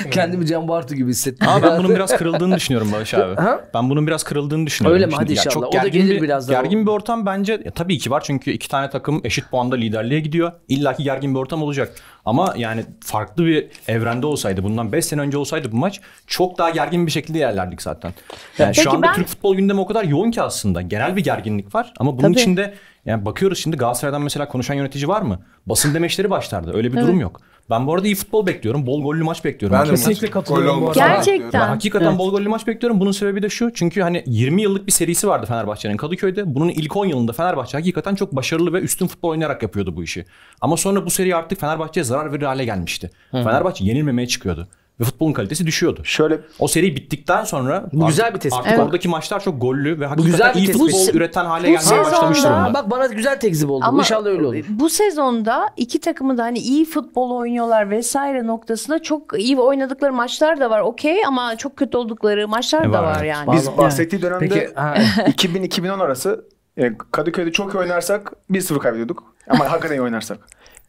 Kendimi 0.12 0.46
Can 0.48 0.68
Bartu 0.68 0.96
gibi 0.96 1.10
hissettim. 1.10 1.48
Ama 1.50 1.64
ben 1.64 1.78
bunun 1.80 1.96
biraz 1.96 2.18
kırıldığını 2.18 2.56
düşünüyorum 2.56 2.92
Barış 2.92 3.14
abi. 3.14 3.36
Ha? 3.36 3.60
Ben 3.74 3.90
bunun 3.90 4.08
biraz 4.08 4.24
kırıldığını 4.24 4.66
düşünüyorum. 4.66 4.96
Öyle 4.96 5.06
mi? 5.06 5.12
Şimdi 5.12 5.24
Hadi 5.24 5.32
inşallah. 5.32 5.68
O 5.68 5.72
da 5.72 5.78
gergin 5.78 6.02
gelir 6.02 6.16
bir, 6.16 6.22
birazdan. 6.22 6.62
Gergin 6.64 6.86
bir 6.86 6.92
ortam 6.92 7.26
bence 7.26 7.62
ya 7.66 7.72
tabii 7.72 7.98
ki 7.98 8.12
var 8.12 8.22
çünkü 8.26 8.52
iki 8.52 8.70
tane 8.70 8.90
takım 8.90 9.22
eşit 9.24 9.52
puanda 9.52 9.76
liderliğe 9.76 10.20
gidiyor. 10.20 10.52
İlla 10.68 10.94
ki 10.94 11.04
gergin 11.04 11.34
bir 11.36 11.40
ortam 11.40 11.64
olacak. 11.64 11.96
Ama 12.26 12.54
yani 12.58 12.86
farklı 13.04 13.46
bir 13.46 13.68
evrende 13.88 14.26
olsaydı 14.26 14.64
bundan 14.64 14.92
5 14.92 15.06
sene 15.06 15.22
önce 15.22 15.38
olsaydı 15.38 15.72
bu 15.72 15.76
maç 15.76 16.02
çok 16.28 16.58
daha 16.58 16.70
gergin 16.70 17.06
bir 17.06 17.12
şekilde 17.12 17.38
yerlerdik 17.40 17.82
zaten. 17.82 18.14
Yani 18.58 18.68
Peki 18.76 18.82
şu 18.82 18.92
anda 18.92 19.08
ben- 19.08 19.14
Türk 19.14 19.28
futbol 19.28 19.56
gündemi 19.56 19.80
o 19.80 19.86
kadar 19.86 20.04
yoğun 20.04 20.32
ki 20.32 20.42
aslında. 20.42 20.82
Genel 20.82 21.16
bir 21.16 21.24
gerginlik 21.24 21.76
var 21.76 21.94
ama 22.00 22.12
bunun 22.18 22.22
Tabii. 22.22 22.40
içinde 22.42 22.74
yani 23.06 23.26
bakıyoruz 23.26 23.60
şimdi 23.60 23.78
Galatasaray'dan 23.78 24.22
mesela 24.22 24.48
konuşan 24.48 24.76
yönetici 24.76 25.08
var 25.08 25.22
mı? 25.22 25.39
Basın 25.66 25.94
demeçleri 25.94 26.30
başlardı. 26.30 26.72
Öyle 26.74 26.94
bir 26.94 27.02
durum 27.02 27.20
yok. 27.20 27.42
Ben 27.70 27.88
bu 27.88 27.94
arada 27.94 28.08
iyi 28.08 28.16
futbol 28.16 28.46
bekliyorum. 28.46 28.88
Bol 28.88 29.04
gollü 29.04 29.24
maç 29.24 29.46
bekliyorum. 29.46 29.78
Ben 29.80 29.86
Kesinlikle 29.90 30.26
maç- 30.28 30.34
katılıyorum 30.34 30.74
gol 30.74 30.82
bu 30.82 30.84
olmasını 30.84 31.04
arada. 31.04 31.16
Gerçekten. 31.16 31.62
ben 31.62 31.68
hakikaten 31.68 32.18
bol 32.18 32.32
gollü 32.32 32.50
maç 32.50 32.68
bekliyorum. 32.68 33.00
Bunun 33.00 33.12
sebebi 33.12 33.42
de 33.42 33.50
şu. 33.50 33.74
Çünkü 33.74 34.02
hani 34.02 34.24
20 34.26 34.62
yıllık 34.62 34.88
bir 34.88 34.92
serisi 34.92 35.28
vardı 35.28 35.46
Fenerbahçe'nin 35.46 35.98
Kadıköy'de. 35.98 36.56
Bunun 36.56 36.70
ilk 36.70 36.96
10 36.98 37.06
yılında 37.06 37.34
Fenerbahçe 37.34 37.78
hakikaten 37.78 38.16
çok 38.16 38.36
başarılı 38.36 38.74
ve 38.74 38.80
üstün 38.80 39.08
futbol 39.08 39.30
oynayarak 39.30 39.64
yapıyordu 39.64 39.96
bu 39.96 40.04
işi. 40.04 40.26
Ama 40.62 40.78
sonra 40.78 41.06
bu 41.06 41.10
seri 41.10 41.36
artık 41.36 41.60
Fenerbahçe'ye 41.60 42.04
zarar 42.04 42.34
verir 42.34 42.46
hale 42.46 42.66
gelmişti. 42.66 43.12
Fenerbahçe 43.32 43.86
yenilmemeye 43.86 44.28
çıkıyordu. 44.28 44.68
Ve 45.00 45.04
futbolun 45.04 45.34
kalitesi 45.34 45.66
düşüyordu. 45.66 46.02
Şöyle 46.04 46.40
O 46.60 46.68
seri 46.68 46.96
bittikten 46.96 47.44
sonra 47.44 47.86
Bu 47.94 48.08
güzel 48.08 48.34
bir 48.34 48.40
tespit. 48.40 48.60
Artık 48.60 48.72
Evet. 48.72 48.86
oradaki 48.86 49.08
maçlar 49.08 49.40
çok 49.40 49.62
gollü 49.62 49.90
ve 49.90 49.94
güzel 49.94 50.10
hakikaten 50.10 50.54
bir 50.54 50.60
iyi 50.60 50.66
tespit. 50.68 50.82
futbol 50.92 51.14
Bu- 51.14 51.18
üreten 51.18 51.46
hale 51.46 51.68
bu 51.68 51.72
gelmeye 51.72 52.04
başlamış 52.04 52.38
sezonda- 52.38 52.64
durumda. 52.64 52.74
Bak 52.74 52.92
bana 52.92 53.06
güzel 53.06 53.40
tekzip 53.40 53.70
oldu. 53.70 53.86
Ama 53.88 54.00
İnşallah 54.00 54.26
öyle 54.30 54.46
olur. 54.46 54.66
bu 54.70 54.90
sezonda 54.90 55.70
iki 55.78 56.00
takımı 56.00 56.38
da 56.38 56.44
hani 56.44 56.60
iyi 56.60 56.86
futbol 56.86 57.32
oynuyorlar 57.32 57.90
vesaire 57.90 58.48
noktasında 58.48 59.02
çok 59.02 59.40
iyi 59.40 59.60
oynadıkları 59.60 60.14
maçlar 60.14 60.60
da 60.60 60.70
var. 60.70 60.80
Okey 60.82 61.26
ama 61.26 61.56
çok 61.56 61.78
kötü 61.78 61.98
oldukları 61.98 62.48
maçlar 62.48 62.82
E, 62.86 62.94
da 62.94 63.04
var, 63.04 63.04
var 63.04 63.18
evet. 63.20 63.30
yani. 63.30 63.52
biz 63.52 63.78
bahsettiği 63.78 64.22
dönemde 64.22 64.48
Peki 64.50 64.70
ha, 64.76 64.96
2000-2010 65.28 66.00
arası 66.04 66.46
e, 66.78 66.92
Kadıköy'de 67.12 67.52
çok 67.52 67.74
iyi 67.74 67.78
oynarsak 67.78 68.34
1-0 68.52 68.80
kaybediyorduk. 68.80 69.24
Ama 69.50 69.72
hakikaten 69.72 69.96
iyi 69.96 70.02
oynarsak. 70.02 70.38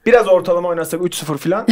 Biraz 0.07 0.29
ortalama 0.29 0.69
oynarsak 0.69 1.01
3-0 1.01 1.37
falan. 1.39 1.67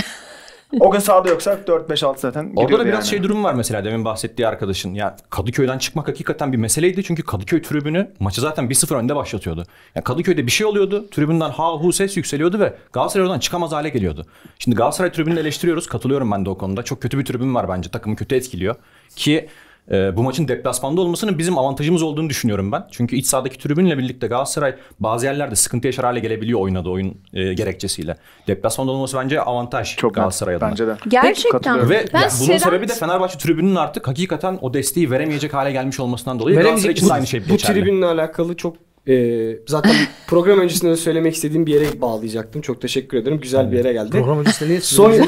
O 0.81 0.91
gün 0.91 0.99
sahada 0.99 1.29
yoksak 1.29 1.69
4-5-6 1.69 2.19
zaten 2.19 2.53
Orada 2.57 2.79
da 2.79 2.85
biraz 2.87 2.95
yani. 2.95 3.07
şey 3.07 3.23
durum 3.23 3.45
var 3.45 3.55
mesela 3.55 3.85
demin 3.85 4.05
bahsettiği 4.05 4.49
arkadaşın. 4.49 4.95
Ya 4.95 5.17
Kadıköy'den 5.31 5.79
çıkmak 5.79 6.09
hakikaten 6.09 6.53
bir 6.53 6.57
meseleydi. 6.59 7.03
Çünkü 7.03 7.23
Kadıköy 7.23 7.63
tribünü 7.63 8.11
maçı 8.21 8.41
zaten 8.41 8.65
1-0 8.65 8.95
önde 8.97 9.17
başlatıyordu. 9.17 9.65
Yani 9.95 10.05
Kadıköy'de 10.05 10.47
bir 10.47 10.51
şey 10.51 10.67
oluyordu. 10.67 11.11
Tribünden 11.11 11.51
ha 11.51 11.73
hu 11.73 11.93
ses 11.93 12.17
yükseliyordu 12.17 12.61
ve 12.61 12.75
Galatasaray 12.93 13.27
oradan 13.27 13.39
çıkamaz 13.39 13.73
hale 13.73 13.89
geliyordu. 13.89 14.27
Şimdi 14.59 14.77
Galatasaray 14.77 15.13
tribününü 15.13 15.41
eleştiriyoruz. 15.41 15.87
Katılıyorum 15.87 16.33
ben 16.33 16.45
de 16.45 16.51
o 16.51 16.59
konuda. 16.59 16.83
Çok 16.83 17.03
kötü 17.03 17.19
bir 17.19 17.25
tribün 17.25 17.55
var 17.55 17.69
bence. 17.69 17.91
Takımı 17.91 18.17
kötü 18.17 18.35
etkiliyor. 18.35 18.75
Ki 19.17 19.49
e, 19.91 20.17
bu 20.17 20.23
maçın 20.23 20.49
deplasmanda 20.49 21.01
olmasının 21.01 21.39
bizim 21.39 21.59
avantajımız 21.59 22.03
olduğunu 22.03 22.31
düşünüyorum 22.31 22.73
ben. 22.73 22.85
Çünkü 22.91 23.17
iç 23.17 23.27
sahadaki 23.27 23.59
tribünle 23.59 23.99
birlikte 23.99 24.27
Galatasaray 24.27 24.75
bazı 25.01 25.27
yerlerde 25.27 25.55
sıkıntı 25.55 25.87
yaşar 25.87 26.05
hale 26.05 26.21
gelebiliyor 26.21 26.61
oynadığı 26.61 26.89
oyun 26.89 27.17
e, 27.33 27.55
gerekçesiyle. 27.55 28.17
Deplasmanda 28.47 28.93
olması 28.93 29.17
bence 29.17 29.41
avantaj 29.41 29.97
Çok 29.97 30.11
net. 30.11 30.15
Galatasaray 30.17 30.55
adına. 30.55 30.71
Bence 30.71 30.87
de. 30.87 30.97
Gerçekten. 31.09 31.91
Ve 31.91 32.05
Ben 32.15 32.21
ya 32.21 32.29
bunun 32.41 32.47
Seren- 32.49 32.59
sebebi 32.59 32.89
de 32.89 32.95
Fenerbahçe 32.95 33.39
tribünün 33.39 33.75
artık 33.75 34.09
hakikaten 34.09 34.59
o 34.61 34.75
desteği 34.75 35.11
veremeyecek 35.11 35.55
hale 35.55 35.73
gelmiş 35.73 36.01
olmasından 36.01 36.39
dolayı 36.39 36.57
Veremeyecek 36.57 36.83
Galatasaray 36.85 36.95
için 36.95 37.09
bu- 37.09 37.13
aynı 37.13 37.27
şey 37.27 37.45
Bu 37.45 37.49
geçerli. 37.49 37.81
tribünle 37.81 38.07
alakalı 38.07 38.57
çok 38.57 38.77
e, 39.09 39.57
zaten 39.67 39.93
program 40.27 40.59
öncesinde 40.59 40.91
de 40.91 40.97
söylemek 40.97 41.35
istediğim 41.35 41.67
bir 41.67 41.75
yere 41.75 42.01
bağlayacaktım. 42.01 42.63
Çok 42.63 42.81
teşekkür 42.81 43.17
ederim. 43.19 43.41
Güzel 43.41 43.73
bir 43.73 43.77
yere 43.77 43.93
geldi. 43.93 44.11
program 44.11 44.39
öncesinde 44.39 44.69
niye 44.69 44.81
Son 44.81 45.13
ya, 45.13 45.25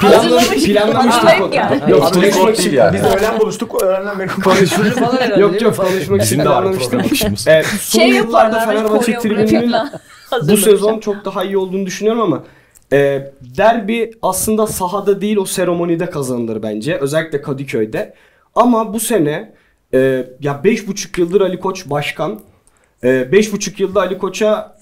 planlamış, 0.00 0.64
planlamıştık 0.64 1.24
onu. 1.40 1.90
Yok, 1.90 2.14
konuşmak 2.14 2.58
için. 2.58 2.72
yani. 2.72 2.94
Biz 2.96 3.04
öğlen 3.04 3.40
buluştuk. 3.40 3.82
Öğlenden 3.82 4.18
beri 4.18 4.28
konuşuyoruz. 4.28 4.96
Yok 5.38 5.62
yok 5.62 5.76
konuşmak 5.76 6.22
için 6.22 6.38
akışımız. 6.38 7.48
Evet, 7.48 7.66
son 7.66 7.98
Şey 8.00 8.08
yıllarda. 8.08 8.60
Fenerbahçe 8.60 9.18
tribününün 9.18 9.74
bu 10.48 10.56
sezon 10.56 11.00
çok 11.00 11.24
daha 11.24 11.44
iyi 11.44 11.58
olduğunu 11.58 11.86
düşünüyorum 11.86 12.22
ama 12.22 12.42
e, 12.92 13.32
derbi 13.40 14.10
aslında 14.22 14.66
sahada 14.66 15.20
değil 15.20 15.36
o 15.36 15.44
seremonide 15.44 16.10
kazanılır 16.10 16.62
bence. 16.62 16.96
Özellikle 16.96 17.42
Kadıköy'de. 17.42 18.14
Ama 18.54 18.94
bu 18.94 19.00
sene 19.00 19.52
e, 19.94 19.98
ya 20.40 20.60
5,5 20.64 21.20
yıldır 21.20 21.40
Ali 21.40 21.60
Koç 21.60 21.86
başkan. 21.86 22.40
5,5 23.08 23.82
yılda 23.82 24.00
Ali 24.00 24.18
Koç'a 24.18 24.76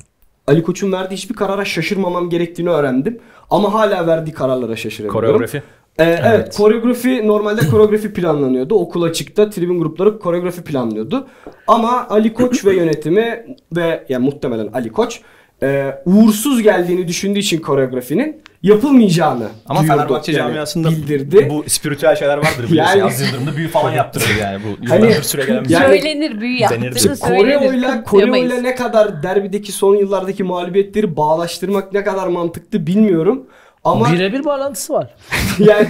Ali 0.47 0.63
Koç'un 0.63 0.93
verdiği 0.93 1.15
hiçbir 1.15 1.35
karara 1.35 1.65
şaşırmamam 1.65 2.31
gerektiğini 2.31 2.71
öğrendim. 2.71 3.21
Ama 3.51 3.75
hala 3.75 4.07
verdiği 4.07 4.33
kararlara 4.33 4.77
şaşırıyorum. 4.77 5.21
Koreografi. 5.21 5.63
Ee, 5.99 6.21
evet. 6.25 6.57
koreografi 6.57 7.27
normalde 7.27 7.69
koreografi 7.69 8.13
planlanıyordu. 8.13 8.75
Okul 8.75 9.03
açıkta 9.03 9.51
tribün 9.51 9.79
grupları 9.79 10.19
koreografi 10.19 10.65
planlıyordu. 10.65 11.27
Ama 11.67 12.07
Ali 12.11 12.35
Koç 12.35 12.65
ve 12.65 12.77
yönetimi 12.77 13.47
ve 13.77 14.07
yani 14.09 14.25
muhtemelen 14.25 14.69
Ali 14.73 14.93
Koç 14.93 15.21
e, 15.63 15.95
uğursuz 16.07 16.63
geldiğini 16.63 17.09
düşündüğü 17.09 17.39
için 17.39 17.59
koreografinin 17.59 18.43
yapılmayacağını 18.63 19.49
Ama 19.69 19.81
duyurdu. 19.81 19.97
Fenerbahçe 19.97 20.33
Yani 20.33 20.39
camiasında 20.39 20.89
bildirdi. 20.91 21.49
bu 21.51 21.65
spiritüel 21.71 22.17
şeyler 22.17 22.37
vardır 22.39 22.65
biliyorsun. 22.71 22.91
Yani- 22.91 22.99
Yani, 22.99 23.09
Aziz 23.11 23.27
Yıldırım'da 23.33 23.57
büyü 23.57 23.69
falan 23.69 23.93
yaptırır 23.93 24.37
yani. 24.41 24.61
Bu 24.65 24.89
Hani- 24.91 25.05
yıllardır 25.05 25.23
süre 25.23 25.45
gelen 25.45 25.65
bir 25.65 25.71
Yani- 25.71 25.87
şey. 25.93 26.01
Söylenir 26.03 26.41
büyü 26.41 26.59
yaptığını 26.61 27.19
Koreo'yla. 27.19 28.05
Koreo'yla 28.05 28.61
ne 28.61 28.75
kadar 28.75 29.23
derbideki 29.23 29.73
son 29.73 29.95
yıllardaki 29.97 30.45
mağlubiyetleri 30.45 31.17
bağlaştırmak 31.17 31.93
ne 31.93 32.05
kadar 32.05 32.27
mantıklı 32.27 32.87
bilmiyorum. 32.87 33.47
Ama 33.85 34.13
Birebir 34.13 34.45
bağlantısı 34.45 34.93
var. 34.93 35.15
yani 35.59 35.89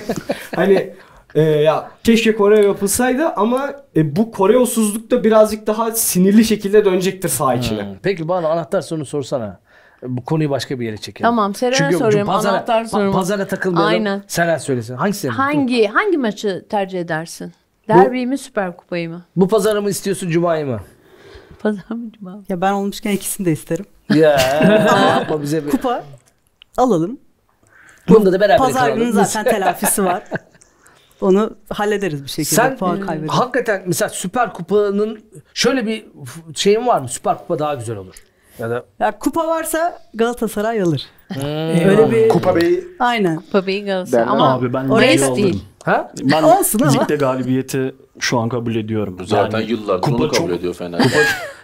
hani 0.56 0.92
e, 1.34 1.42
ya 1.42 1.90
keşke 2.04 2.36
Kore 2.36 2.64
yapılsaydı 2.66 3.26
ama 3.28 3.70
e, 3.96 4.16
bu 4.16 4.30
Koreosuzluk 4.30 5.10
da 5.10 5.24
birazcık 5.24 5.66
daha 5.66 5.90
sinirli 5.90 6.44
şekilde 6.44 6.84
dönecektir 6.84 7.28
saha 7.28 7.54
içine. 7.54 7.94
Peki 8.02 8.28
bana 8.28 8.48
anahtar 8.48 8.80
sorunu 8.80 9.06
sorsana. 9.06 9.60
Bu 10.02 10.24
konuyu 10.24 10.50
başka 10.50 10.80
bir 10.80 10.86
yere 10.86 10.96
çekelim. 10.96 11.28
Tamam, 11.28 11.54
Seren'e 11.54 11.76
Çünkü 11.76 11.96
soruyorum, 11.96 12.26
pazara, 12.26 12.52
anahtar 12.52 12.84
sorma. 12.84 13.12
Pazara 13.12 13.46
takılmayalım. 13.46 13.92
Aynen. 13.92 14.22
Seren 14.26 14.58
söylesin. 14.58 14.94
Hangisi? 14.94 15.28
Hangi 15.28 15.86
hangi 15.86 16.18
maçı 16.18 16.66
tercih 16.68 17.00
edersin? 17.00 17.52
Derbi 17.88 18.26
mi 18.26 18.38
Süper 18.38 18.76
Kupayı 18.76 19.10
mı? 19.10 19.22
Bu 19.36 19.48
pazarı 19.48 19.82
mı 19.82 19.90
istiyorsun 19.90 20.30
Cuma'yı 20.30 20.66
mı? 20.66 20.80
Pazar 21.58 21.90
mı 21.90 22.12
cuma 22.18 22.36
mı? 22.36 22.44
Ya 22.48 22.60
ben 22.60 22.72
olmuşken 22.72 23.10
ikisini 23.10 23.46
de 23.46 23.52
isterim. 23.52 23.84
Ya 24.14 24.30
yapma 25.18 25.42
bize 25.42 25.66
bir. 25.66 25.70
Kupa 25.70 26.04
alalım. 26.76 27.18
Bunda 28.08 28.32
da 28.32 28.40
beraber 28.40 28.58
Pazar 28.58 28.82
kalalım. 28.82 28.98
günü 28.98 29.12
zaten 29.12 29.44
telafisi 29.44 30.04
var. 30.04 30.24
Onu 31.20 31.56
hallederiz 31.70 32.24
bir 32.24 32.28
şekilde. 32.28 32.54
Sen 32.54 32.76
puan 32.76 33.00
kaybederiz. 33.00 33.32
hakikaten 33.32 33.82
mesela 33.86 34.08
Süper 34.08 34.52
Kupa'nın 34.52 35.24
şöyle 35.54 35.86
bir 35.86 36.06
şeyin 36.54 36.86
var 36.86 37.00
mı? 37.00 37.08
Süper 37.08 37.38
Kupa 37.38 37.58
daha 37.58 37.74
güzel 37.74 37.96
olur. 37.96 38.14
Ya 38.58 38.70
da 38.70 38.84
Ya 39.00 39.18
kupa 39.18 39.48
varsa 39.48 39.98
Galatasaray 40.14 40.82
alır. 40.82 41.06
Hmm. 41.34 41.42
Öyle 41.88 42.10
bir 42.12 42.28
Kupa 42.28 42.56
Bey'i 42.56 42.84
aynen. 42.98 43.36
Kupa 43.36 43.66
Bey'i 43.66 43.84
Galatasaray. 43.84 44.26
Ben- 44.26 44.30
Ama 44.32 44.54
Abi 44.54 44.72
ben 44.72 44.88
Oraya 44.88 45.16
alırım. 45.26 45.36
değil. 45.36 45.64
Ha? 45.84 46.12
Ben 46.22 46.42
Olsun 46.42 46.78
ama. 46.80 46.92
ligde 47.02 47.16
galibiyeti 47.16 47.94
şu 48.18 48.38
an 48.38 48.48
kabul 48.48 48.74
ediyorum. 48.74 49.16
Zaten 49.26 49.60
Yani 49.60 49.70
yıllardır 49.70 50.02
kupa 50.02 50.16
onu 50.24 50.30
kabul 50.32 50.48
çok- 50.48 50.58
ediyor 50.58 50.74
Fenerbahçe. 50.74 51.18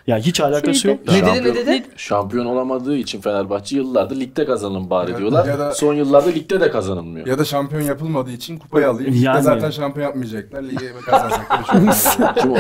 Ya 0.07 0.18
hiç 0.18 0.40
alakası 0.40 0.88
yok. 0.88 0.98
Ne 1.07 1.12
dedi 1.14 1.22
ne 1.24 1.28
Şampiyon- 1.28 1.54
dedi? 1.54 1.83
Şampiyon 1.96 2.46
olamadığı 2.46 2.96
için 2.96 3.20
Fenerbahçe 3.20 3.76
yıllardır 3.76 4.16
ligde 4.20 4.46
kazanın 4.46 4.90
bari 4.90 5.11
Ya- 5.11 5.18
diyorlar. 5.18 5.46
ya 5.46 5.59
da- 5.59 5.74
Son 5.74 5.94
yıllarda 5.94 6.31
ligde 6.31 6.61
de 6.61 6.70
kazanılmıyor. 6.70 7.26
Ya 7.26 7.38
da 7.38 7.44
şampiyon 7.44 7.83
yapılmadığı 7.83 8.31
için 8.31 8.59
kupayı 8.59 8.88
alayım. 8.88 9.14
Yani. 9.14 9.24
Yani. 9.24 9.42
zaten 9.42 9.70
şampiyon 9.70 10.07
yapmayacaklar. 10.07 10.62
Lige 10.62 10.74
da 11.12 12.35
şey 12.40 12.50
o- 12.50 12.57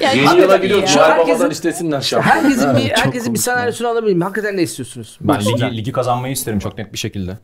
Yani 0.00 0.18
Yeni 0.18 0.40
yıla 0.40 0.56
gidiyor. 0.56 0.78
ya. 0.82 0.94
Noel 0.96 1.10
Herkesin- 1.10 1.34
Baba'dan 1.34 1.50
istesinler 1.50 2.00
şampiyon. 2.00 2.34
Herkesin 2.34 2.76
bir, 2.76 2.90
herkesin 2.90 3.34
bir 3.34 3.38
senaryosunu 3.38 3.88
alabilir 3.88 4.06
miyim? 4.12 4.20
Hakikaten 4.20 4.56
ne 4.56 4.62
istiyorsunuz? 4.62 5.18
Ben 5.20 5.40
ligi, 5.40 5.76
ligi 5.76 5.92
kazanmayı 5.92 6.32
isterim 6.32 6.58
çok 6.58 6.78
net 6.78 6.92
bir 6.92 6.98
şekilde. 6.98 7.38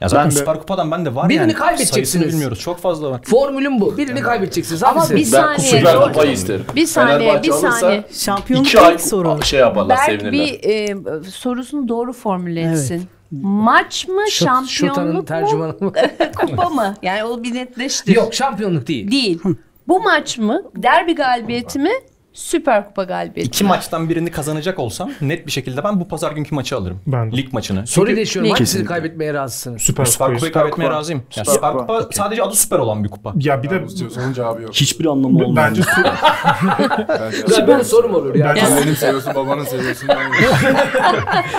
Ya 0.00 0.08
zaten 0.08 0.24
Ben 0.24 0.30
de- 0.30 0.34
Süper 0.38 0.58
Kupa'dan 0.58 0.90
ben 0.90 1.04
de 1.04 1.14
var 1.14 1.28
Birini 1.28 1.40
yani. 1.40 1.52
kaybedeceksiniz. 1.54 2.08
Sayısını 2.10 2.32
bilmiyoruz. 2.32 2.60
Çok 2.60 2.78
fazla 2.78 3.10
var. 3.10 3.20
Formülüm 3.24 3.80
bu. 3.80 3.96
Birini 3.96 4.20
kaybedeceksiniz. 4.20 4.82
Ama 4.82 5.00
Hangisi? 5.00 5.16
bir 5.16 5.24
Ben 5.24 5.42
saniye. 5.42 5.58
Süper 5.70 5.92
Zor- 5.94 6.02
Kupayı 6.08 6.32
isterim. 6.32 6.64
Bir 6.76 6.86
saniye, 6.86 7.18
Fenerbahçe 7.18 7.42
bir 7.48 7.52
alırsa 7.54 7.70
saniye. 7.72 8.04
Şampiyonluk 8.12 8.66
iki 8.68 8.80
ay 8.80 8.98
soru. 8.98 9.42
şey 9.42 9.60
yaparlar, 9.60 9.96
Berk 9.98 10.06
sevinirler. 10.06 10.32
bir 10.32 10.60
e, 10.64 10.96
sorusunu 11.30 11.88
doğru 11.88 12.12
formüle 12.12 12.60
etsin. 12.62 13.02
Maç 13.42 14.08
mı, 14.08 14.30
Şotanın 14.30 14.66
şampiyonluk 14.66 15.80
mu, 15.80 15.92
kupa 16.40 16.68
mı? 16.68 16.94
Yani 17.02 17.24
o 17.24 17.42
bir 17.42 17.54
netleştir. 17.54 18.14
Yok 18.16 18.34
şampiyonluk 18.34 18.86
değil. 18.86 19.10
Değil. 19.10 19.40
Bu 19.88 20.00
maç 20.00 20.38
mı, 20.38 20.62
derbi 20.76 21.14
galibiyeti 21.14 21.78
mi, 21.78 21.90
süper 22.38 22.86
kupa 22.88 23.04
galibiyeti 23.04 23.48
İki 23.48 23.64
maçtan 23.64 24.08
birini 24.08 24.30
kazanacak 24.30 24.78
olsam 24.78 25.10
net 25.20 25.46
bir 25.46 25.52
şekilde 25.52 25.84
ben 25.84 26.00
bu 26.00 26.08
pazar 26.08 26.32
günkü 26.32 26.54
maçı 26.54 26.76
alırım. 26.76 27.00
Ben 27.06 27.32
de. 27.32 27.36
Lig 27.36 27.52
maçını. 27.52 27.84
Çünkü 27.84 28.16
değişiyorum. 28.16 28.50
Hangisini 28.50 28.66
Kesinlikle. 28.66 28.88
kaybetmeye 28.88 29.34
razısınız? 29.34 29.82
Süper, 29.82 30.04
Süper 30.04 30.26
Kupayı. 30.26 30.40
Süper 30.40 30.52
kaybetmeye 30.62 30.86
Kupa. 30.88 30.98
razıyım. 30.98 31.22
Yani 31.36 31.46
Süper 31.46 31.54
Süper 31.54 31.72
Kupa. 31.72 31.98
Kupa 31.98 32.08
sadece 32.12 32.42
adı 32.42 32.54
süper 32.54 32.78
olan 32.78 33.04
bir 33.04 33.08
kupa. 33.08 33.32
Ya 33.36 33.62
bir 33.62 33.70
de 33.70 33.82
Onun 34.24 34.32
cevabı 34.32 34.62
yok. 34.62 34.74
Hiçbir 34.74 35.06
anlamı 35.06 35.26
olmuyor. 35.44 35.56
bence 35.56 35.82
su- 35.82 35.88
Bence- 37.08 37.60
Ya 37.60 37.66
böyle 37.68 37.84
sorum 37.84 38.14
olur 38.14 38.34
ya. 38.34 38.54
bence, 38.56 38.76
benim 38.82 38.96
seviyorsun, 38.96 39.34
babanın 39.34 39.64
seviyorsun. 39.64 40.08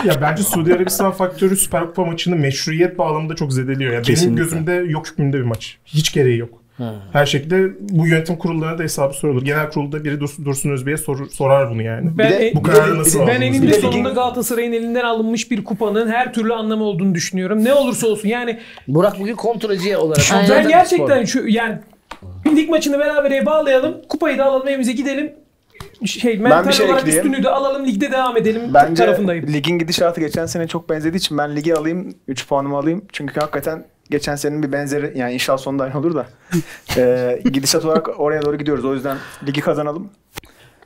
Ya 0.06 0.22
bence 0.22 0.44
Suudi 0.44 0.74
Arabistan 0.74 1.12
faktörü 1.12 1.56
Süper 1.56 1.88
Kupa 1.88 2.06
maçını 2.06 2.36
meşruiyet 2.36 2.98
bağlamında 2.98 3.36
çok 3.36 3.54
zedeliyor. 3.54 3.94
Yani 3.94 4.06
benim 4.10 4.36
gözümde 4.36 4.72
yok 4.74 5.08
hükmünde 5.08 5.38
bir 5.38 5.44
maç. 5.44 5.78
Hiç 5.86 6.14
gereği 6.14 6.38
yok. 6.38 6.50
Her 7.14 7.26
şekilde 7.26 7.70
bu 7.80 8.08
yönetim 8.08 8.36
kurullarına 8.36 8.78
da 8.78 8.84
hesabı 8.84 9.14
sorulur. 9.14 9.42
Genel 9.46 9.70
kurulda 9.72 10.04
biri 10.04 10.20
Dursun, 10.20 10.46
Dursun 10.46 10.70
Özbey'e 10.70 10.98
sorur, 10.98 11.30
sorar 11.30 11.70
bunu 11.70 11.82
yani. 11.82 12.10
Ben, 12.18 12.32
de- 12.32 12.36
en- 12.36 12.56
bu 12.56 12.64
kararı 12.64 13.00
nasıl 13.00 13.28
ben 13.28 13.42
eninde 13.42 13.74
sonunda 13.74 14.10
Galatasaray'ın 14.10 14.74
elinden 14.74 15.04
alınmış 15.04 15.52
bir 15.52 15.64
kupanın 15.64 16.08
her 16.12 16.34
türlü 16.34 16.54
anlamı 16.54 16.84
olduğunu 16.84 17.16
düşünüyorum. 17.16 17.64
Ne 17.66 17.74
olursa 17.74 18.08
olsun 18.08 18.28
yani 18.30 18.60
Burak 18.88 19.20
bugün 19.20 19.36
kontrolcü 19.36 19.96
olarak. 19.96 20.24
Ben 20.50 20.68
gerçekten 20.68 21.26
şu 21.26 21.48
yani 21.48 21.78
lig 22.56 22.70
maçını 22.70 23.00
berabere 23.00 23.46
bağlayalım. 23.46 23.98
Kupayı 24.10 24.38
da 24.38 24.46
alalım 24.46 24.68
evimize 24.68 24.92
gidelim. 24.94 25.32
Şey, 26.06 26.38
mental 26.38 26.68
bir 26.68 26.74
şey 26.74 26.86
olarak 26.86 27.00
ekleyeyim. 27.02 27.26
üstünlüğü 27.26 27.44
de 27.44 27.50
alalım 27.50 27.86
ligde 27.88 28.12
devam 28.12 28.38
edelim 28.38 28.62
Bence 28.74 29.04
tarafındayım. 29.06 29.48
ligin 29.54 29.80
gidişatı 29.80 30.22
geçen 30.22 30.46
sene 30.46 30.68
çok 30.68 30.90
benzediği 30.90 31.20
için 31.20 31.38
ben 31.38 31.56
ligi 31.56 31.76
alayım, 31.76 32.14
3 32.28 32.48
puanımı 32.48 32.78
alayım. 32.78 33.06
Çünkü 33.14 33.40
hakikaten 33.40 33.86
geçen 34.10 34.36
senenin 34.36 34.64
bir 34.64 34.72
benzeri 34.72 35.18
yani 35.18 35.34
inşallah 35.34 35.58
sonunda 35.58 35.84
aynı 35.84 36.00
olur 36.00 36.16
da 36.16 36.28
e, 36.98 37.42
gidişat 37.44 37.86
olarak 37.86 38.20
oraya 38.20 38.42
doğru 38.42 38.58
gidiyoruz. 38.58 38.86
O 38.86 38.94
yüzden 38.94 39.18
ligi 39.48 39.62
kazanalım. 39.62 40.10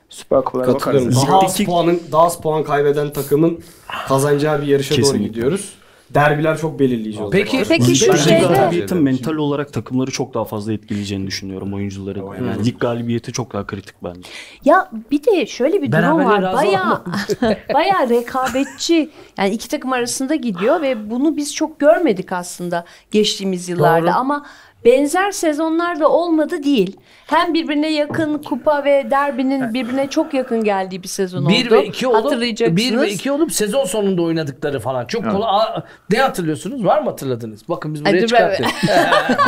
Süper 0.10 0.42
Kupalara 0.42 0.74
bakarız. 0.74 1.16
Daha 1.16 1.40
az 1.40 1.64
puanın 1.64 2.02
daha 2.12 2.24
az 2.24 2.42
puan 2.42 2.64
kaybeden 2.64 3.14
takımın 3.14 3.60
kazanacağı 4.08 4.62
bir 4.62 4.68
yarışa 4.68 4.96
doğru 4.96 5.02
Kesinlikle. 5.02 5.28
gidiyoruz. 5.28 5.74
Derbiler 6.16 6.58
çok 6.58 6.80
belirleyici 6.80 7.22
olacak. 7.22 7.48
Peki, 7.52 7.64
Peki 7.70 7.96
şu 7.96 8.18
şeyde 8.18 8.46
galibiyetin 8.46 8.98
mental 8.98 9.36
olarak 9.36 9.74
takımları 9.74 10.12
çok 10.12 10.34
daha 10.34 10.46
fazla 10.46 10.74
etkileyeceğini 10.74 11.28
düşünüyorum 11.28 11.74
oyuncuları. 11.74 12.20
Yani 12.20 12.66
lig 12.66 12.80
galibiyeti 12.80 13.32
çok 13.32 13.54
daha 13.54 13.68
kritik 13.68 13.96
bence. 14.04 14.30
ya 14.66 14.92
bir 15.12 15.24
de 15.24 15.46
şöyle 15.46 15.82
bir 15.82 15.92
durum 15.92 16.26
var. 16.26 16.42
razı 16.42 16.58
Bayağı 16.58 17.02
bayağı 17.74 18.10
rekabetçi. 18.10 19.10
Yani 19.38 19.50
iki 19.50 19.70
takım 19.70 19.94
arasında 19.94 20.36
gidiyor 20.36 20.82
ve 20.82 21.10
bunu 21.10 21.38
biz 21.38 21.56
çok 21.56 21.80
görmedik 21.80 22.32
aslında 22.32 22.86
geçtiğimiz 23.12 23.70
yıllarda 23.70 24.08
Doğru. 24.08 24.16
ama 24.16 24.46
benzer 24.86 25.32
sezonlar 25.32 26.00
da 26.00 26.10
olmadı 26.10 26.64
değil. 26.64 26.98
Hem 27.26 27.54
birbirine 27.54 27.92
yakın 27.94 28.38
kupa 28.38 28.84
ve 28.86 29.08
derbinin 29.12 29.74
birbirine 29.74 30.10
çok 30.10 30.34
yakın 30.34 30.64
geldiği 30.64 31.04
bir 31.04 31.08
sezon 31.08 31.50
1 31.50 31.66
oldu. 31.68 31.74
ve 31.76 31.86
2 31.86 32.08
olup 32.08 32.26
Hatırlayacaksınız. 32.26 32.78
1 32.94 32.98
ve 32.98 33.10
2 33.12 33.32
olup 33.32 33.52
sezon 33.54 33.86
sonunda 33.86 34.22
oynadıkları 34.22 34.80
falan. 34.80 35.06
Çok 35.06 35.32
kolay. 35.32 35.50
Aa, 35.50 35.84
Ne 36.12 36.18
hatırlıyorsunuz? 36.18 36.86
Var 36.86 37.02
mı 37.02 37.10
hatırladınız? 37.10 37.70
Bakın 37.70 37.94
biz 37.94 38.06
Ay, 38.06 38.12
buraya 38.14 38.22
dur, 38.22 38.28
çıkarttık. 38.28 38.66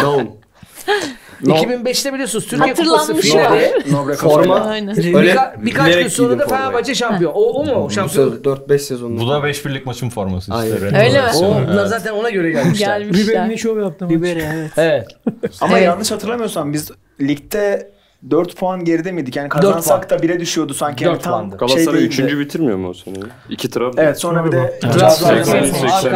Down. 1.45 1.51
2005'te 1.51 2.13
biliyorsunuz 2.13 2.47
Türkiye 2.47 2.73
Kupası 2.73 3.15
finali. 3.15 3.71
Forma. 4.15 4.55
Aynen. 4.59 4.95
Birka- 4.95 5.65
birkaç 5.65 5.93
gün 5.93 6.07
sonra 6.07 6.39
da. 6.39 6.47
Fenerbahçe 6.47 6.95
şampiyon. 6.95 7.31
O, 7.35 7.43
o 7.43 7.65
mu? 7.65 7.91
Şampiyon. 7.91 8.29
sezon 8.29 8.55
4-5 8.55 8.79
sezonunda. 8.79 9.21
Bu 9.21 9.29
da 9.29 9.43
5 9.43 9.65
birlik 9.65 9.85
maçın 9.85 10.09
forması 10.09 10.51
işte. 10.51 10.53
Aynen. 10.53 10.81
Red 10.81 11.05
Öyle 11.07 11.21
mi? 11.21 11.27
O, 11.37 11.71
bunlar 11.71 11.85
zaten 11.85 12.13
ona 12.13 12.29
göre 12.29 12.51
gelmişler. 12.51 12.99
Gelmişler. 12.99 13.27
Biberini 13.27 13.57
şov 13.57 13.79
yaptım. 13.79 14.09
Biberi 14.09 14.39
evet. 14.53 14.71
Evet. 14.77 15.07
Ama 15.61 15.77
Evet. 15.77 15.87
yanlış 15.87 16.11
hatırlamıyorsam 16.11 16.73
biz 16.73 16.91
ligde 17.21 17.91
4 18.31 18.55
puan 18.55 18.85
geride 18.85 19.11
miydik? 19.11 19.35
Yani 19.35 19.49
kazansak 19.49 20.09
da 20.09 20.15
1'e 20.15 20.39
düşüyordu 20.39 20.73
sanki. 20.73 21.03
Yani 21.03 21.13
Dört 21.15 21.23
tam 21.23 21.49
puandı. 21.49 21.51
şey 21.51 21.67
Galatasaray 21.67 21.99
değildi. 21.99 22.21
3. 22.33 22.39
bitirmiyor 22.39 22.77
mu 22.77 22.89
o 22.89 22.93
seneyi? 22.93 23.23
İki 23.49 23.69
Trabzon. 23.69 24.03
Evet 24.03 24.19
sonra 24.19 24.45
bir 24.45 24.51
de 24.51 24.79
Trabzon- 24.81 24.97
Trabzon- 24.97 25.71
Trabzon 25.71 26.13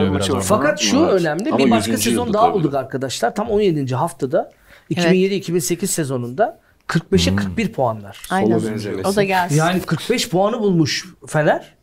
oluyor 0.00 0.20
biraz. 0.30 0.46
Fakat 0.46 0.80
şu 0.80 0.98
Evet. 0.98 1.12
önemli. 1.20 1.48
Ama 1.48 1.58
bir 1.58 1.70
başka 1.70 1.92
100. 1.92 2.02
sezon 2.02 2.32
daha 2.32 2.46
tabii. 2.46 2.54
bulduk 2.54 2.74
arkadaşlar. 2.74 3.34
Tam 3.34 3.50
17. 3.50 3.94
haftada 3.94 4.52
2007-2008 4.90 5.86
sezonunda 5.90 6.58
45'e 6.86 7.36
41 7.36 7.72
puanlar. 7.72 8.18
Aynen. 8.30 8.60
O 9.04 9.16
da 9.16 9.22
gelsin. 9.22 9.56
Yani 9.56 9.80
45 9.80 10.28
puanı 10.28 10.60
bulmuş 10.60 11.04
Fener. 11.26 11.74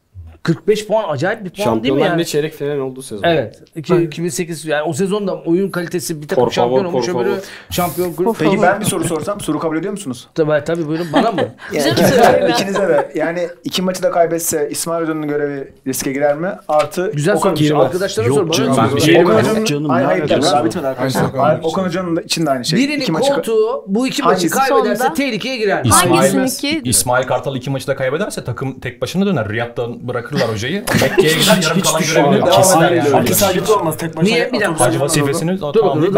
45 0.44 0.88
puan 0.88 1.10
acayip 1.10 1.46
bir 1.46 1.50
puan 1.50 1.56
değil 1.56 1.66
mi 1.66 1.76
Şampiyonlar 1.76 2.06
yani? 2.06 2.20
Ligi 2.20 2.30
çeyrek 2.30 2.54
final 2.54 2.78
olduğu 2.78 3.02
sezon. 3.02 3.24
Evet. 3.24 3.64
İki- 3.76 3.96
2008 3.96 4.66
yani 4.66 4.84
o 4.84 4.94
sezonda 4.94 5.36
oyun 5.36 5.70
kalitesi 5.70 6.22
bir 6.22 6.28
takım 6.28 6.44
Por 6.44 6.52
şampiyon 6.52 6.84
favor, 6.84 6.94
olmuş 6.94 7.10
öbürü 7.10 7.42
şampiyon 7.70 8.14
kulüp. 8.14 8.36
Peki 8.40 8.62
ben 8.62 8.80
bir 8.80 8.86
soru 8.86 9.04
sorsam 9.04 9.42
soru 9.42 9.60
kabul 9.60 9.78
ediyor 9.78 9.92
musunuz? 9.92 10.28
Tabii, 10.36 10.64
tabii 10.66 10.88
buyurun 10.88 11.08
bana 11.14 11.32
mı? 11.32 11.42
Soru. 11.72 12.50
İkinize 12.50 12.88
de. 12.90 13.12
Yani 13.16 13.48
iki 13.64 13.82
maçı 13.82 14.04
da 14.04 14.12
kaybetse 14.12 14.68
İsmail 14.72 15.02
Hoca'nın 15.04 15.28
görevi 15.28 15.74
riske 15.88 16.12
girer 16.12 16.38
mi? 16.38 16.52
Artı 16.68 17.12
Güzel 17.14 17.36
Okan, 17.36 17.56
sormuş. 17.56 17.72
Arkadaşlara 17.86 18.28
Yok 18.28 18.36
sor 18.36 18.44
bana. 18.44 18.54
canım, 18.54 18.76
ben 18.78 18.96
bir 18.96 19.02
şey 19.02 19.24
Okan. 19.24 19.36
Hoca'nın 19.40 19.66
Canım, 19.66 19.90
hayır 19.90 20.08
ne 20.08 20.10
hayır 20.10 20.42
daha 20.42 20.66
bitmedi 20.66 20.88
arkadaşlar. 20.88 21.60
Okan 21.64 21.84
Hoca'nın 21.86 22.16
da 22.16 22.22
için 22.22 22.46
de 22.46 22.50
aynı 22.50 22.66
şey. 22.66 22.80
Birinin 22.80 23.02
İki 23.02 23.12
maçı 23.12 23.34
koltuğu 23.34 23.84
bu 23.88 24.08
iki 24.08 24.24
maçı 24.24 24.50
kaybederse 24.50 25.14
tehlikeye 25.14 25.58
girer. 25.58 25.86
Hangisinin 25.86 26.44
İsmail, 26.46 26.82
ki? 26.82 26.90
İsmail 26.90 27.28
Kartal 27.28 27.56
iki 27.56 27.70
maçı 27.70 27.88
da 27.88 27.96
kaybederse 27.96 28.44
takım 28.44 28.80
tek 28.80 29.02
başına 29.02 29.26
döner. 29.26 29.50
Riyad'dan 29.50 30.08
bırakırlar 30.32 30.56
hocayı. 30.56 30.84
Mekke'ye 31.02 31.34
gider 31.34 31.60
yarım 31.64 31.82
kalan 31.82 32.02
görevini 32.02 32.36
devam 32.36 32.52
Kesinlikle 32.52 32.88
eder 32.88 32.96
yani. 33.06 33.16
öyle. 33.16 33.22
İki 33.24 33.36
saygısı 33.36 33.76
olmaz 33.76 33.98
tek 33.98 34.18
başına. 34.18 34.24
Niye? 34.24 34.54
Bir 34.54 34.60
dakika. 34.60 34.86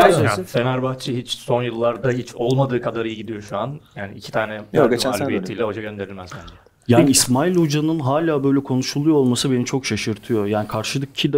Versin. 0.03 0.13
dur. 0.15 0.23
Ya, 0.23 0.43
Fenerbahçe 0.45 1.17
hiç 1.17 1.31
son 1.31 1.63
yıllarda 1.63 2.11
hiç 2.11 2.35
olmadığı 2.35 2.81
kadar 2.81 3.05
iyi 3.05 3.15
gidiyor 3.15 3.41
şu 3.41 3.57
an. 3.57 3.79
Yani 3.95 4.17
iki 4.17 4.31
tane 4.31 4.61
galibiyetiyle 4.73 5.63
hoca 5.63 5.81
gönderilmez 5.81 6.29
bence. 6.33 6.53
Yani 6.87 7.09
İsmail 7.09 7.55
Hoca'nın 7.55 7.99
hala 7.99 8.43
böyle 8.43 8.63
konuşuluyor 8.63 9.15
olması 9.15 9.51
beni 9.51 9.65
çok 9.65 9.85
şaşırtıyor. 9.85 10.45
Yani 10.45 10.67
karşıdaki 10.67 11.31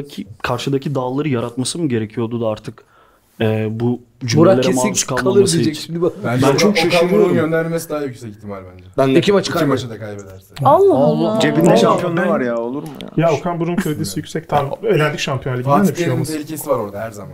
karşıdaki 0.43 0.95
dağları 0.95 1.29
yaratması 1.29 1.79
mı 1.79 1.89
gerekiyordu 1.89 2.41
da 2.41 2.47
artık 2.47 2.83
e, 3.41 3.67
bu 3.79 4.01
Burak 4.21 4.29
cümlelere 4.31 4.61
kesin 4.61 4.83
maruz 4.85 5.03
kalır 5.03 5.21
kalmaması 5.21 5.53
diyecek 5.53 5.73
için. 5.75 5.85
şimdi 5.85 6.01
bak. 6.01 6.13
Bence 6.25 6.45
Ben 6.45 6.53
ben 6.53 6.57
çok 6.57 6.77
şaşırıyorum. 6.77 7.33
göndermesi 7.33 7.89
daha 7.89 8.01
yüksek 8.03 8.29
ihtimal 8.29 8.57
bence. 8.73 8.85
Ben 8.97 9.15
de 9.15 9.19
İki 9.19 9.31
maçı 9.31 9.43
İki 9.51 9.53
kaybeder. 9.53 9.69
maçı 9.69 9.89
da 9.89 9.99
kaybederse. 9.99 10.53
Allah 10.63 10.95
Allah. 10.95 11.39
Cebinde 11.39 11.69
Allah, 11.69 11.77
şampiyonluğu 11.77 12.17
ben- 12.17 12.29
var 12.29 12.41
ya 12.41 12.57
olur 12.57 12.83
mu 12.83 12.89
ya? 13.17 13.27
Ya 13.27 13.33
Okan 13.33 13.59
Burun 13.59 13.75
kredisi 13.75 14.19
yüksek. 14.19 14.49
Tamam 14.49 14.73
elendik 14.83 15.19
Şampiyonlar 15.19 15.59
Ligi'nden 15.59 15.77
de 15.79 15.81
Fatih 15.83 15.91
bir 15.91 15.95
şey 15.97 16.05
Terim'in 16.05 16.15
olmaz. 16.15 16.27
tehlikesi 16.27 16.69
var 16.69 16.75
orada 16.75 16.99
her 16.99 17.11
zaman. 17.11 17.33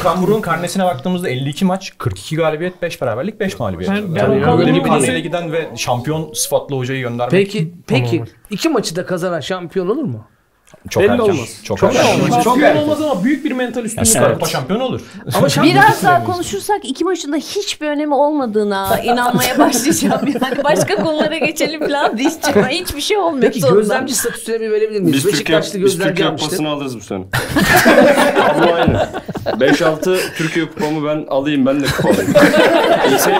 Okan 0.00 0.22
Buruk'un 0.22 0.40
karnesine 0.40 0.84
baktığımızda 0.84 1.28
52 1.28 1.64
maç, 1.64 1.92
42 1.98 2.36
galibiyet, 2.36 2.82
5 2.82 3.02
beraberlik, 3.02 3.40
5 3.40 3.58
mağlubiyet. 3.58 3.92
Ben- 3.92 4.14
ben 4.14 4.20
yani 4.20 4.40
Okan 4.42 4.58
böyle 4.58 4.70
bir 4.70 4.74
Buruk'un 4.76 4.88
karneyle 4.90 5.12
bize- 5.12 5.20
giden 5.20 5.52
ve 5.52 5.68
şampiyon 5.76 6.32
sıfatlı 6.32 6.76
hocayı 6.76 7.00
göndermek 7.00 7.30
Peki 7.30 7.72
peki 7.86 8.24
iki 8.50 8.68
maçı 8.68 8.96
da 8.96 9.06
kazanan 9.06 9.40
şampiyon 9.40 9.88
olur 9.88 10.02
mu? 10.04 10.24
Çok 10.90 11.02
Belli 11.02 11.12
erken. 11.12 11.24
olmaz. 11.24 11.48
Çok 11.64 11.78
Çok 11.78 11.94
erken. 11.96 12.20
olmaz. 12.20 12.44
Çok 12.44 12.62
erken. 12.62 12.82
olmaz 12.82 13.02
ama 13.02 13.24
büyük 13.24 13.44
bir 13.44 13.52
mental 13.52 13.84
üstünlük 13.84 14.16
var. 14.16 14.32
Kupa 14.32 14.46
şampiyon 14.46 14.80
olur. 14.80 15.00
Ama 15.34 15.48
şampiyon 15.48 15.76
Biraz 15.76 16.02
daha 16.02 16.24
konuşursak 16.24 16.84
iki 16.84 17.04
maçında 17.04 17.36
hiçbir 17.36 17.86
önemi 17.88 18.14
olmadığına 18.14 19.00
inanmaya 19.00 19.58
başlayacağım. 19.58 20.20
Yani 20.42 20.64
başka 20.64 20.96
konulara 20.96 21.36
geçelim 21.38 21.80
falan 21.80 22.18
diyeceğim. 22.18 22.66
Hiçbir 22.68 23.00
şey 23.00 23.16
olmuyor 23.16 23.42
Peki 23.42 23.60
sonunda. 23.60 23.80
gözlemci 23.80 24.14
statüsüne 24.14 24.60
bir 24.60 24.70
verebilir 24.70 25.00
miyiz? 25.00 25.12
Biz 25.12 25.22
Türkiye, 25.22 25.32
Beşiktaşlı 25.58 25.74
biz 25.74 25.82
gözlemci 25.82 26.08
Türkiye 26.08 26.28
kupasını 26.28 26.68
alırız 26.68 26.96
bu 26.96 27.00
sene. 27.00 27.24
Ama 28.54 28.72
aynı. 28.72 29.08
5-6 29.46 30.18
Türkiye 30.36 30.66
kupamı 30.68 31.06
ben 31.08 31.26
alayım 31.28 31.66
ben 31.66 31.80
de 31.82 31.86
kupa 31.86 32.08
alayım. 32.08 32.34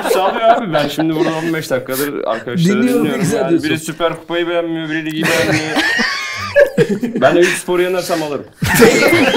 Hepsi 0.05 0.19
alıyor 0.21 0.49
abi. 0.49 0.73
Ben 0.73 0.89
şimdi 0.89 1.17
burada 1.17 1.31
15 1.47 1.71
dakikadır 1.71 2.25
arkadaşları 2.25 2.83
Dinliyorum, 2.83 3.05
dinliyorum. 3.05 3.37
Yani 3.37 3.63
biri 3.63 3.79
Süper 3.79 4.17
Kupayı 4.17 4.49
beğenmiyor, 4.49 4.89
biri 4.89 5.07
Ligi 5.07 5.23
beğenmiyor. 5.25 5.77
Ben 7.21 7.37
Eyüp 7.37 7.47
Spor'u 7.47 7.83
yenersem 7.83 8.23
alırım. 8.23 8.45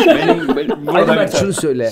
benim, 0.07 0.55
benim 0.55 0.83
Mert 1.07 1.27
biter. 1.27 1.39
şunu 1.39 1.53
söyle. 1.53 1.91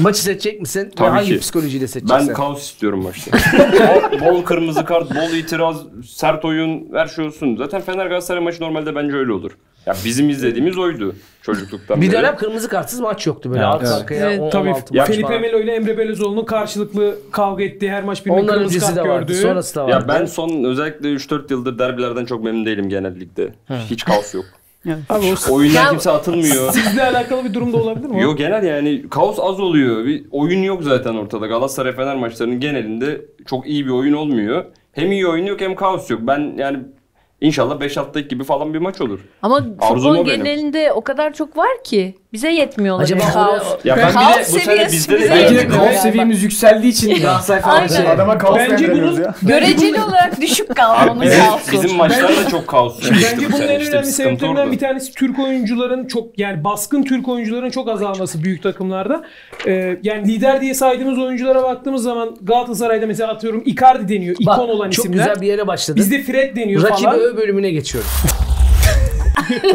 Maçı 0.00 0.22
seçecek 0.22 0.60
misin? 0.60 0.86
Ve 0.86 0.90
Tabii 0.96 1.08
hangi 1.08 1.28
ki. 1.34 1.38
psikolojiyle 1.38 1.86
seçeceksin? 1.88 2.28
Ben 2.28 2.34
kaos 2.34 2.62
istiyorum 2.62 3.02
maçta. 3.02 3.30
bol, 3.80 4.20
bol 4.26 4.42
kırmızı 4.42 4.84
kart, 4.84 5.10
bol 5.14 5.30
itiraz, 5.34 5.76
sert 6.08 6.44
oyun, 6.44 6.88
her 6.94 7.06
şey 7.06 7.24
olsun. 7.24 7.56
Zaten 7.56 7.80
Fener 7.80 8.06
Galatasaray 8.06 8.42
maçı 8.42 8.62
normalde 8.62 8.94
bence 8.94 9.16
öyle 9.16 9.32
olur. 9.32 9.50
Ya 9.86 9.94
bizim 10.04 10.30
izlediğimiz 10.30 10.78
oydu 10.78 11.14
çocukluktan 11.42 12.00
Bir 12.00 12.06
beri. 12.06 12.12
dönem 12.16 12.36
kırmızı 12.36 12.68
kartsız 12.68 13.00
maç 13.00 13.26
yoktu 13.26 13.50
böyle 13.50 13.60
Evet. 13.62 13.74
arka 13.74 13.86
Evet. 13.86 13.96
arkaya. 14.00 14.26
Evet, 14.30 14.40
10, 14.40 14.50
tabii 14.50 14.68
16 14.68 14.94
maç 14.94 15.06
Felipe. 15.08 15.38
Melo 15.38 15.58
ile 15.60 15.74
Emre 15.74 15.98
Belözoğlu'nun 15.98 16.44
karşılıklı 16.44 17.18
kavga 17.32 17.64
ettiği 17.64 17.90
her 17.90 18.04
maç 18.04 18.26
birinin 18.26 18.38
Ondan 18.38 18.54
kırmızı 18.54 18.76
öncesi 18.76 18.94
kart 18.94 19.04
de 19.06 19.08
vardı, 19.10 19.26
gördüğü. 19.32 19.40
sonrası 19.42 19.74
da 19.74 19.84
vardı. 19.86 19.92
Ya 19.92 20.08
ben 20.20 20.26
son 20.26 20.64
özellikle 20.64 21.08
3-4 21.08 21.50
yıldır 21.52 21.78
derbilerden 21.78 22.24
çok 22.24 22.44
memnun 22.44 22.66
değilim 22.66 22.88
genellikle. 22.88 23.48
Hiç 23.90 24.04
kaos 24.04 24.34
yok. 24.34 24.44
Abi 25.08 25.34
o- 25.50 25.54
Oyundan 25.54 25.84
Ya- 25.84 25.90
kimse 25.90 26.10
atılmıyor. 26.10 26.72
Sizle 26.72 27.02
alakalı 27.02 27.44
bir 27.44 27.54
durumda 27.54 27.76
olabilir 27.76 28.06
mi? 28.06 28.22
Yok 28.22 28.38
genel 28.38 28.62
yani 28.62 29.08
kaos 29.10 29.38
az 29.40 29.60
oluyor. 29.60 30.04
Bir 30.04 30.24
oyun 30.30 30.62
yok 30.62 30.82
zaten 30.82 31.14
ortada. 31.14 31.46
Galatasaray 31.46 31.92
Fener 31.92 32.16
maçlarının 32.16 32.60
genelinde 32.60 33.20
çok 33.46 33.66
iyi 33.66 33.86
bir 33.86 33.90
oyun 33.90 34.12
olmuyor. 34.12 34.64
Hem 34.92 35.12
iyi 35.12 35.26
oyun 35.26 35.46
yok 35.46 35.60
hem 35.60 35.74
kaos 35.74 36.10
yok. 36.10 36.20
Ben 36.22 36.54
yani 36.58 36.78
inşallah 37.40 37.80
5 37.80 37.96
haftaki 37.96 38.28
gibi 38.28 38.44
falan 38.44 38.74
bir 38.74 38.78
maç 38.78 39.00
olur. 39.00 39.20
Ama 39.42 39.56
Arzum 39.56 39.78
futbol 39.80 40.10
o 40.10 40.26
benim. 40.26 40.44
genelinde 40.44 40.92
o 40.92 41.00
kadar 41.00 41.32
çok 41.32 41.56
var 41.56 41.84
ki 41.84 42.14
bize 42.32 42.50
yetmiyorlar. 42.50 43.04
Acaba 43.04 43.22
yani 43.22 43.32
oraya- 43.34 43.58
kaos. 43.58 43.76
Ya 43.84 43.96
ben 43.96 44.08
bir 44.08 44.14
de 44.14 44.14
Kaos 44.14 44.54
bu 44.54 44.58
sene 44.60 44.86
bizde 44.86 45.20
de 45.20 45.30
Belki 45.30 45.54
de 45.54 45.58
yetmiyor 45.58 45.84
kaos 45.86 45.96
seviyemiz 46.02 46.42
yükseldiği 46.42 46.92
için 46.92 47.22
Galatasaray 47.22 47.60
falan 47.60 47.74
Aynen. 47.76 47.88
şey. 47.88 48.08
Adama 48.08 48.38
kaos 48.38 48.56
Bence 48.56 48.92
bunun 48.92 49.22
ya. 49.22 49.34
Göreceli 49.42 50.00
olarak 50.00 50.40
düşük 50.40 50.76
kalmamız 50.76 51.26
Evet, 51.26 51.38
lazım. 51.38 51.60
bizim 51.72 51.96
maçlar 51.96 52.36
da 52.36 52.48
çok 52.50 52.66
kaos. 52.68 52.98
Bence 53.10 53.52
bunun 53.52 53.62
en 53.62 53.80
İşte 53.80 53.92
önemli 53.92 54.06
sıkıntı 54.06 54.10
sebeplerinden 54.12 54.72
bir 54.72 54.78
tanesi 54.78 55.12
Türk 55.12 55.38
oyuncuların 55.38 56.06
çok 56.06 56.38
yani 56.38 56.64
baskın 56.64 57.02
Türk 57.02 57.28
oyuncuların 57.28 57.70
çok 57.70 57.88
azalması 57.88 58.42
büyük 58.44 58.62
takımlarda. 58.62 59.24
Ee, 59.66 59.98
yani 60.02 60.28
lider 60.28 60.60
diye 60.60 60.74
saydığımız 60.74 61.18
oyunculara 61.18 61.62
baktığımız 61.62 62.02
zaman 62.02 62.36
Galatasaray'da 62.42 63.06
mesela 63.06 63.32
atıyorum 63.32 63.62
Icardi 63.66 64.08
deniyor. 64.14 64.36
Bak, 64.46 64.56
ikon 64.58 64.68
olan 64.68 64.90
çok 64.90 65.04
isimler. 65.04 65.24
güzel 65.24 65.40
bir 65.42 65.46
yere 65.46 65.66
başladın. 65.66 65.96
Bizde 66.00 66.22
Fred 66.22 66.56
deniyor 66.56 66.82
Rakibi 66.82 67.04
falan. 67.06 67.20
ö 67.20 67.36
bölümüne 67.36 67.70
geçiyoruz. 67.70 68.10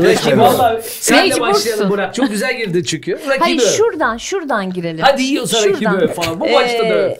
Rakibi 0.04 0.40
Vallahi 0.40 0.82
Senle 0.84 1.22
Mecbursun. 1.22 1.42
başlayalım 1.54 1.90
Burak. 1.90 2.16
Çok 2.16 2.30
güzel 2.30 2.58
girdin 2.58 2.84
çünkü. 2.84 3.12
Rakibi 3.14 3.40
Hayır 3.40 3.60
şuradan 3.60 4.18
şuradan 4.18 4.74
girelim. 4.74 5.00
Hadi 5.02 5.24
yiyorsa 5.24 5.58
rakibi 5.58 5.78
Şuradan. 5.78 6.02
öv 6.02 6.08
falan. 6.08 6.40
Bu 6.40 6.50
maçta 6.50 6.80
da 6.90 6.94
öv. 6.94 7.12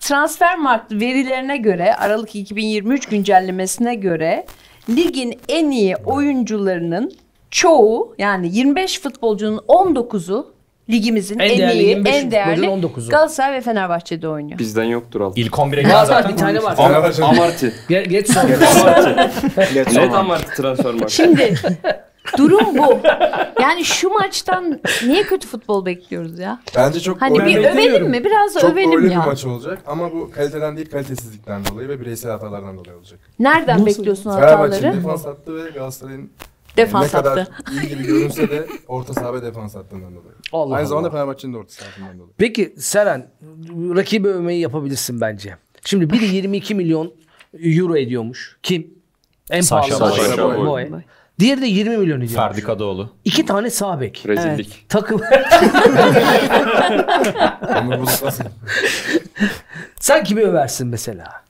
Transfermarkt 0.00 0.92
verilerine 0.92 1.56
göre 1.56 1.94
Aralık 1.94 2.34
2023 2.36 3.06
güncellemesine 3.06 3.94
göre 3.94 4.46
ligin 4.88 5.40
en 5.48 5.70
iyi 5.70 5.96
oyuncularının 5.96 7.12
çoğu 7.50 8.14
yani 8.18 8.56
25 8.56 9.00
futbolcunun 9.00 9.58
19'u 9.58 10.53
ligimizin 10.90 11.38
En 11.38 11.48
en, 11.50 11.58
değerli 11.58 11.78
iyi, 11.82 11.88
25 11.88 12.14
en 12.14 12.30
değerli 12.30 12.56
futbolcunun 12.60 12.82
19'u. 12.92 13.10
Galatasaray 13.10 13.52
ve 13.52 13.60
Fenerbahçe'de 13.60 14.28
oynuyor. 14.28 14.58
Bizden 14.58 14.84
yoktur 14.84 15.20
altı. 15.20 15.40
İlk 15.40 15.52
11'e 15.54 15.76
Var 15.76 15.82
giren 15.82 15.94
var 15.94 16.04
zaten. 16.04 16.32
bir 16.32 16.36
tane 16.36 16.62
var. 16.62 16.76
Fenerbahçe- 16.76 17.22
Amarty. 17.24 17.66
Ge- 17.66 18.08
geç 18.08 18.32
sonra. 18.32 19.30
Net 19.94 20.14
Amarty 20.14 20.62
transfer 20.62 20.94
marşı. 20.94 21.14
Şimdi 21.16 21.54
durum 22.38 22.78
bu. 22.78 22.98
Yani 23.62 23.84
şu 23.84 24.10
maçtan 24.10 24.80
niye 25.06 25.22
kötü 25.22 25.46
futbol 25.48 25.86
bekliyoruz 25.86 26.38
ya? 26.38 26.60
Bence 26.76 27.00
çok 27.00 27.22
Hani 27.22 27.46
bir 27.46 27.56
övelim 27.58 28.10
mi? 28.10 28.24
Biraz 28.24 28.54
da 28.54 28.60
çok 28.60 28.72
övelim 28.72 29.10
ya. 29.10 29.20
bir 29.20 29.26
maç 29.26 29.44
olacak 29.46 29.78
ama 29.86 30.12
bu 30.12 30.30
kaliteden 30.30 30.76
değil 30.76 30.90
kalitesizlikten 30.90 31.62
dolayı 31.64 31.88
ve 31.88 32.00
bireysel 32.00 32.30
hatalardan 32.30 32.76
dolayı 32.78 32.96
olacak. 32.98 33.18
Nereden 33.38 33.86
bekliyorsun 33.86 34.30
Fenerbahçe'nin 34.34 34.72
hataları? 34.72 34.96
defans 34.96 35.24
hattı 35.24 35.64
ve 35.64 35.70
Galatasaray'ın 35.70 36.30
Defans 36.76 37.04
ne 37.04 37.10
kadar 37.20 37.38
hattı. 37.38 37.52
iyi 37.72 37.88
gibi 37.88 38.02
görünse 38.06 38.50
de 38.50 38.66
orta 38.88 39.14
saha 39.14 39.34
ve 39.34 39.42
defans 39.42 39.74
hattından 39.74 40.12
dolayı. 40.14 40.34
Allah 40.52 40.74
Aynı 40.74 40.88
zamanda 40.88 41.08
Allah. 41.08 41.14
Fenerbahçe'nin 41.16 41.52
de 41.52 41.58
orta 41.58 41.72
sahasından 41.72 42.18
dolayı. 42.18 42.32
Peki 42.38 42.74
Seren 42.78 43.30
rakibi 43.96 44.28
övmeyi 44.28 44.60
yapabilirsin 44.60 45.20
bence. 45.20 45.56
Şimdi 45.84 46.10
biri 46.10 46.24
22 46.24 46.74
milyon 46.74 47.12
euro 47.60 47.96
ediyormuş. 47.96 48.56
Kim? 48.62 48.94
En 49.50 49.60
Saşa 49.60 49.98
pahalı. 49.98 50.12
Boy. 50.18 50.26
Saşa 50.28 50.48
Boy. 50.48 50.90
Boy. 50.92 51.02
Diğeri 51.38 51.60
de 51.62 51.66
20 51.66 51.96
milyon 51.96 52.16
ediyormuş. 52.20 52.32
Ferdi 52.32 52.62
Kadıoğlu. 52.62 53.10
İki 53.24 53.46
tane 53.46 53.70
sağ 53.70 54.00
bek. 54.00 54.24
Rezillik. 54.26 54.86
Takım. 54.88 55.20
Onur 57.82 57.98
Bulut 57.98 58.22
nasıl? 58.24 58.44
Sen 60.00 60.24
kimi 60.24 60.40
översin 60.42 60.88
mesela? 60.88 61.43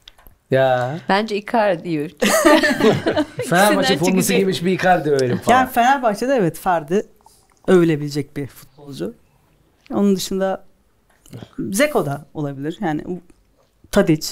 Ya. 0.51 0.99
Bence 1.09 1.37
Icardi 1.37 1.85
diyor. 1.85 2.11
Fenerbahçe 3.49 3.97
forması 3.97 4.35
giymiş 4.35 4.65
bir 4.65 4.73
Icardi 4.73 5.11
överim 5.11 5.39
falan. 5.39 5.59
Yani 5.59 5.71
Fenerbahçe'de 5.71 6.35
evet 6.35 6.59
Ferdi 6.59 7.07
övülebilecek 7.67 8.37
bir 8.37 8.47
futbolcu. 8.47 9.15
Onun 9.91 10.17
dışında 10.17 10.65
Zeko 11.59 12.07
da 12.07 12.27
olabilir. 12.35 12.79
Yani 12.81 13.21
Tadic. 13.91 14.29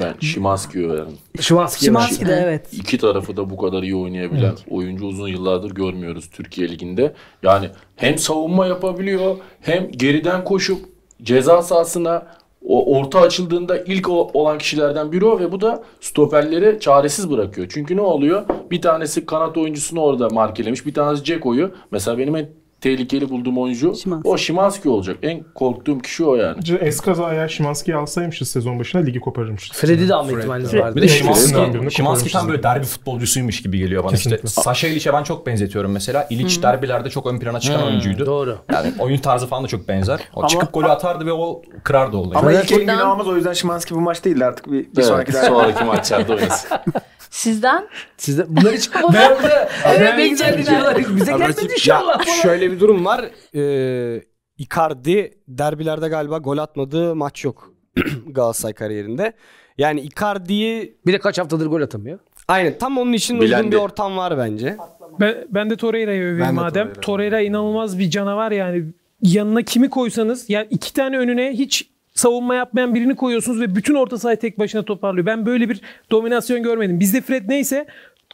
Ben 0.00 0.14
Şimanski'yi 0.20 0.86
överim. 0.86 1.18
Şimanski. 1.40 1.84
Şimanski 1.84 2.26
de 2.26 2.34
evet. 2.44 2.72
İki 2.72 2.98
tarafı 2.98 3.36
da 3.36 3.50
bu 3.50 3.56
kadar 3.56 3.82
iyi 3.82 3.96
oynayabilen 3.96 4.54
oyuncu 4.70 5.06
uzun 5.06 5.28
yıllardır 5.28 5.70
görmüyoruz 5.70 6.30
Türkiye 6.30 6.68
Ligi'nde. 6.68 7.14
Yani 7.42 7.70
hem 7.96 8.18
savunma 8.18 8.66
yapabiliyor 8.66 9.36
hem 9.60 9.90
geriden 9.90 10.44
koşup 10.44 10.84
ceza 11.22 11.62
sahasına 11.62 12.26
o 12.66 12.98
orta 12.98 13.20
açıldığında 13.20 13.78
ilk 13.78 14.08
o- 14.08 14.30
olan 14.34 14.58
kişilerden 14.58 15.12
biri 15.12 15.24
o 15.24 15.38
ve 15.40 15.52
bu 15.52 15.60
da 15.60 15.82
stoperleri 16.00 16.80
çaresiz 16.80 17.30
bırakıyor. 17.30 17.66
Çünkü 17.70 17.96
ne 17.96 18.00
oluyor? 18.00 18.44
Bir 18.70 18.82
tanesi 18.82 19.26
kanat 19.26 19.56
oyuncusunu 19.58 20.00
orada 20.00 20.28
markelemiş. 20.28 20.86
Bir 20.86 20.94
tanesi 20.94 21.24
Ceko'yu. 21.24 21.70
Mesela 21.90 22.18
benim 22.18 22.36
en 22.36 22.48
tehlikeli 22.82 23.30
bulduğum 23.30 23.58
oyuncu 23.58 23.94
o 24.24 24.38
Şimanski 24.38 24.88
olacak. 24.88 25.16
En 25.22 25.42
korktuğum 25.54 25.98
kişi 25.98 26.24
o 26.24 26.34
yani. 26.34 26.58
Eskaza 26.80 27.34
eğer 27.34 27.48
Şimanski'yi 27.48 27.96
alsaymışız 27.96 28.48
sezon 28.50 28.78
başına 28.78 29.00
ligi 29.02 29.20
koparırmışız. 29.20 29.76
Freddy 29.76 30.08
de 30.08 30.14
alma 30.14 30.32
ihtimaliniz 30.38 30.74
vardı. 30.74 30.96
Bir 30.96 31.02
de 31.02 31.08
Şimanski, 31.08 31.90
Şimanski 31.90 32.32
tam 32.32 32.48
böyle 32.48 32.62
derbi 32.62 32.84
futbolcusuymuş 32.84 33.62
gibi 33.62 33.78
geliyor 33.78 34.04
bana 34.04 34.10
Kesinlikle. 34.10 34.48
işte. 34.48 34.62
Saşa 34.62 34.88
İliç'e 34.88 35.12
ben 35.12 35.22
çok 35.22 35.46
benzetiyorum 35.46 35.92
mesela. 35.92 36.26
İliç 36.30 36.62
derbilerde 36.62 37.10
çok 37.10 37.26
ön 37.26 37.38
plana 37.38 37.60
çıkan 37.60 37.78
Hmm, 37.78 37.86
oyuncuydu. 37.86 38.26
Doğru. 38.26 38.58
Yani 38.72 38.92
oyun 38.98 39.18
tarzı 39.18 39.46
falan 39.46 39.64
da 39.64 39.68
çok 39.68 39.88
benzer. 39.88 40.20
O 40.34 40.38
Ama- 40.40 40.48
çıkıp 40.48 40.72
golü 40.74 40.86
atardı 40.88 41.26
ve 41.26 41.32
o 41.32 41.62
kırardı 41.84 42.16
olayı. 42.16 42.38
Ama 42.38 42.52
ilk 42.52 42.72
elin 42.72 42.80
günahımız 42.80 43.28
o 43.28 43.36
yüzden 43.36 43.52
Şimanski 43.52 43.94
bu 43.94 44.00
maç 44.00 44.24
değildi 44.24 44.44
artık 44.44 44.66
bir, 44.66 44.72
bir 44.72 44.86
Evet, 44.94 45.04
sonraki 45.04 45.32
sonraki 45.32 45.84
maçlarda 45.84 46.34
oynasın. 46.34 46.70
Sizden? 47.32 47.88
Sizde 48.16 48.44
bunlar 48.48 48.74
hiç 48.74 48.90
ben 49.14 49.30
burada 49.36 49.68
ben 49.84 50.18
ne 50.18 50.28
güzel 50.28 50.66
diyorlar. 50.66 50.98
Bize 51.16 51.32
gelmedi 51.32 51.72
inşallah. 51.72 52.26
Ya, 52.26 52.34
şöyle 52.42 52.72
bir 52.72 52.80
durum 52.80 53.04
var. 53.04 53.24
Ee, 53.54 54.22
Icardi 54.58 55.30
derbilerde 55.48 56.08
galiba 56.08 56.38
gol 56.38 56.58
atmadığı 56.58 57.14
maç 57.16 57.44
yok 57.44 57.72
Galatasaray 58.26 58.72
kariyerinde. 58.74 59.32
Yani 59.78 60.00
Icardi'yi 60.00 60.98
Bir 61.06 61.12
de 61.12 61.18
kaç 61.18 61.38
haftadır 61.38 61.66
gol 61.66 61.80
atamıyor. 61.82 62.18
aynen 62.48 62.78
tam 62.78 62.98
onun 62.98 63.12
için 63.12 63.40
Bilendi. 63.40 63.56
uygun 63.56 63.72
bir 63.72 63.76
ortam 63.76 64.16
var 64.16 64.38
bence. 64.38 64.76
Ben, 65.20 65.34
ben 65.50 65.70
de 65.70 65.76
Torreira'yı 65.76 66.22
öveyim 66.22 66.54
madem. 66.54 66.86
Torreira. 66.86 67.00
Torreira 67.00 67.40
inanılmaz 67.40 67.98
bir 67.98 68.10
canavar 68.10 68.52
yani. 68.52 68.84
Yanına 69.22 69.62
kimi 69.62 69.90
koysanız 69.90 70.50
yani 70.50 70.66
iki 70.70 70.92
tane 70.94 71.18
önüne 71.18 71.50
hiç 71.52 71.91
savunma 72.14 72.54
yapmayan 72.54 72.94
birini 72.94 73.16
koyuyorsunuz 73.16 73.60
ve 73.60 73.74
bütün 73.76 73.94
orta 73.94 74.18
sahayı 74.18 74.38
tek 74.38 74.58
başına 74.58 74.82
toparlıyor. 74.82 75.26
Ben 75.26 75.46
böyle 75.46 75.68
bir 75.68 75.80
dominasyon 76.10 76.62
görmedim. 76.62 77.00
Bizde 77.00 77.20
Fred 77.20 77.48
neyse 77.48 77.86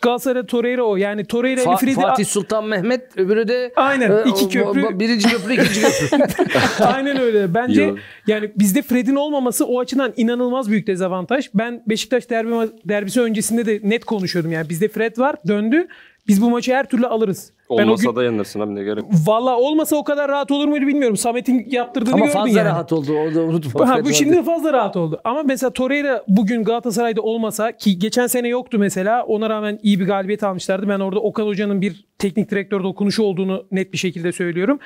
Galatasaray'da 0.03 0.47
Torreira 0.47 0.83
o. 0.83 0.97
Yani 0.97 1.25
Torreira 1.25 1.61
ile 1.62 1.71
Fa- 1.71 1.77
Fred'i 1.81 1.95
Fatih 1.95 2.27
Sultan 2.27 2.64
Mehmet 2.64 3.17
öbürü 3.19 3.49
de 3.49 3.73
Aynen, 3.77 4.11
e, 4.11 4.23
iki 4.31 4.49
köprü. 4.49 4.85
o- 4.85 5.01
Birinci 5.01 5.29
köprü 5.29 5.53
ikinci 5.55 5.81
köprü. 5.81 6.45
Aynen 6.85 7.21
öyle. 7.21 7.55
Bence 7.55 7.83
Yok. 7.83 7.99
yani 8.27 8.51
bizde 8.57 8.83
Fred'in 8.83 9.14
olmaması 9.17 9.67
o 9.67 9.81
açıdan 9.81 10.12
inanılmaz 10.17 10.71
büyük 10.71 10.87
dezavantaj. 10.87 11.49
Ben 11.55 11.83
Beşiktaş 11.87 12.31
derbi 12.31 12.71
derbisi 12.85 13.21
öncesinde 13.21 13.67
de 13.67 13.81
net 13.83 14.05
konuşuyordum. 14.05 14.53
Yani 14.53 14.69
bizde 14.69 14.88
Fred 14.88 15.19
var, 15.19 15.37
döndü. 15.47 15.87
Biz 16.29 16.43
bu 16.43 16.51
maçı 16.51 16.73
her 16.75 16.88
türlü 16.88 17.07
alırız. 17.07 17.53
Ben 17.71 17.77
o 17.77 17.83
Olmasa 17.83 18.11
gün 18.11 18.17
da 18.17 18.25
yenilirsin 18.25 18.61
abi 18.61 18.75
ne 18.75 18.83
gerek. 18.85 19.05
Valla 19.27 19.57
olmasa 19.57 19.97
o 19.97 20.05
kadar 20.05 20.31
rahat 20.31 20.51
olur 20.51 20.69
muydu 20.69 20.87
bilmiyorum. 20.87 21.17
Samet'in 21.17 21.67
yaptırdığını 21.71 22.15
Ama 22.15 22.25
gördün 22.25 22.39
fazla 22.39 22.59
yani. 22.59 22.69
rahat 22.69 22.93
oldu. 22.93 23.13
Orada 23.13 23.41
unutma. 23.43 23.89
Ha, 23.89 24.05
bu 24.05 24.13
şimdi 24.13 24.43
fazla 24.43 24.73
rahat 24.73 24.97
oldu. 24.97 25.21
Ama 25.25 25.43
mesela 25.43 25.71
Torreira 25.71 26.25
bugün 26.29 26.65
Galatasaray'da 26.65 27.23
olmasa 27.23 27.73
ki 27.73 27.99
geçen 27.99 28.27
sene 28.27 28.49
yoktu 28.49 28.79
mesela. 28.79 29.25
Ona 29.25 29.51
rağmen 29.51 29.79
iyi 29.83 30.01
bir 30.01 30.07
galibiyet 30.07 30.43
almışlardı. 30.43 30.89
Ben 30.89 31.01
orada 31.01 31.21
Okan 31.21 31.47
Hoca'nın 31.47 31.81
bir 31.81 32.05
teknik 32.19 32.51
direktör 32.51 32.85
dokunuşu 32.85 33.23
olduğunu 33.23 33.67
net 33.73 33.93
bir 33.93 33.99
şekilde 33.99 34.33
söylüyorum. 34.33 34.79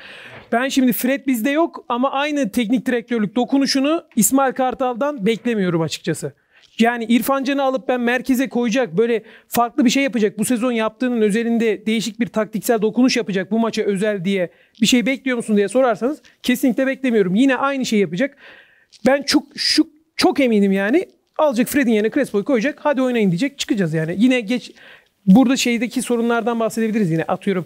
Ben 0.51 0.67
şimdi 0.67 0.93
Fred 0.93 1.27
bizde 1.27 1.49
yok 1.49 1.85
ama 1.89 2.11
aynı 2.11 2.49
teknik 2.51 2.85
direktörlük 2.85 3.35
dokunuşunu 3.35 4.03
İsmail 4.15 4.53
Kartal'dan 4.53 5.25
beklemiyorum 5.25 5.81
açıkçası. 5.81 6.33
Yani 6.79 7.05
İrfan 7.05 7.43
Can'ı 7.43 7.63
alıp 7.63 7.87
ben 7.87 8.01
merkeze 8.01 8.49
koyacak 8.49 8.97
böyle 8.97 9.23
farklı 9.47 9.85
bir 9.85 9.89
şey 9.89 10.03
yapacak. 10.03 10.39
Bu 10.39 10.45
sezon 10.45 10.71
yaptığının 10.71 11.21
özelinde 11.21 11.85
değişik 11.85 12.19
bir 12.19 12.27
taktiksel 12.27 12.81
dokunuş 12.81 13.17
yapacak 13.17 13.51
bu 13.51 13.59
maça 13.59 13.81
özel 13.81 14.25
diye 14.25 14.49
bir 14.81 14.87
şey 14.87 15.05
bekliyor 15.05 15.37
musun 15.37 15.57
diye 15.57 15.67
sorarsanız 15.67 16.21
kesinlikle 16.43 16.87
beklemiyorum. 16.87 17.35
Yine 17.35 17.55
aynı 17.55 17.85
şey 17.85 17.99
yapacak. 17.99 18.37
Ben 19.05 19.21
çok 19.21 19.43
şu 19.55 19.89
çok 20.15 20.39
eminim 20.39 20.71
yani 20.71 21.07
alacak 21.37 21.67
Fred'in 21.67 21.91
yerine 21.91 22.09
Crespo'yu 22.09 22.45
koyacak. 22.45 22.79
Hadi 22.81 23.01
oynayın 23.01 23.31
diyecek. 23.31 23.59
Çıkacağız 23.59 23.93
yani. 23.93 24.15
Yine 24.17 24.39
geç 24.41 24.71
burada 25.25 25.57
şeydeki 25.57 26.01
sorunlardan 26.01 26.59
bahsedebiliriz 26.59 27.11
yine 27.11 27.23
atıyorum. 27.23 27.65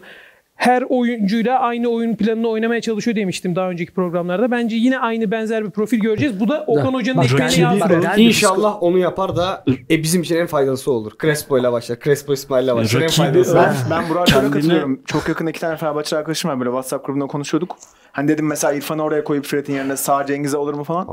Her 0.57 0.83
oyuncuyla 0.89 1.59
aynı 1.59 1.87
oyun 1.87 2.15
planını 2.15 2.47
oynamaya 2.47 2.81
çalışıyor 2.81 3.15
demiştim 3.15 3.55
daha 3.55 3.69
önceki 3.69 3.91
programlarda. 3.93 4.51
Bence 4.51 4.75
yine 4.75 4.99
aynı 4.99 5.31
benzer 5.31 5.65
bir 5.65 5.69
profil 5.69 5.99
göreceğiz. 5.99 6.39
Bu 6.39 6.47
da 6.49 6.63
Okan 6.67 6.93
Hoca'nın 6.93 7.21
ekmeğine 7.23 7.49
sürüyor. 7.49 8.17
İnşallah 8.17 8.83
onu 8.83 8.97
yapar 8.97 9.35
da 9.35 9.63
e, 9.89 10.03
bizim 10.03 10.21
için 10.21 10.35
en 10.35 10.47
faydalısı 10.47 10.91
olur. 10.91 11.11
Crespo 11.21 11.57
ile 11.57 11.71
başlar. 11.71 11.99
Crespo 12.03 12.33
İsmail 12.33 12.63
ile 12.63 12.75
başlar. 12.75 13.01
En 13.01 13.09
faydalısı. 13.09 13.55
Ben, 13.55 13.73
ben 13.89 14.09
Burak'a 14.09 14.25
Kendine- 14.25 14.51
katılıyorum. 14.51 15.01
Çok 15.05 15.29
yakın 15.29 15.47
iki 15.47 15.59
tane 15.59 15.77
Fenerbahçe 15.77 16.17
arkadaşım 16.17 16.51
var 16.51 16.59
böyle 16.59 16.69
WhatsApp 16.69 17.05
grubunda 17.05 17.27
konuşuyorduk. 17.27 17.75
Hani 18.11 18.27
dedim 18.27 18.47
mesela 18.47 18.73
İrfan'ı 18.73 19.03
oraya 19.03 19.23
koyup 19.23 19.45
Fred'in 19.45 19.73
yerine 19.73 19.97
sağ 19.97 20.25
Cengiz'e 20.25 20.57
olur 20.57 20.73
mu 20.73 20.83
falan. 20.83 21.07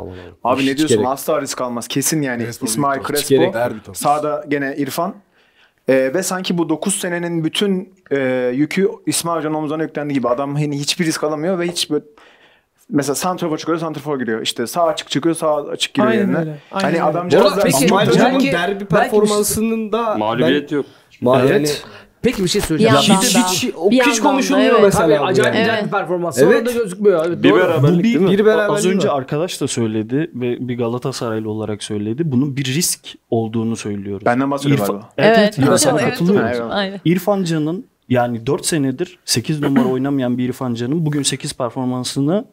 Abi 0.44 0.60
Hiç 0.60 0.68
ne 0.68 0.76
diyorsun? 0.76 0.96
gerek. 0.96 1.10
Asla 1.10 1.40
risk 1.40 1.60
almaz. 1.60 1.88
Kesin 1.88 2.22
yani. 2.22 2.44
Crespo 2.44 2.66
İsmail. 2.66 3.02
Crespo. 3.02 3.92
Sağda 3.92 4.44
gene 4.48 4.74
İrfan. 4.76 5.14
Ee, 5.88 6.10
ve 6.14 6.22
sanki 6.22 6.58
bu 6.58 6.68
9 6.68 6.94
senenin 6.94 7.44
bütün 7.44 7.94
e, 8.10 8.18
yükü 8.54 8.88
İsmail 9.06 9.38
Hoca'nın 9.38 9.54
omuzuna 9.54 9.82
yüklendi 9.82 10.14
gibi. 10.14 10.28
Adam 10.28 10.54
hani 10.54 10.78
hiçbir 10.80 11.06
risk 11.06 11.24
alamıyor 11.24 11.58
ve 11.58 11.68
hiç 11.68 11.90
böyle 11.90 12.04
Mesela 12.90 13.14
santrafor 13.14 13.58
çıkıyor, 13.58 13.78
santrafor 13.78 14.18
giriyor. 14.18 14.42
İşte 14.42 14.66
sağ 14.66 14.84
açık 14.84 15.10
çıkıyor, 15.10 15.34
sağ 15.34 15.56
açık 15.56 15.94
giriyor 15.94 16.10
Aynen 16.12 16.20
yerine. 16.22 16.38
öyle, 16.38 16.50
aynen 16.72 16.84
Hani 16.84 16.92
öyle. 16.94 17.02
adamcağız 17.02 17.56
da 17.56 17.60
peki- 17.62 17.84
İsmail 17.84 18.08
Hoca'nın 18.08 18.40
derbi 18.40 18.74
belki- 18.80 18.86
performansının 18.88 19.92
da 19.92 20.14
Mağlubiyet 20.18 20.72
yok. 20.72 20.86
ben, 21.22 21.40
Evet. 21.40 21.50
yani, 21.50 21.68
Peki 22.24 22.44
bir 22.44 22.48
şey 22.48 22.62
Bir 22.62 22.66
söyleyeceğim. 22.66 22.94
yandan 22.96 23.22
hiç, 23.22 23.36
hiç, 23.36 23.64
bir 23.90 24.00
hiç 24.04 24.18
da, 24.18 24.22
konuşulmuyor 24.22 24.70
evet. 24.72 24.82
mesela. 24.84 25.06
Tabii 25.16 25.18
acayip 25.18 25.54
yani. 25.54 25.62
güzel 25.64 25.74
Evet. 25.74 25.86
bir 25.86 25.90
performans. 25.90 26.38
Evet. 26.38 26.56
Orada 26.68 26.72
gözükmüyor. 26.72 27.24
Evet, 27.26 27.42
Bir 27.42 27.50
doğru. 27.50 27.58
beraberlik 27.58 27.98
Bu 27.98 28.02
değil 28.04 28.16
mi? 28.20 28.30
bir, 28.30 28.38
Bir 28.38 28.44
beraberlik 28.46 28.70
az 28.78 28.86
önce 28.86 29.08
var. 29.08 29.16
arkadaş 29.18 29.60
da 29.60 29.68
söyledi 29.68 30.30
ve 30.34 30.68
bir 30.68 30.78
Galatasaraylı 30.78 31.50
olarak 31.50 31.82
söyledi. 31.82 32.22
Bunun 32.32 32.56
bir 32.56 32.64
risk 32.64 33.00
olduğunu 33.30 33.76
söylüyoruz. 33.76 34.26
Benden 34.26 34.50
bahsediyor 34.50 34.78
İrfan- 34.78 34.86
galiba. 34.86 35.08
Evet, 35.18 35.36
Evet. 35.38 35.58
evet, 35.68 35.80
sana 35.80 36.00
Evet. 36.00 36.10
katılıyorum. 36.10 36.48
Evet. 36.48 36.62
Aynen. 36.70 37.00
İrfan 37.04 37.44
Can'ın 37.44 37.84
yani 38.08 38.46
4 38.46 38.66
senedir 38.66 39.18
8 39.24 39.60
numara 39.60 39.88
oynamayan 39.88 40.38
bir 40.38 40.48
İrfan 40.48 40.74
Can'ın 40.74 41.06
bugün 41.06 41.22
8 41.22 41.52
performansını 41.52 42.44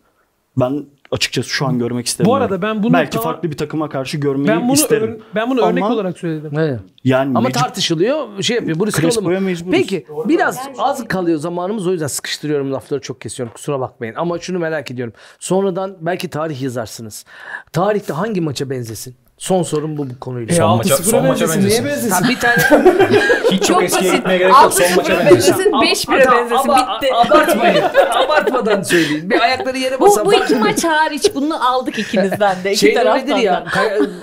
ben 0.57 0.85
açıkçası 1.11 1.49
şu 1.49 1.65
an 1.65 1.79
görmek 1.79 2.03
Bu 2.05 2.07
istemiyorum. 2.07 2.41
arada 2.43 2.61
ben 2.61 2.83
bunu 2.83 2.93
belki 2.93 3.11
tam- 3.11 3.23
farklı 3.23 3.51
bir 3.51 3.57
takıma 3.57 3.89
karşı 3.89 4.17
görmeyi 4.17 4.47
ben 4.47 4.63
bunu 4.63 4.73
isterim. 4.73 5.09
ör- 5.11 5.21
ben 5.35 5.49
bunu 5.49 5.61
örnek 5.61 5.83
Ama- 5.83 5.95
olarak 5.95 6.19
söyledim. 6.19 6.59
Evet. 6.59 6.79
Yani 7.03 7.37
Ama 7.37 7.49
mecbur- 7.49 7.53
tartışılıyor. 7.59 8.41
Şey 8.43 8.55
yapıyor. 8.55 8.79
Bu 8.79 8.87
risk 8.87 9.01
Crespo'ya 9.01 9.39
mecburuz. 9.39 9.71
Peki 9.71 10.05
biraz 10.25 10.59
az 10.77 11.07
kalıyor 11.07 11.39
zamanımız 11.39 11.87
o 11.87 11.91
yüzden 11.91 12.07
sıkıştırıyorum 12.07 12.73
lafları 12.73 13.01
çok 13.01 13.21
kesiyorum. 13.21 13.53
Kusura 13.53 13.79
bakmayın. 13.79 14.15
Ama 14.15 14.39
şunu 14.39 14.59
merak 14.59 14.91
ediyorum. 14.91 15.13
Sonradan 15.39 15.97
belki 16.01 16.29
tarih 16.29 16.61
yazarsınız. 16.61 17.25
Tarihte 17.73 18.13
hangi 18.13 18.41
maça 18.41 18.69
benzesin? 18.69 19.15
Son 19.41 19.63
sorum 19.63 19.97
bu 19.97 20.09
bu 20.09 20.19
konuyla. 20.19 20.53
E, 20.53 20.57
Son 20.57 20.77
maça- 20.79 20.93
6-0'a 20.93 21.03
son 21.03 21.25
maça 21.27 21.45
benzesin. 21.49 21.69
Niye 21.69 21.85
benzesin. 21.85 22.29
bir 22.29 22.39
tane 22.39 22.55
Hiç 23.51 23.59
çok, 23.63 23.67
Çok 23.67 23.83
eskiye 23.83 24.11
basit. 24.11 24.17
gitmeye 24.17 24.37
gerek 24.37 24.53
yok. 24.63 24.73
Son 24.73 24.83
6-0'a 24.83 24.95
maça 24.95 25.19
benzesin. 25.19 25.55
benzesin, 25.73 26.11
5-1'e 26.11 26.25
Ama- 26.25 26.37
benzesin. 26.37 26.71
Bitti. 27.01 27.13
Abartmayın. 27.15 27.83
Abartmadan 28.25 28.81
söyleyin. 28.83 29.29
Bir 29.29 29.41
ayakları 29.41 29.77
yere 29.77 29.99
Bu, 29.99 30.05
basan 30.05 30.25
bu 30.25 30.31
fark 30.31 30.43
iki 30.43 30.55
maç 30.55 30.83
hariç 30.83 31.31
bunu 31.35 31.69
aldık 31.73 31.99
ikinizden 31.99 32.63
de. 32.63 32.71
İki 32.71 32.79
Şey 32.79 32.93
taraftan 32.93 33.37
ya. 33.37 33.63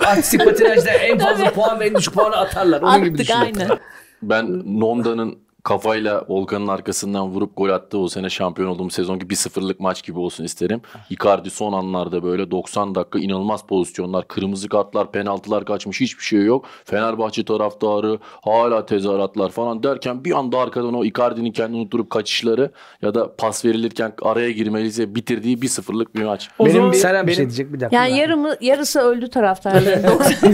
Artistik 0.05 0.45
patinajda 0.45 0.89
en 0.91 1.19
fazla 1.19 1.51
puan 1.51 1.79
ve 1.79 1.87
en 1.87 1.95
düşük 1.95 2.13
puanı 2.13 2.35
atarlar. 2.37 2.81
Onun 2.81 2.97
gibi 3.03 3.09
Attık 3.13 3.19
düşünün. 3.19 3.39
aynen. 3.59 3.79
Ben 4.21 4.63
Nonda'nın 4.81 5.37
kafayla 5.63 6.25
Volkan'ın 6.29 6.67
arkasından 6.67 7.27
vurup 7.27 7.57
gol 7.57 7.69
attığı 7.69 7.97
o 7.97 8.07
sene 8.07 8.29
şampiyon 8.29 8.69
olduğum 8.69 8.89
sezonki 8.89 9.25
1-0'lık 9.25 9.79
maç 9.79 10.03
gibi 10.03 10.19
olsun 10.19 10.43
isterim. 10.43 10.81
Icardi 11.09 11.49
son 11.49 11.73
anlarda 11.73 12.23
böyle 12.23 12.51
90 12.51 12.95
dakika 12.95 13.19
inanılmaz 13.19 13.65
pozisyonlar, 13.67 14.27
kırmızı 14.27 14.69
kartlar, 14.69 15.11
penaltılar 15.11 15.65
kaçmış 15.65 16.01
hiçbir 16.01 16.23
şey 16.23 16.41
yok. 16.43 16.65
Fenerbahçe 16.85 17.45
taraftarı 17.45 18.19
hala 18.23 18.85
tezahüratlar 18.85 19.49
falan 19.49 19.83
derken 19.83 20.25
bir 20.25 20.31
anda 20.31 20.57
arkadan 20.59 20.93
o 20.93 21.05
Icardi'nin 21.05 21.51
kendini 21.51 21.77
unutturup 21.81 22.09
kaçışları 22.09 22.71
ya 23.01 23.13
da 23.15 23.35
pas 23.35 23.65
verilirken 23.65 24.13
araya 24.21 24.51
girmeliyse 24.51 25.15
bitirdiği 25.15 25.57
1-0'lık 25.57 26.15
bir 26.15 26.23
maç. 26.23 26.49
O 26.59 26.69
zaman 26.69 26.91
Selen 26.91 27.27
bir 27.27 27.31
şey 27.31 27.37
benim- 27.39 27.49
diyecek 27.49 27.73
bir 27.73 27.79
dakika. 27.79 28.03
Yani 28.03 28.17
yarımı, 28.17 28.55
yarısı 28.61 28.99
öldü 28.99 29.29
taraftarların. 29.29 30.03
90 30.07 30.53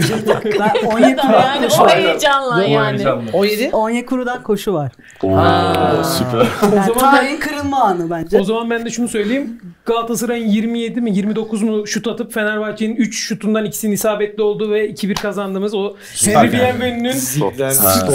Ben 0.60 0.86
Onyekuru'dan 0.86 1.54
yani 1.54 1.68
koşu 1.68 1.82
o 1.82 1.88
heyecanla 1.88 2.64
yani. 2.64 3.08
17. 3.32 3.70
Onyekuru'dan 3.72 4.42
koşu 4.42 4.74
var. 4.74 4.92
Oo, 5.22 5.28
süper. 6.18 6.46
Yani 6.76 6.86
zaman 6.86 6.98
tarihin 6.98 7.40
kırılma 7.40 7.82
anı 7.84 8.10
bence. 8.10 8.40
O 8.40 8.44
zaman 8.44 8.70
ben 8.70 8.84
de 8.84 8.90
şunu 8.90 9.08
söyleyeyim. 9.08 9.60
Galatasaray'ın 9.86 10.46
27 10.48 11.00
mi 11.00 11.10
29 11.16 11.62
mu 11.62 11.86
şut 11.86 12.06
atıp 12.06 12.32
Fenerbahçe'nin 12.32 12.96
3 12.96 13.18
şutundan 13.18 13.64
ikisinin 13.64 13.92
isabetli 13.92 14.42
olduğu 14.42 14.70
ve 14.70 14.90
2-1 14.90 15.14
kazandığımız 15.14 15.74
o 15.74 15.94
Henry 16.24 16.52
Bienvenu'nun 16.52 17.12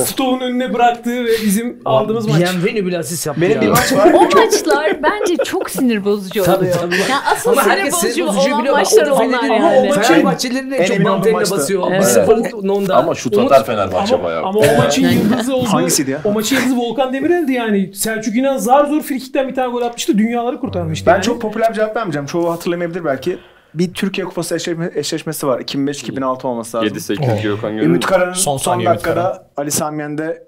Stoğun 0.06 0.40
önüne 0.40 0.74
bıraktığı 0.74 1.26
ve 1.26 1.32
bizim 1.46 1.78
aldığımız 1.86 2.28
maç. 2.28 2.40
Bienvenu 2.40 2.88
bile 2.88 2.98
asist 2.98 3.28
yaptı 3.28 3.42
Benim 3.42 3.56
ya. 3.56 3.62
bir 3.62 3.68
maç 3.68 3.94
var. 3.94 4.14
O 4.14 4.22
maçlar 4.36 5.04
bence 5.04 5.36
çok 5.46 5.70
sinir 5.70 6.06
bozucu 6.06 6.44
Tabii, 6.44 6.58
oluyor. 6.58 6.76
tabii. 6.82 6.96
Ya 6.96 7.18
asıl 7.32 7.52
Ama 7.52 7.62
sinir 7.64 7.92
bozucu 7.92 8.28
bozucuyu 8.28 8.56
olan 8.56 8.72
maçlar 8.72 9.08
o 9.08 9.14
onlar 9.16 9.44
yani. 9.44 9.54
Ama 9.66 9.74
o 9.76 9.86
maçın 9.86 10.02
En- 10.02 10.04
Fenerbahçelilerin 10.04 10.72
en 10.72 10.86
çok 10.86 11.00
manteline 11.00 11.52
basıyor. 11.52 11.92
Evet. 11.92 12.90
Ama 12.92 13.16
şut 13.16 13.38
atar 13.38 13.66
Fenerbahçe 13.66 14.24
bayağı. 14.24 14.44
ama 14.44 14.60
o 14.60 14.78
maçın 14.78 15.08
yıldızı 15.10 15.56
oldu. 15.56 15.70
Hangisiydi 15.70 16.12
ya? 16.12 16.22
O 16.26 16.32
maçın 16.32 16.56
yıldızı 16.72 16.90
Volkan 16.90 17.14
Demirel'di 17.14 17.54
yani. 17.54 17.96
Selçuk 17.96 18.36
İnan 18.36 18.58
zar 18.58 18.86
zor 18.86 19.02
frikikten 19.02 19.48
bir 19.48 19.56
tane 19.56 19.72
gol 19.72 19.82
atmıştı. 19.82 20.18
Dünyaları 20.18 20.60
kurtarmıştı. 20.60 21.06
Ben 21.06 21.14
yani. 21.14 21.24
çok 21.24 21.42
popüler 21.42 21.70
bir 21.70 21.76
cevap 21.76 21.96
vermeyeceğim. 21.96 22.26
Çoğu 22.26 22.52
hatırlamayabilir 22.52 23.06
belki. 23.06 23.38
Bir 23.74 23.94
Türkiye 23.94 24.28
Kupası 24.28 24.56
eşleşme- 24.56 25.00
eşleşmesi 25.00 25.48
var. 25.48 25.60
2005-2006 25.60 26.48
olması 26.48 26.78
lazım. 26.78 26.98
7-8 26.98 27.42
Gökhan 27.44 27.72
görüyor 27.72 27.90
Ümit 27.90 28.06
Kara'nın 28.06 28.34
Son 28.34 28.58
son, 28.58 28.86
dakikada 28.86 29.48
Ali 29.58 29.72
Samiyen'de 29.72 30.44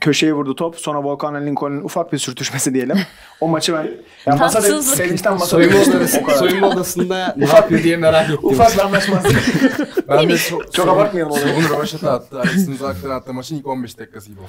köşeye 0.00 0.32
vurdu 0.32 0.54
top. 0.54 0.76
Sonra 0.76 1.02
Volkan 1.04 1.46
Lincoln'un 1.46 1.82
ufak 1.84 2.12
bir 2.12 2.18
sürtüşmesi 2.18 2.74
diyelim. 2.74 2.98
O 3.40 3.48
maçı 3.48 3.72
ben 3.74 3.88
ya 4.26 4.36
masada 4.36 4.62
Tatsızlık. 4.68 4.96
sevinçten 4.96 5.32
masada 5.32 5.48
Soyunma 5.50 5.78
düştüm. 5.80 5.96
odası, 5.96 6.18
O 6.20 6.24
kadar. 6.26 6.36
soyunma 6.38 6.68
odasında 6.68 7.34
ne 7.36 7.46
yapıyor 7.46 7.82
diye 7.82 7.96
merak 7.96 8.24
ettim. 8.30 8.38
Ufak 8.42 8.74
bir 8.74 8.80
anlaşmazlık. 8.80 9.32
Ben 10.08 10.28
de 10.28 10.36
çok, 10.38 10.72
Çok 10.72 10.88
abartmayalım 10.88 11.32
onu. 11.32 11.40
Bunu 11.56 11.68
rövaşata 11.76 12.12
attı. 12.12 12.40
Alex'in 12.40 12.72
uzaktan 12.74 13.10
attığı 13.10 13.32
maçın 13.34 13.56
ilk 13.56 13.66
15 13.66 13.98
dakikası 13.98 14.28
gibi 14.30 14.40
oldu. 14.40 14.48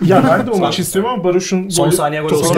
Ya 0.06 0.24
ben 0.30 0.46
de 0.46 0.50
o 0.50 0.58
maçı 0.58 0.82
istiyorum 0.82 1.10
ama 1.14 1.24
Barış'ın 1.24 1.68
Son 1.68 1.88
golü- 1.90 1.96
saniye 1.96 2.20
gol 2.22 2.28
Son 2.28 2.36
olsun. 2.38 2.54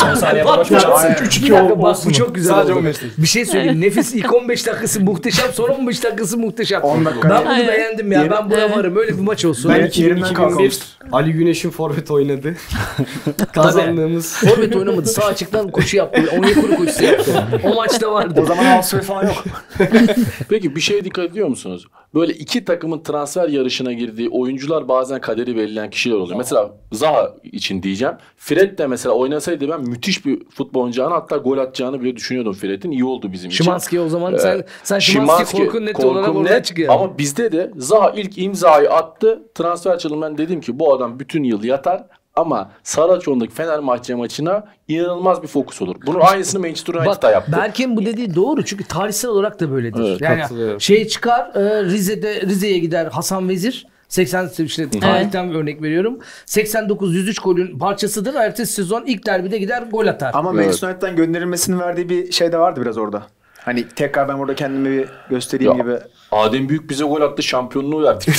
Son 0.00 0.14
saniye 0.14 0.44
Hoca. 0.44 0.78
Aynen. 0.88 1.14
3-2 1.16 1.42
Bir 1.46 1.50
dakika 1.50 1.78
bak 1.78 1.84
olsun. 1.84 2.10
bu 2.10 2.12
çok 2.14 2.34
güzel 2.34 2.54
Sadece 2.54 2.72
oldu. 2.72 2.80
15 2.80 3.02
dakika. 3.02 3.22
Bir 3.22 3.26
şey 3.26 3.44
söyleyeyim. 3.44 3.80
Nefis 3.80 4.14
ilk 4.14 4.34
15 4.34 4.66
dakikası 4.66 5.00
muhteşem. 5.00 5.52
Son 5.52 5.68
15 5.68 6.04
dakikası 6.04 6.38
muhteşem. 6.38 6.82
10 6.82 7.04
dakika. 7.04 7.30
Ben 7.30 7.44
bunu 7.46 7.68
beğendim 7.68 8.12
ya. 8.12 8.30
Ben 8.30 8.50
buna 8.50 8.70
varım. 8.76 8.96
Öyle 8.96 9.12
bir 9.16 9.22
maç 9.22 9.44
olsun. 9.44 9.72
Ben 9.74 9.80
Ben 9.82 9.86
2001 9.86 10.20
2001 10.30 10.78
Ali 11.12 11.32
Güneş'in 11.54 11.70
forvet 11.70 12.10
oynadı. 12.10 12.56
Kazandığımız. 13.52 14.36
Forvet 14.36 14.76
oynamadı. 14.76 15.06
Sağ 15.06 15.24
açıktan 15.24 15.70
koşu 15.70 15.96
yaptı. 15.96 16.22
Onyekuru 16.38 16.76
koşusu 16.76 17.04
yaptı. 17.04 17.44
O 17.64 17.74
maçta 17.74 18.12
vardı. 18.12 18.40
O 18.42 18.46
zaman 18.46 18.64
Alsoy 18.64 19.00
falan 19.00 19.26
yok. 19.26 19.44
Peki 20.48 20.76
bir 20.76 20.80
şeye 20.80 21.04
dikkat 21.04 21.24
ediyor 21.30 21.48
musunuz? 21.48 21.86
Böyle 22.14 22.32
iki 22.32 22.64
takımın 22.64 23.02
transfer 23.02 23.48
yarışına 23.48 23.92
girdiği 23.92 24.28
oyuncular 24.28 24.88
bazen 24.88 25.20
kaderi 25.20 25.56
belirleyen 25.56 25.90
kişiler 25.90 26.14
oluyor. 26.16 26.38
Mesela 26.38 26.70
Zaha 26.92 27.34
için 27.52 27.82
diyeceğim. 27.82 28.14
Fred 28.36 28.78
de 28.78 28.86
mesela 28.86 29.14
oynasaydı 29.14 29.68
ben 29.68 29.80
müthiş 29.80 30.26
bir 30.26 30.42
futbol 30.50 30.80
oynayacağını 30.80 31.14
hatta 31.14 31.36
gol 31.36 31.58
atacağını 31.58 32.00
bile 32.02 32.16
düşünüyordum 32.16 32.52
Fred'in. 32.52 32.90
İyi 32.90 33.04
oldu 33.04 33.32
bizim 33.32 33.50
için. 33.50 33.64
Şimanski 33.64 34.00
o 34.00 34.08
zaman 34.08 34.36
sen 34.36 34.58
Ee, 34.58 34.64
sen 34.82 34.98
Şimanski 34.98 35.56
korkun 35.64 35.86
net 35.86 36.04
olarak 36.04 36.24
korkum 36.26 36.42
oraya 36.42 36.54
net. 36.54 36.64
çıkıyor. 36.64 36.92
Ama 36.94 37.18
bizde 37.18 37.52
de 37.52 37.70
Zaha 37.76 38.10
ilk 38.10 38.38
imzayı 38.38 38.90
attı. 38.90 39.42
Transfer 39.54 39.90
açılımı 39.90 40.22
ben 40.22 40.38
dedim 40.38 40.60
ki 40.60 40.78
bu 40.78 40.94
adam 40.94 41.18
bütün 41.18 41.44
yıl 41.44 41.64
yatar. 41.64 42.04
Ama 42.36 42.70
Saraçoğlu'ndaki 42.82 43.54
Fenerbahçe 43.54 44.14
maçına 44.14 44.64
inanılmaz 44.88 45.42
bir 45.42 45.48
fokus 45.48 45.82
olur. 45.82 45.96
Bunun 46.06 46.20
aynısını 46.20 46.60
Manchester 46.60 46.94
United'a 46.94 47.30
yaptı. 47.30 47.52
Berk'in 47.52 47.96
bu 47.96 48.06
dediği 48.06 48.34
doğru 48.34 48.64
çünkü 48.64 48.84
tarihsel 48.84 49.30
olarak 49.30 49.60
da 49.60 49.70
böyledir. 49.70 50.00
Evet, 50.02 50.50
yani 50.50 50.80
şey 50.80 51.08
çıkar 51.08 51.54
e, 51.54 51.84
Rize'de 51.84 52.40
Rize'ye 52.40 52.78
gider 52.78 53.06
Hasan 53.06 53.48
Vezir. 53.48 53.86
80 54.08 54.50
işte 54.58 54.90
tarihten 54.90 55.50
bir 55.50 55.54
örnek 55.54 55.82
veriyorum. 55.82 56.18
89 56.46 57.14
103 57.14 57.38
golün 57.38 57.78
parçasıdır. 57.78 58.34
Ertesi 58.34 58.72
sezon 58.72 59.04
ilk 59.06 59.26
derbide 59.26 59.58
gider 59.58 59.82
gol 59.82 60.06
atar. 60.06 60.30
Ama 60.34 60.52
Manchester 60.52 60.88
United'dan 60.88 61.16
gönderilmesinin 61.16 61.78
verdiği 61.78 62.08
bir 62.08 62.32
şey 62.32 62.52
de 62.52 62.58
vardı 62.58 62.80
biraz 62.82 62.98
orada. 62.98 63.22
Hani 63.64 63.88
tekrar 63.88 64.28
ben 64.28 64.38
burada 64.38 64.54
kendimi 64.54 64.98
bir 64.98 65.08
göstereyim 65.30 65.72
Ya, 65.72 65.84
gibi. 65.84 65.98
Adem 66.32 66.68
Büyük 66.68 66.90
bize 66.90 67.04
gol 67.04 67.20
attı 67.20 67.42
şampiyonluğu 67.42 68.02
verdik. 68.02 68.28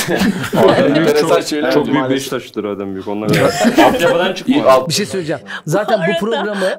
Adem 0.57 0.95
Büyük 0.95 1.19
çok, 1.19 1.43
şeyler 1.43 1.73
çok 1.73 1.87
büyük. 1.87 2.09
Beşiktaş'tır 2.09 2.63
Adem 2.63 2.93
Büyük. 2.93 3.07
Ondan 3.07 3.27
Altyapıdan 3.85 4.35
alt- 4.67 4.89
Bir 4.89 4.93
şey 4.93 5.05
söyleyeceğim. 5.05 5.41
Zaten 5.65 5.99
bu, 5.99 6.25
programı 6.25 6.77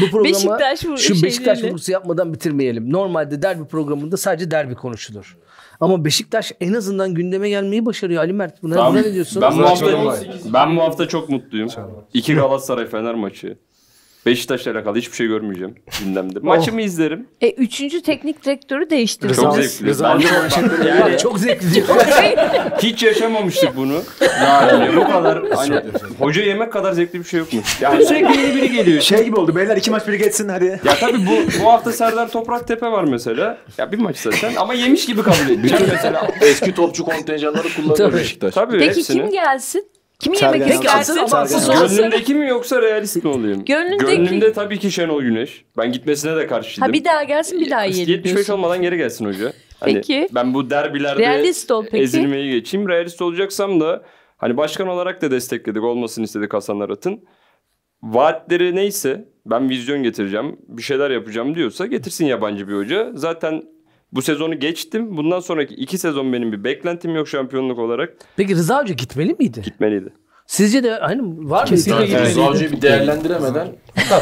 bu 0.00 0.10
programı 0.10 0.24
Beşiktaş 0.24 0.80
şu 0.80 1.22
Beşiktaş 1.22 1.62
vurgusu 1.64 1.92
yapmadan 1.92 2.32
bitirmeyelim. 2.32 2.92
Normalde 2.92 3.42
derbi 3.42 3.64
programında 3.64 4.16
sadece 4.16 4.50
derbi 4.50 4.74
konuşulur. 4.74 5.36
Ama 5.80 6.04
Beşiktaş 6.04 6.52
en 6.60 6.72
azından 6.74 7.14
gündeme 7.14 7.48
gelmeyi 7.48 7.86
başarıyor. 7.86 8.22
Ali 8.22 8.32
Mert 8.32 8.62
buna 8.62 8.76
Ben, 8.76 9.02
ne 9.02 9.12
diyorsun? 9.12 9.42
ben, 9.42 9.58
bu 9.58 9.62
hafta, 9.62 9.86
ben 10.54 10.76
bu 10.76 10.82
hafta 10.82 11.08
çok 11.08 11.28
mutluyum. 11.28 11.68
İki 12.14 12.34
Galatasaray 12.34 12.86
Fener 12.86 13.14
maçı. 13.14 13.58
Beşiktaş'la 14.26 14.72
alakalı 14.72 14.98
hiçbir 14.98 15.16
şey 15.16 15.26
görmeyeceğim 15.26 15.74
gündemde. 16.04 16.38
Maçımı 16.42 16.82
izlerim. 16.82 17.26
E, 17.40 17.50
üçüncü 17.50 18.02
teknik 18.02 18.44
direktörü 18.44 18.90
değiştirdi. 18.90 19.34
Çok 19.34 19.54
zevkli. 19.54 20.02
Ben 20.02 20.20
de, 20.22 20.88
yani, 20.88 21.18
çok 21.18 21.38
zevkli 21.38 21.74
diyor. 21.74 21.86
hiç 22.82 23.02
yaşamamıştık 23.02 23.76
bunu. 23.76 24.02
Yani 24.42 24.96
bu 24.96 25.04
kadar 25.04 25.50
hani 25.54 25.80
hoca 26.18 26.42
yemek 26.42 26.72
kadar 26.72 26.92
zevkli 26.92 27.18
bir 27.18 27.24
şey 27.24 27.40
yokmuş. 27.40 27.82
Yani 27.82 28.06
sürekli 28.06 28.40
yeni 28.40 28.54
biri 28.54 28.70
geliyor. 28.72 29.00
Şey 29.00 29.24
gibi 29.24 29.36
oldu 29.36 29.56
beyler 29.56 29.76
iki 29.76 29.90
maç 29.90 30.08
biri 30.08 30.18
geçsin 30.18 30.48
hadi. 30.48 30.80
Ya 30.84 30.94
tabii 31.00 31.26
bu 31.26 31.62
bu 31.64 31.72
hafta 31.72 31.92
Serdar 31.92 32.30
Toprak 32.30 32.68
Tepe 32.68 32.86
var 32.86 33.04
mesela. 33.04 33.58
Ya 33.78 33.92
bir 33.92 33.98
maç 33.98 34.16
zaten 34.16 34.52
ama 34.56 34.74
yemiş 34.74 35.06
gibi 35.06 35.22
kabul 35.22 35.50
edeceğim 35.50 35.84
mesela. 35.92 36.30
Eski 36.40 36.74
topçu 36.74 37.04
kontenjanları 37.04 37.68
kullanıyor 37.76 38.12
Beşiktaş. 38.12 38.54
Tabii 38.54 38.78
Peki 38.78 38.96
hepsini. 38.96 39.16
kim 39.22 39.30
gelsin? 39.30 39.90
Kimi 40.18 40.36
Sergen 40.36 40.66
yemek 40.68 40.84
Yalçın. 40.84 41.24
istersin? 41.24 41.36
Asıl. 41.36 41.96
Gönlümdeki 41.96 42.34
mi 42.34 42.48
yoksa 42.48 42.82
realist 42.82 43.24
mi 43.24 43.30
olayım? 43.30 43.64
Gönlündeki. 43.64 44.04
Gönlümde 44.16 44.52
tabii 44.52 44.78
ki 44.78 44.90
Şenol 44.92 45.22
Güneş. 45.22 45.64
Ben 45.76 45.92
gitmesine 45.92 46.36
de 46.36 46.46
karşıydım. 46.46 46.86
Ha 46.88 46.92
bir 46.92 47.04
daha 47.04 47.22
gelsin 47.22 47.60
bir 47.60 47.70
daha 47.70 47.84
yiyelim 47.84 48.12
75 48.12 48.34
diyorsun. 48.34 48.52
olmadan 48.54 48.82
geri 48.82 48.96
gelsin 48.96 49.24
hoca. 49.26 49.52
Hani 49.80 49.94
Peki. 49.94 50.28
Ben 50.34 50.54
bu 50.54 50.70
derbilerde 50.70 51.18
Realist 51.18 51.70
ol 51.70 51.84
peki. 51.90 52.02
ezilmeyi 52.02 52.50
geçeyim. 52.52 52.88
Realist 52.88 53.22
olacaksam 53.22 53.80
da 53.80 54.02
hani 54.36 54.56
başkan 54.56 54.88
olarak 54.88 55.22
da 55.22 55.30
destekledik. 55.30 55.82
Olmasını 55.82 56.24
istedik 56.24 56.54
Hasan 56.54 56.80
Arat'ın. 56.80 57.24
Vaatleri 58.02 58.76
neyse 58.76 59.28
ben 59.46 59.68
vizyon 59.70 60.02
getireceğim. 60.02 60.56
Bir 60.68 60.82
şeyler 60.82 61.10
yapacağım 61.10 61.54
diyorsa 61.54 61.86
getirsin 61.86 62.26
yabancı 62.26 62.68
bir 62.68 62.74
hoca. 62.74 63.10
Zaten 63.14 63.62
bu 64.12 64.22
sezonu 64.22 64.60
geçtim. 64.60 65.16
Bundan 65.16 65.40
sonraki 65.40 65.74
iki 65.74 65.98
sezon 65.98 66.32
benim 66.32 66.52
bir 66.52 66.64
beklentim 66.64 67.14
yok 67.14 67.28
şampiyonluk 67.28 67.78
olarak. 67.78 68.10
Peki 68.36 68.54
Rıza 68.54 68.82
Hoca 68.82 68.94
gitmeli 68.94 69.36
miydi? 69.38 69.62
Gitmeliydi. 69.64 70.08
Sizce 70.46 70.82
de 70.82 70.90
hani 70.94 71.20
var 71.50 71.64
mı? 71.64 71.70
Rıza 71.76 72.00
Hoca'yı 72.00 72.72
bir 72.72 72.82
değerlendiremeden 72.82 73.68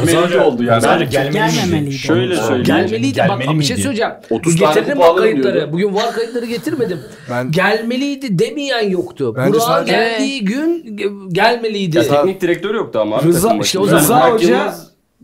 Rıza 0.03 0.21
mevcut 0.21 0.41
oldu 0.43 0.63
yani. 0.65 0.83
Bence 0.85 1.05
Bence 1.19 1.39
gelmeliydi. 1.39 1.93
Şöyle 1.99 2.37
söyleyeyim. 2.37 2.65
Gelmeliydi. 2.65 3.19
Bak 3.29 3.41
Gelmeli 3.41 3.59
bir 3.61 3.65
şey 3.65 3.77
söyleyeceğim. 3.77 4.13
30 4.31 4.57
tane 4.57 4.75
Getirdim 4.75 4.99
bak 4.99 5.19
kayıtları. 5.19 5.55
diyordu. 5.55 5.73
Bugün 5.73 5.95
var 5.95 6.13
kayıtları 6.15 6.47
getirmedim. 6.47 7.01
Ben- 7.31 7.51
Gelmeliydi 7.53 8.39
demeyen 8.39 8.91
yoktu. 8.91 9.35
Sadece- 9.61 9.93
geldiği 9.93 10.45
gün 10.45 10.85
ge- 10.97 11.33
gelmeliydi. 11.33 11.97
Ya 11.97 12.03
teknik 12.03 12.41
direktör 12.41 12.75
yoktu 12.75 12.99
ama. 12.99 13.19
Rıza- 13.19 13.63
işte 13.63 13.79
o 13.79 13.87
zaman- 13.87 14.01
Rıza 14.01 14.31
Hoca- 14.31 14.75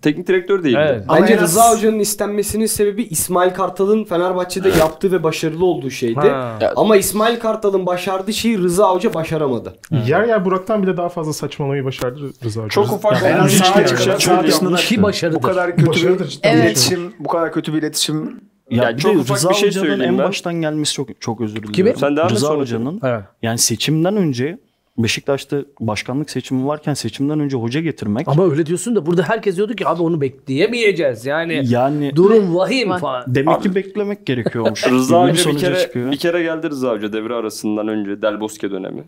teknik 0.03 0.27
direktör 0.27 0.65
değildi. 0.65 0.79
Evet. 0.83 1.05
Bence 1.21 1.41
Rıza 1.41 1.71
Hoca'nın 1.73 1.99
istenmesinin 1.99 2.67
sebebi 2.67 3.03
İsmail 3.03 3.51
Kartal'ın 3.51 4.05
Fenerbahçe'de 4.05 4.69
yaptığı 4.69 5.13
ve 5.13 5.23
başarılı 5.23 5.65
olduğu 5.65 5.91
şeydi. 5.91 6.21
Ha. 6.21 6.59
Ama 6.77 6.97
İsmail 6.97 7.39
Kartal'ın 7.41 7.87
başardığı 7.87 8.33
şeyi 8.33 8.59
Rıza 8.59 8.91
Hoca 8.95 9.15
başaramadı. 9.15 9.77
Yer 10.07 10.25
yer 10.25 10.45
Burak'tan 10.45 10.83
bile 10.83 10.97
daha 10.97 11.09
fazla 11.09 11.33
saçmalamayı 11.33 11.85
başardı 11.85 12.21
Rıza 12.45 12.61
Hoca. 12.61 12.69
Çok 12.69 12.93
ufak 12.93 13.23
Yani 13.23 13.35
bir 13.47 13.53
yani. 13.53 13.87
çıkacak 13.87 14.21
şey 14.21 14.35
dışında 14.43 14.73
da 14.73 14.77
Ki 14.77 15.03
başarıdır. 15.03 15.37
bu 15.39 15.43
kadar 15.43 15.77
kötü 15.77 16.19
bir. 16.19 16.39
Evet. 16.43 16.65
iletişim, 16.65 17.13
bu 17.19 17.29
kadar 17.29 17.53
kötü 17.53 17.75
bir 17.75 17.79
iletişim 17.79 18.41
Ya, 18.71 18.83
Ya 18.85 18.97
bir 18.97 19.03
çok 19.03 19.17
ufak 19.17 19.37
Rıza 19.37 19.51
bir 19.51 19.55
şey 19.55 19.69
Hoca'nın 19.69 19.87
söyleyeyim 19.87 20.13
en 20.13 20.19
ben. 20.19 20.29
baştan 20.29 20.55
gelmesi 20.55 20.95
çok 20.95 21.21
çok 21.21 21.41
özür 21.41 21.55
diliyorum. 21.57 21.73
Kimi? 21.73 21.95
Sen 21.97 22.17
devam 22.17 22.31
Rıza 22.31 22.57
Hoca'nın 22.57 23.01
Evet. 23.05 23.23
yani 23.43 23.59
seçimden 23.59 24.17
önce 24.17 24.59
Beşiktaş'ta 24.99 25.57
başkanlık 25.81 26.31
seçimi 26.31 26.67
varken 26.67 26.95
seçimden 26.95 27.41
önce 27.41 27.57
hoca 27.57 27.81
getirmek 27.81 28.29
Ama 28.29 28.51
öyle 28.51 28.67
diyorsun 28.67 28.97
da 28.97 29.07
burada 29.07 29.23
herkes 29.23 29.57
diyordu 29.57 29.75
ki 29.75 29.89
abi 29.89 30.03
onu 30.03 30.21
bekleyemeyeceğiz. 30.21 31.27
Yani 31.27 31.63
yani 31.69 32.17
durum 32.17 32.55
vahim 32.57 32.91
Var. 32.91 33.01
falan. 33.01 33.25
demek 33.27 33.63
ki 33.63 33.75
beklemek 33.75 34.27
gerekiyormuş. 34.27 34.87
Rıza 34.91 35.17
bir 35.17 35.23
Hoca 35.23 35.33
bir 35.33 35.39
sonuca 35.39 35.69
kere, 35.69 35.81
çıkıyor. 35.81 36.13
bir 36.13 36.17
kere 36.17 36.43
geldi 36.43 36.71
Rıza 36.71 36.93
Hoca 36.93 37.13
devre 37.13 37.35
arasından 37.35 37.89
önce 37.89 38.23
Del 38.23 38.41
Bosque 38.41 38.71
dönemi. 38.71 39.05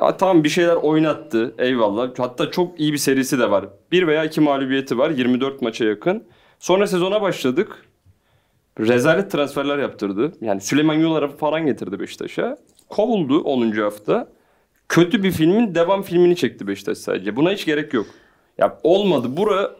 Ya 0.00 0.16
tamam 0.16 0.44
bir 0.44 0.48
şeyler 0.48 0.76
oynattı 0.76 1.54
eyvallah. 1.58 2.10
Hatta 2.18 2.50
çok 2.50 2.80
iyi 2.80 2.92
bir 2.92 2.98
serisi 2.98 3.38
de 3.38 3.50
var. 3.50 3.64
Bir 3.92 4.06
veya 4.06 4.24
iki 4.24 4.40
mağlubiyeti 4.40 4.98
var 4.98 5.10
24 5.10 5.62
maça 5.62 5.84
yakın. 5.84 6.24
Sonra 6.58 6.86
sezona 6.86 7.22
başladık. 7.22 7.84
Rezalet 8.80 9.30
transferler 9.30 9.78
yaptırdı. 9.78 10.32
Yani 10.40 10.60
Süleyman 10.60 10.94
Yular'a 10.94 11.28
falan 11.28 11.66
getirdi 11.66 12.00
Beşiktaş'a. 12.00 12.56
Kovuldu 12.88 13.40
10. 13.40 13.70
hafta. 13.72 14.28
Kötü 14.90 15.22
bir 15.22 15.32
filmin 15.32 15.74
devam 15.74 16.02
filmini 16.02 16.36
çekti 16.36 16.66
Beşiktaş 16.66 16.98
sadece. 16.98 17.36
Buna 17.36 17.50
hiç 17.50 17.64
gerek 17.64 17.94
yok. 17.94 18.06
Ya 18.58 18.78
olmadı. 18.82 19.36
Bura 19.36 19.70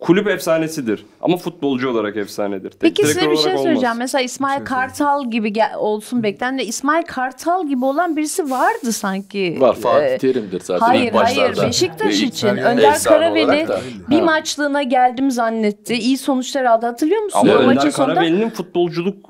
kulüp 0.00 0.28
efsanesidir. 0.28 1.04
Ama 1.20 1.36
futbolcu 1.36 1.90
olarak 1.90 2.16
efsanedir. 2.16 2.72
Peki 2.80 3.02
size 3.02 3.14
direktör 3.14 3.30
bir 3.30 3.36
şey 3.36 3.42
olarak 3.44 3.58
olmaz. 3.58 3.62
söyleyeceğim. 3.62 3.96
Mesela 3.98 4.22
İsmail 4.22 4.64
Kartal 4.64 5.30
gibi 5.30 5.52
gel- 5.52 5.74
olsun 5.76 6.22
beklendi. 6.22 6.62
İsmail 6.62 7.02
Kartal 7.02 7.68
gibi 7.68 7.84
olan 7.84 8.16
birisi 8.16 8.50
vardı 8.50 8.92
sanki. 8.92 9.56
Var 9.60 9.74
Fatih 9.76 10.06
Ee, 10.06 10.18
Terim'dir 10.18 10.60
zaten 10.60 10.86
Hayır 10.86 11.12
hayır. 11.12 11.56
Beşiktaş 11.62 12.22
Ve 12.22 12.26
için. 12.26 12.48
Önder 12.48 12.98
Karaveli 13.04 13.66
bir 14.10 14.20
maçlığına 14.22 14.82
geldim 14.82 15.30
zannetti. 15.30 15.94
İyi 15.94 16.18
sonuçlar 16.18 16.64
aldı 16.64 16.86
hatırlıyor 16.86 17.22
musun? 17.22 17.38
Ama 17.38 17.52
O 17.52 17.54
Önder 17.54 17.74
maçın 17.74 17.90
sonunda 17.90 18.14
Karaveli'nin 18.14 18.50
futbolculuk 18.50 19.29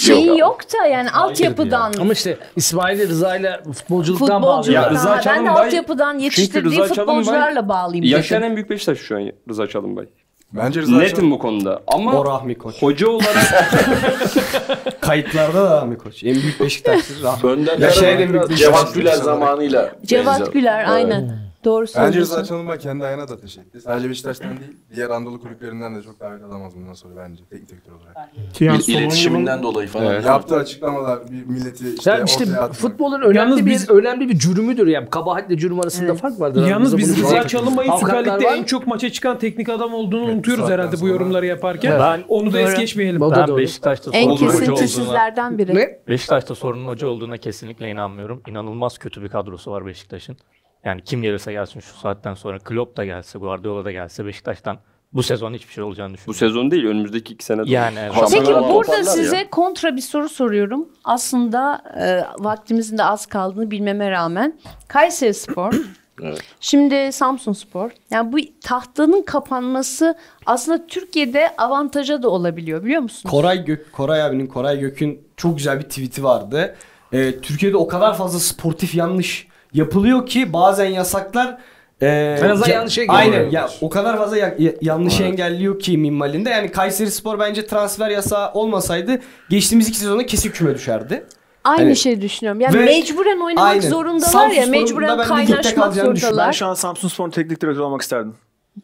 şeyi 0.00 0.26
Yok. 0.26 0.38
yok, 0.38 0.58
da 0.72 0.86
yani 0.86 1.10
altyapıdan 1.10 1.92
Ama 2.00 2.12
işte 2.12 2.38
İsmail'i 2.56 3.08
Rıza 3.08 3.36
ile 3.36 3.60
futbolculuktan 3.72 4.26
futbolculardan. 4.26 4.42
bağlıyor. 4.42 4.82
Ya 4.82 4.90
Rıza 4.90 5.20
ben 5.26 5.46
de 5.46 5.50
altyapıdan 5.50 6.18
yetiştirdiği 6.18 6.80
Rıza 6.80 6.94
futbolcularla 6.94 7.68
bağlayayım 7.68 8.16
yaşayan 8.16 8.42
en 8.42 8.56
büyük 8.56 8.70
Beşiktaş 8.70 8.98
şu 8.98 9.16
an 9.16 9.32
Rıza 9.48 9.66
Çalınbay. 9.66 10.06
Bence 10.52 10.80
Rıza 10.80 10.96
Netim 10.96 11.30
bu 11.30 11.38
konuda. 11.38 11.82
Ama 11.86 12.12
O 12.20 12.24
Rahmi 12.24 12.58
Koç. 12.58 12.82
hoca 12.82 13.08
olarak 13.08 13.70
Kayıtlarda 15.00 15.70
da 15.70 15.76
Rahmi 15.76 15.98
Koç. 15.98 16.24
En 16.24 16.34
büyük 16.34 16.60
Beşiktaşlı 16.60 17.22
Rahmi. 17.22 17.50
Önder 17.50 17.78
Yaşayan 17.78 18.20
en 18.20 18.28
Karaveli 18.32 18.48
büyük 18.48 18.58
Cevat 18.58 18.94
Güler 18.94 19.14
zamanıyla 19.14 19.92
Cevat. 20.06 20.52
Güler 20.52 20.78
Evet. 20.78 20.88
aynen. 20.88 21.51
Doğru 21.64 21.86
Bence 21.96 22.18
Rıza 22.18 22.34
söylüyorsun. 22.34 22.44
Çalınbay 22.44 22.78
kendi 22.78 23.04
ayağına 23.04 23.28
da 23.28 23.34
etti. 23.34 23.80
Sadece 23.80 24.10
Beşiktaş'tan 24.10 24.50
değil, 24.50 24.76
diğer 24.96 25.10
Anadolu 25.10 25.40
kulüplerinden 25.40 25.96
de 25.96 26.02
çok 26.02 26.20
davet 26.20 26.42
alamaz 26.42 26.72
bundan 26.76 26.92
sonra 26.92 27.14
bence 27.16 27.44
teknik 27.50 27.68
direktör 27.68 27.92
olarak. 27.92 28.16
Ki 28.54 28.64
yani 28.64 28.82
son 28.82 28.92
İletişiminden 28.92 29.52
yılın- 29.56 29.62
dolayı 29.62 29.88
falan. 29.88 30.20
Yaptığı 30.22 30.56
açıklamalar 30.56 31.30
bir 31.30 31.46
milleti 31.46 31.88
işte, 31.94 32.10
Yani 32.10 32.24
işte 32.26 32.44
ortaya 32.44 32.60
atmak. 32.60 32.74
futbolun 32.76 33.20
önemli 33.22 33.36
Yalnız 33.38 33.66
bir 33.66 33.70
biz- 33.70 33.90
önemli 33.90 34.28
bir 34.28 34.38
cürümüdür 34.38 34.86
yani. 34.86 35.10
Kabahatle 35.10 35.56
cürüm 35.58 35.80
arasında 35.80 36.14
fark 36.14 36.40
vardır. 36.40 36.60
Yalnız 36.60 36.72
Aramızda 36.72 36.98
biz 36.98 37.16
bunu 37.16 37.24
Rıza 37.26 37.48
Çalınbay'ın 37.48 37.92
Süper 37.96 38.14
Avukatlar 38.14 38.36
Lig'de 38.38 38.46
var. 38.50 38.56
en 38.56 38.64
çok 38.64 38.86
maça 38.86 39.10
çıkan 39.12 39.38
teknik 39.38 39.68
adam 39.68 39.94
olduğunu 39.94 40.24
unutuyoruz 40.24 40.62
saatten 40.64 40.78
herhalde 40.78 40.92
bu 40.92 40.96
sonra- 41.00 41.10
yorumları 41.12 41.46
yaparken. 41.46 42.00
Ben- 42.00 42.24
Onu 42.28 42.52
da 42.52 42.60
es 42.60 42.74
geçmeyelim. 42.74 43.22
O 43.22 43.30
da 43.30 43.36
Ben 43.36 43.48
doğru. 43.48 43.58
Beşiktaş'ta 43.58 44.10
En 44.12 44.22
sorunun 44.24 44.36
hoca 44.36 44.46
olduğuna, 44.46 44.74
kesintisizlerden 44.74 45.58
biri. 45.58 45.74
Ne? 45.74 45.98
Beşiktaş'ta 46.08 46.54
sorunun 46.54 46.86
hoca 46.86 47.06
olduğuna 47.08 47.36
kesinlikle 47.36 47.90
inanmıyorum. 47.90 48.42
İnanılmaz 48.48 48.98
kötü 48.98 49.22
bir 49.22 49.28
kadrosu 49.28 49.70
var 49.70 49.86
Beşiktaş'ın. 49.86 50.36
Yani 50.84 51.04
kim 51.04 51.22
gelirse 51.22 51.52
gelsin 51.52 51.80
şu 51.80 51.94
saatten 51.94 52.34
sonra 52.34 52.58
Klopp 52.58 52.96
da 52.96 53.04
gelse, 53.04 53.38
Guardiola 53.38 53.84
da 53.84 53.92
gelse 53.92 54.26
Beşiktaş'tan 54.26 54.78
bu 55.12 55.22
sezon 55.22 55.54
hiçbir 55.54 55.72
şey 55.72 55.84
olacağını 55.84 56.12
bu 56.12 56.16
düşünüyorum. 56.16 56.38
sezon 56.38 56.70
değil 56.70 56.84
önümüzdeki 56.84 57.34
iki 57.34 57.44
sene. 57.44 57.62
Yani 57.66 57.98
evet. 57.98 58.14
Peki 58.30 58.52
burada 58.52 59.04
size 59.04 59.36
ya. 59.36 59.50
kontra 59.50 59.96
bir 59.96 60.00
soru 60.00 60.28
soruyorum. 60.28 60.88
Aslında 61.04 61.82
e, 62.00 62.24
vaktimizin 62.44 62.98
de 62.98 63.04
az 63.04 63.26
kaldığını 63.26 63.70
bilmeme 63.70 64.10
rağmen. 64.10 64.58
Kayseri 64.88 65.34
Spor, 65.34 65.74
şimdi 66.60 67.12
Samsun 67.12 67.52
Spor. 67.52 67.90
Yani 68.10 68.32
bu 68.32 68.38
tahtanın 68.60 69.22
kapanması 69.22 70.14
aslında 70.46 70.86
Türkiye'de 70.86 71.56
avantaja 71.58 72.22
da 72.22 72.28
olabiliyor 72.28 72.84
biliyor 72.84 73.02
musunuz? 73.02 73.30
Koray 73.30 73.64
Gök, 73.64 73.92
Koray 73.92 74.22
abinin, 74.22 74.46
Koray 74.46 74.80
Gök'ün 74.80 75.28
çok 75.36 75.56
güzel 75.56 75.78
bir 75.78 75.84
tweet'i 75.84 76.24
vardı. 76.24 76.76
Ee, 77.12 77.40
Türkiye'de 77.40 77.76
o 77.76 77.88
kadar 77.88 78.16
fazla 78.16 78.38
sportif 78.38 78.94
yanlış 78.94 79.51
yapılıyor 79.74 80.26
ki 80.26 80.52
bazen 80.52 80.86
yasaklar 80.86 81.58
e, 82.00 82.06
En 82.42 82.48
azından 82.50 82.68
ya- 82.68 82.74
yanlışa 82.74 83.02
engelliyor. 83.02 83.34
Aynen 83.34 83.50
ya 83.50 83.68
o 83.80 83.90
kadar 83.90 84.18
fazla 84.18 84.36
ya- 84.36 84.54
ya- 84.58 84.72
yanlışı 84.80 85.22
engelliyor 85.22 85.78
ki 85.80 85.98
minvalinde. 85.98 86.50
Yani 86.50 86.70
Kayseri 86.72 87.10
Spor 87.10 87.38
bence 87.38 87.66
transfer 87.66 88.10
yasağı 88.10 88.52
olmasaydı 88.52 89.20
geçtiğimiz 89.50 89.88
iki 89.88 89.98
sezonda 89.98 90.26
kesin 90.26 90.50
küme 90.50 90.74
düşerdi. 90.74 91.24
Aynı 91.64 91.80
Hani- 91.82 91.96
şey 91.96 92.20
düşünüyorum. 92.20 92.60
Yani 92.60 92.78
Ve- 92.78 92.84
mecburen 92.84 93.40
oynamak 93.46 93.70
Aynen. 93.70 93.88
zorundalar 93.88 94.28
Samsun 94.30 94.56
ya. 94.60 94.66
Mecburen 94.66 95.18
kaynaşmak 95.22 95.64
düşünüyorum. 95.90 96.14
Ben 96.14 96.20
zorundalar. 96.20 96.52
şu 96.52 96.66
an 96.66 96.74
Samsun 96.74 97.08
Spor'un 97.08 97.30
teknik 97.30 97.60
direktörü 97.60 97.82
olmak 97.84 98.02
isterdim. 98.02 98.34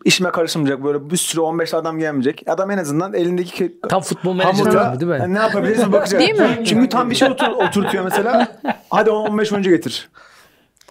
işime 0.05 0.31
karışmayacak 0.31 0.85
böyle 0.85 1.11
bir 1.11 1.17
sürü 1.17 1.41
15 1.41 1.75
adam 1.75 1.99
gelmeyecek. 1.99 2.43
Adam 2.47 2.71
en 2.71 2.79
azından 2.79 3.15
elindeki 3.15 3.79
tam 3.89 4.03
futbol 4.03 4.35
menajeri 4.35 5.01
değil 5.01 5.11
mi? 5.13 5.19
yani 5.21 5.35
ne 5.35 5.39
yapabiliriz 5.39 5.93
bakacak. 5.93 6.21
Değil 6.21 6.35
mi? 6.41 6.63
Çünkü 6.67 6.89
tam 6.89 7.11
bir 7.11 7.15
şey 7.15 7.29
otur, 7.29 7.47
oturtuyor 7.47 8.05
mesela. 8.05 8.49
Hadi 8.91 9.11
15 9.11 9.53
oyuncu 9.53 9.71
getir. 9.71 10.09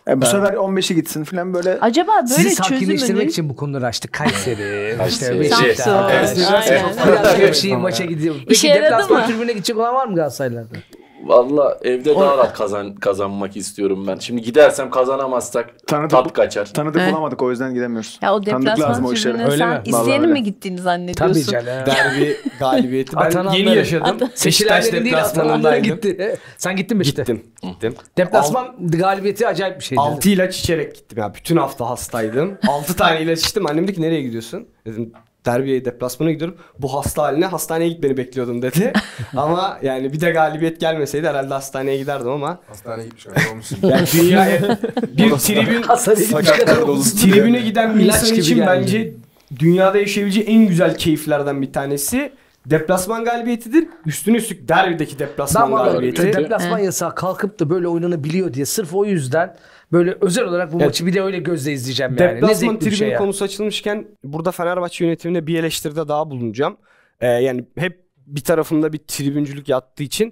E, 0.10 0.22
bu 0.22 0.26
sefer 0.26 0.53
15'i 0.53 0.95
gitsin 0.95 1.24
falan 1.24 1.53
böyle. 1.53 1.78
Acaba 1.82 2.12
böyle 2.16 2.28
Sizi 2.28 2.49
sakinleştirmek 2.55 3.30
için 3.30 3.49
bu 3.49 3.55
konuları 3.55 3.86
açtık. 3.86 4.14
Kayseri, 4.14 4.97
işte. 5.08 5.39
Beşiktaş. 5.39 5.76
Samsun. 5.78 6.10
Evet. 6.12 6.51
Aynen. 6.51 6.86
Biraz 7.08 7.39
bir 7.39 7.53
şey 7.53 7.76
maça 7.76 8.05
gidiyor. 8.05 8.36
Peki 8.39 8.53
İşe 8.53 8.68
yaradı 8.68 8.84
deplasman 8.86 9.22
mı? 9.22 9.28
tribüne 9.28 9.53
gidecek 9.53 9.78
olan 9.78 9.95
var 9.95 10.08
mı 10.08 10.16
Galatasaraylılarda? 10.16 10.76
Valla 11.28 11.78
evde 11.82 12.15
daha 12.15 12.38
rahat 12.38 12.53
kazan 12.57 12.95
kazanmak 12.95 13.57
istiyorum 13.57 14.07
ben. 14.07 14.15
Şimdi 14.15 14.41
gidersem 14.41 14.89
kazanamazsak 14.89 15.88
Tanıdık, 15.88 16.09
tat 16.09 16.34
kaçar. 16.34 16.65
tanıdık 16.73 17.01
Evet. 17.01 17.11
bulamadık 17.13 17.41
o 17.41 17.49
yüzden 17.51 17.73
gidemiyoruz. 17.73 18.19
Ya 18.21 18.36
o 18.36 18.41
Tanıdık 18.41 18.67
deplasman 18.78 19.11
o 19.11 19.13
tribününe 19.13 19.45
Öyle 19.45 19.57
sen 19.57 19.69
mi? 19.69 19.82
İzleyenin 19.86 20.30
mi 20.30 20.43
gittiğini 20.43 20.82
zannediyorsun? 20.82 21.34
Tabii 21.34 21.65
canım. 21.65 21.86
Derbi 21.86 22.38
galibiyeti 22.59 23.15
ben 23.15 23.21
Atananları. 23.21 23.59
yeni 23.59 23.75
yaşadım. 23.75 24.17
Beşiktaş 24.45 24.91
değil 24.91 25.17
atananlar 25.17 25.73
deplasmanındaydım. 25.73 25.95
gitti. 25.95 26.38
Sen 26.57 26.75
gittin 26.75 26.97
mi 26.97 27.01
işte? 27.03 27.21
Gittim. 27.21 27.43
Gittim. 27.63 27.95
Deplasman 28.17 28.75
galibiyeti 28.80 29.47
acayip 29.47 29.80
bir 29.80 29.84
şeydi. 29.86 30.01
6 30.01 30.30
ilaç 30.30 30.59
içerek 30.59 30.95
gittim 30.95 31.17
ya. 31.17 31.34
Bütün 31.34 31.57
hafta 31.57 31.89
hastaydım. 31.89 32.57
6 32.67 32.95
tane 32.95 33.21
ilaç 33.21 33.39
içtim. 33.39 33.65
Annem 33.67 33.84
dedi 33.88 33.95
ki 33.95 34.01
nereye 34.01 34.21
gidiyorsun? 34.21 34.67
Dedim 34.86 35.13
derbiye 35.48 35.86
deplasmana 35.86 36.32
gidiyorum. 36.32 36.58
Bu 36.80 36.93
hasta 36.93 37.24
haline 37.24 37.45
hastaneye 37.45 37.89
gitmeni 37.89 38.18
bekliyordum 38.18 38.62
dedi. 38.62 38.93
ama 39.36 39.80
yani 39.82 40.14
bir 40.14 40.22
de 40.22 40.32
galibiyet 40.32 40.80
gelmeseydi 40.80 41.28
herhalde 41.28 41.54
hastaneye 41.54 41.98
giderdim 41.98 42.30
ama 42.30 42.60
Hastaneye 42.68 43.04
gitmiş 43.06 43.28
öyle 43.28 43.50
olmuşsun. 43.52 43.78
yani 43.82 44.06
dünyaya 44.22 44.62
bir 45.18 45.30
tribün 45.32 45.84
tribüne 47.02 47.60
giden 47.60 47.95
bir 48.00 48.04
İlaç 48.04 48.22
insan 48.24 48.36
için 48.38 48.56
geldi. 48.56 48.68
bence 48.68 49.14
dünyada 49.60 49.98
yaşayabileceği 49.98 50.45
en 50.48 50.68
güzel 50.68 50.98
keyiflerden 50.98 51.62
bir 51.62 51.74
tanesi 51.74 52.32
deplasman 52.66 53.26
galibiyetidir. 53.26 53.88
Üstüne 54.06 54.38
üstlük 54.38 54.68
derbideki 54.70 55.20
deplasman 55.20 55.72
galibiyeti. 55.72 56.24
deplasman 56.24 56.80
yasağı 56.80 57.16
kalkıp 57.16 57.60
da 57.60 57.70
böyle 57.70 57.88
oynanabiliyor 57.88 58.54
diye 58.54 58.66
sırf 58.66 58.93
o 58.93 59.06
yüzden 59.06 59.56
böyle 59.92 60.18
özel 60.22 60.44
olarak 60.46 60.74
bu 60.74 60.78
Evet. 60.78 60.88
maçı 60.88 61.06
bir 61.06 61.14
de 61.14 61.22
öyle 61.22 61.40
gözle 61.40 61.72
izleyeceğim 61.74 62.16
yani. 62.20 62.32
ne 62.32 62.36
Deplasman 62.36 62.54
zevkli 62.58 62.76
bir 62.76 62.80
tribün 62.80 62.96
şey 62.96 63.10
ya. 63.10 63.18
konusu 63.18 63.46
açılmışken 63.46 64.08
burada 64.24 64.52
Fenerbahçe 64.52 65.06
yönetimine 65.06 65.48
bir 65.48 65.60
eleştiride 65.60 66.08
daha 66.08 66.30
bulunacağım. 66.30 66.78
Ee, 67.22 67.28
yani 67.28 67.66
hep 67.78 68.08
bir 68.28 68.42
tarafında 68.42 68.94
bir 68.94 68.98
tribüncülük 68.98 69.70
yattığı 69.70 70.04
için 70.04 70.32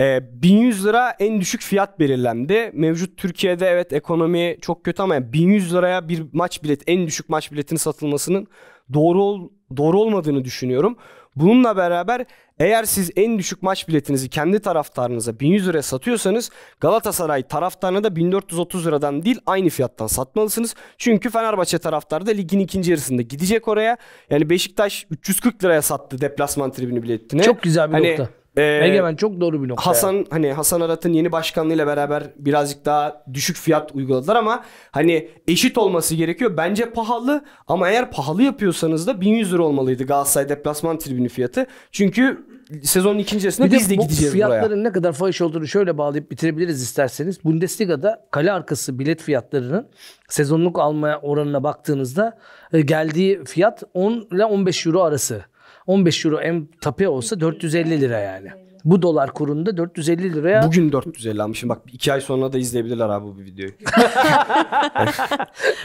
e, 0.00 0.20
1100 0.42 0.86
lira 0.86 1.10
en 1.18 1.40
düşük 1.40 1.60
fiyat 1.62 1.98
belirlendi. 2.00 2.70
Mevcut 2.74 3.16
Türkiye'de 3.16 3.66
evet 3.66 3.92
ekonomi 3.92 4.56
çok 4.60 4.84
kötü 4.84 5.02
ama 5.02 5.14
yani 5.14 5.32
1100 5.32 5.74
liraya 5.74 6.08
bir 6.08 6.22
maç 6.32 6.62
bilet 6.62 6.82
en 6.86 7.06
düşük 7.06 7.28
maç 7.28 7.52
biletinin 7.52 7.78
satılmasının 7.78 8.46
doğru 8.92 9.22
ol, 9.22 9.48
doğru 9.76 10.00
olmadığını 10.00 10.44
düşünüyorum. 10.44 10.96
Bununla 11.36 11.76
beraber 11.76 12.24
eğer 12.58 12.84
siz 12.84 13.10
en 13.16 13.38
düşük 13.38 13.62
maç 13.62 13.88
biletinizi 13.88 14.28
kendi 14.28 14.60
taraftarınıza 14.60 15.40
1100 15.40 15.68
liraya 15.68 15.82
satıyorsanız 15.82 16.50
Galatasaray 16.80 17.42
taraftarına 17.42 18.04
da 18.04 18.16
1430 18.16 18.86
liradan 18.86 19.22
değil 19.22 19.40
aynı 19.46 19.68
fiyattan 19.68 20.06
satmalısınız. 20.06 20.74
Çünkü 20.98 21.30
Fenerbahçe 21.30 21.78
taraftarı 21.78 22.26
da 22.26 22.30
ligin 22.30 22.60
ikinci 22.60 22.90
yarısında 22.90 23.22
gidecek 23.22 23.68
oraya. 23.68 23.96
Yani 24.30 24.50
Beşiktaş 24.50 25.06
340 25.10 25.64
liraya 25.64 25.82
sattı 25.82 26.20
deplasman 26.20 26.72
tribünü 26.72 27.02
biletini. 27.02 27.42
Çok 27.42 27.62
güzel 27.62 27.88
bir 27.88 27.94
Hani, 27.94 28.10
nokta. 28.10 28.28
E, 28.56 28.62
Egemen 28.62 29.16
çok 29.16 29.40
doğru 29.40 29.62
bir 29.62 29.68
nokta. 29.68 29.86
Hasan 29.86 30.26
hani 30.30 30.52
Hasan 30.52 30.80
Arat'ın 30.80 31.12
yeni 31.12 31.32
başkanlığıyla 31.32 31.86
beraber 31.86 32.22
birazcık 32.36 32.84
daha 32.84 33.24
düşük 33.34 33.56
fiyat 33.56 33.94
uyguladılar 33.94 34.36
ama 34.36 34.64
hani 34.90 35.28
eşit 35.48 35.78
olması 35.78 36.14
gerekiyor. 36.14 36.56
Bence 36.56 36.90
pahalı 36.90 37.44
ama 37.68 37.90
eğer 37.90 38.10
pahalı 38.10 38.42
yapıyorsanız 38.42 39.06
da 39.06 39.20
1100 39.20 39.52
lira 39.52 39.62
olmalıydı 39.62 40.04
Galatasaray 40.04 40.48
deplasman 40.48 40.98
tribünü 40.98 41.28
fiyatı. 41.28 41.66
Çünkü 41.92 42.46
sezonun 42.82 43.18
ikinci 43.18 43.46
yarısında 43.46 43.66
Bir 43.66 43.72
de 43.72 43.76
biz 43.76 43.90
de 43.90 43.98
bu 43.98 44.02
gideceğiz 44.02 44.32
fiyatların 44.32 44.70
buraya. 44.70 44.82
ne 44.88 44.92
kadar 44.92 45.12
fahiş 45.12 45.40
olduğunu 45.40 45.66
şöyle 45.66 45.98
bağlayıp 45.98 46.30
bitirebiliriz 46.30 46.82
isterseniz. 46.82 47.44
Bundesliga'da 47.44 48.26
kale 48.30 48.52
arkası 48.52 48.98
bilet 48.98 49.22
fiyatlarının 49.22 49.88
sezonluk 50.28 50.78
alma 50.78 51.18
oranına 51.22 51.62
baktığınızda 51.64 52.38
e, 52.72 52.80
geldiği 52.80 53.44
fiyat 53.44 53.82
10 53.94 54.26
ile 54.32 54.44
15 54.44 54.86
euro 54.86 55.02
arası. 55.02 55.44
15 55.86 56.24
euro 56.24 56.40
en 56.40 56.68
tape 56.80 57.08
olsa 57.08 57.36
450 57.36 58.00
lira 58.00 58.18
yani. 58.18 58.65
Bu 58.86 59.02
dolar 59.02 59.32
kurunda 59.32 59.76
450 59.76 60.32
liraya 60.34 60.62
Bugün 60.66 60.92
450 60.92 61.42
almışım. 61.42 61.68
Bak 61.68 61.78
iki 61.92 62.12
ay 62.12 62.20
sonra 62.20 62.52
da 62.52 62.58
izleyebilirler 62.58 63.08
abi 63.08 63.26
bu 63.26 63.36
videoyu. 63.38 63.72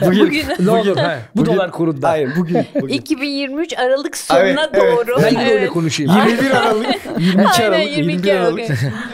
Bugün, 0.00 0.44
ne 0.60 0.70
olur 0.70 0.96
he, 0.96 1.18
bu 1.36 1.40
Bugün- 1.40 1.52
dolar 1.52 1.70
kurunda. 1.70 2.08
Hayır 2.08 2.30
bugün. 2.38 2.66
bugün. 2.80 2.94
2023 2.94 3.78
Aralık 3.78 4.16
sonuna 4.16 4.42
Evet, 4.42 4.58
evet. 4.72 4.96
doğru. 4.96 5.22
Ben 5.22 5.30
yine 5.30 5.42
öyle 5.44 5.52
Evet. 5.54 5.70
konuşayım. 5.70 6.12
21 6.26 6.50
Aralık, 6.50 6.86
22 7.18 7.48
Aynen 7.48 7.72
Aralık, 7.72 7.96
22 7.96 8.32
Aralık. 8.38 8.70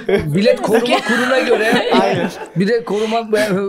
Bilet 0.09 0.63
koruma 0.63 0.97
kuruna 1.09 1.39
göre 1.41 1.93
bir 2.57 2.69
de 2.69 2.85
koruma 2.85 3.29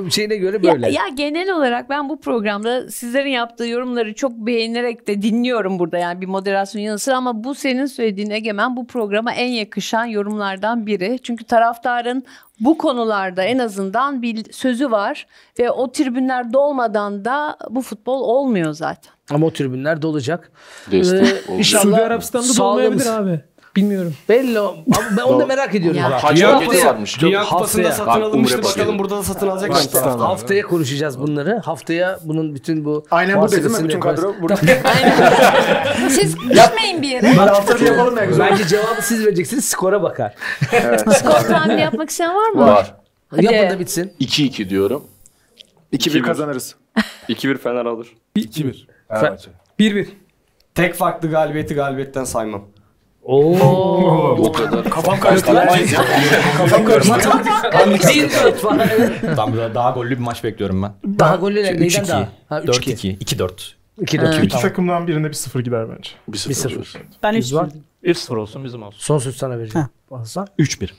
şeyine 0.09 0.35
göre 0.35 0.57
Ya, 0.63 0.73
böyle. 0.73 0.91
ya 0.91 1.07
genel 1.15 1.51
olarak 1.55 1.89
ben 1.89 2.09
bu 2.09 2.21
programda 2.21 2.91
sizlerin 2.91 3.29
yaptığı 3.29 3.65
yorumları 3.65 4.13
çok 4.13 4.31
beğenerek 4.31 5.07
de 5.07 5.21
dinliyorum 5.21 5.79
burada 5.79 5.97
yani 5.97 6.21
bir 6.21 6.27
moderasyon 6.27 6.81
yanı 6.81 6.99
sıra 6.99 7.17
ama 7.17 7.43
bu 7.43 7.55
senin 7.55 7.85
söylediğin 7.85 8.29
Egemen 8.29 8.75
bu 8.77 8.87
programa 8.87 9.33
en 9.33 9.47
yakışan 9.51 10.08
yorumlardan 10.09 10.85
biri. 10.85 11.19
Çünkü 11.23 11.43
taraftarın 11.43 12.23
bu 12.59 12.77
konularda 12.77 13.43
en 13.43 13.59
azından 13.59 14.21
bir 14.21 14.53
sözü 14.53 14.91
var 14.91 15.27
ve 15.59 15.71
o 15.71 15.91
tribünler 15.91 16.53
dolmadan 16.53 17.25
da 17.25 17.57
bu 17.69 17.81
futbol 17.81 18.21
olmuyor 18.21 18.73
zaten. 18.73 19.13
Ama 19.31 19.45
o 19.47 19.53
tribünler 19.53 20.01
dolacak. 20.01 20.51
Destek 20.91 21.19
Ee, 21.19 21.23
olacak. 21.23 21.43
inşallah 21.57 21.83
Suudi 21.83 21.95
Arabistan'da 22.01 22.47
da 22.47 22.53
sağlığımız- 22.53 23.07
olmayabilir 23.07 23.33
abi. 23.33 23.43
Bilmiyorum. 23.75 24.13
Belli. 24.29 24.59
o- 24.59 24.77
Ama 24.97 25.07
ben 25.17 25.21
onu 25.21 25.39
da 25.39 25.45
merak 25.45 25.75
ediyorum. 25.75 25.99
Ya. 26.01 26.11
Bak, 26.11 26.23
Haç 26.23 26.35
Dünya 26.37 26.51
paketi 26.51 26.65
Kupası- 26.71 26.85
varmış. 26.87 27.21
Dünya 27.21 27.39
Haftaya- 27.41 27.49
Kupası'nda 27.49 27.91
satın 27.91 28.21
alınmıştı. 28.21 28.63
Bakalım 28.63 28.99
burada 28.99 29.17
da 29.17 29.23
satın 29.23 29.47
alacak 29.47 29.69
mı? 29.69 29.75
Başta. 29.75 30.19
Haftaya 30.19 30.61
konuşacağız 30.63 31.19
bunları. 31.19 31.61
Haftaya 31.65 32.19
bunun 32.23 32.55
bütün 32.55 32.85
bu 32.85 33.05
Aynen 33.11 33.41
bu 33.41 33.51
değil 33.51 33.63
mi? 33.63 33.83
Bütün 33.83 33.99
kadro 33.99 34.35
burada. 34.41 34.55
Siz 36.09 36.35
gitmeyin 36.35 37.01
bir 37.01 37.07
yere. 37.07 37.31
Bunlar 37.33 37.49
hafta 37.49 37.75
bir 37.79 37.85
yapalım 37.85 38.17
ya 38.17 38.25
güzel. 38.25 38.51
Bence 38.51 38.67
cevabı 38.67 39.01
siz 39.01 39.25
vereceksiniz. 39.25 39.65
Skora 39.65 40.03
bakar. 40.03 40.33
Skor 41.15 41.31
tahmini 41.47 41.81
yapmak 41.81 42.09
isteyen 42.09 42.35
var 42.35 42.49
mı? 42.49 42.61
Var. 42.61 42.95
Hadi. 43.29 43.45
Yapın 43.45 43.69
da 43.75 43.79
bitsin. 43.79 44.13
2-2 44.19 44.69
diyorum. 44.69 45.03
2-1 45.93 46.21
kazanırız. 46.21 46.75
2-1 47.29 47.57
Fener 47.57 47.85
alır. 47.85 48.07
2-1. 48.35 48.87
Fenerbahçe. 49.09 49.49
1-1. 49.79 50.07
Tek 50.75 50.93
farklı 50.95 51.29
galibiyeti 51.31 51.75
galibiyetten 51.75 52.23
saymam. 52.23 52.61
Oo. 53.23 54.37
O 54.39 54.51
kadar. 54.51 54.89
Kafam 54.89 55.19
karıştı. 55.19 55.53
Kafam 56.57 56.85
karıştı. 56.85 57.13
Tam 59.35 59.53
böyle 59.53 59.75
daha 59.75 59.91
gollü 59.91 60.09
bir 60.09 60.17
maç 60.17 60.43
bekliyorum 60.43 60.83
ben. 60.83 60.93
Daha 61.19 61.35
goller 61.35 61.63
neyden 61.63 62.03
3-2. 62.03 62.07
daha? 62.07 62.29
Ha 62.49 62.59
3-2. 62.59 63.17
4-2. 63.17 63.17
2-4. 63.17 63.73
2-4. 64.01 64.43
İki 64.45 64.61
takımdan 64.61 65.07
birinde 65.07 65.27
bir 65.27 65.33
sıfır 65.33 65.59
gider 65.59 65.85
bence. 65.89 66.09
1-0. 66.31 66.97
Ben 67.23 67.35
Biz 67.35 67.47
3 67.47 67.53
var. 67.53 67.69
1-0 68.03 68.35
olsun 68.37 68.63
bizim 68.63 68.83
olsun. 68.83 68.99
Son 68.99 69.17
söz 69.17 69.35
sana 69.37 69.59
vereceğim. 69.59 69.87
Hasan. 70.09 70.47
3-1. 70.59 70.89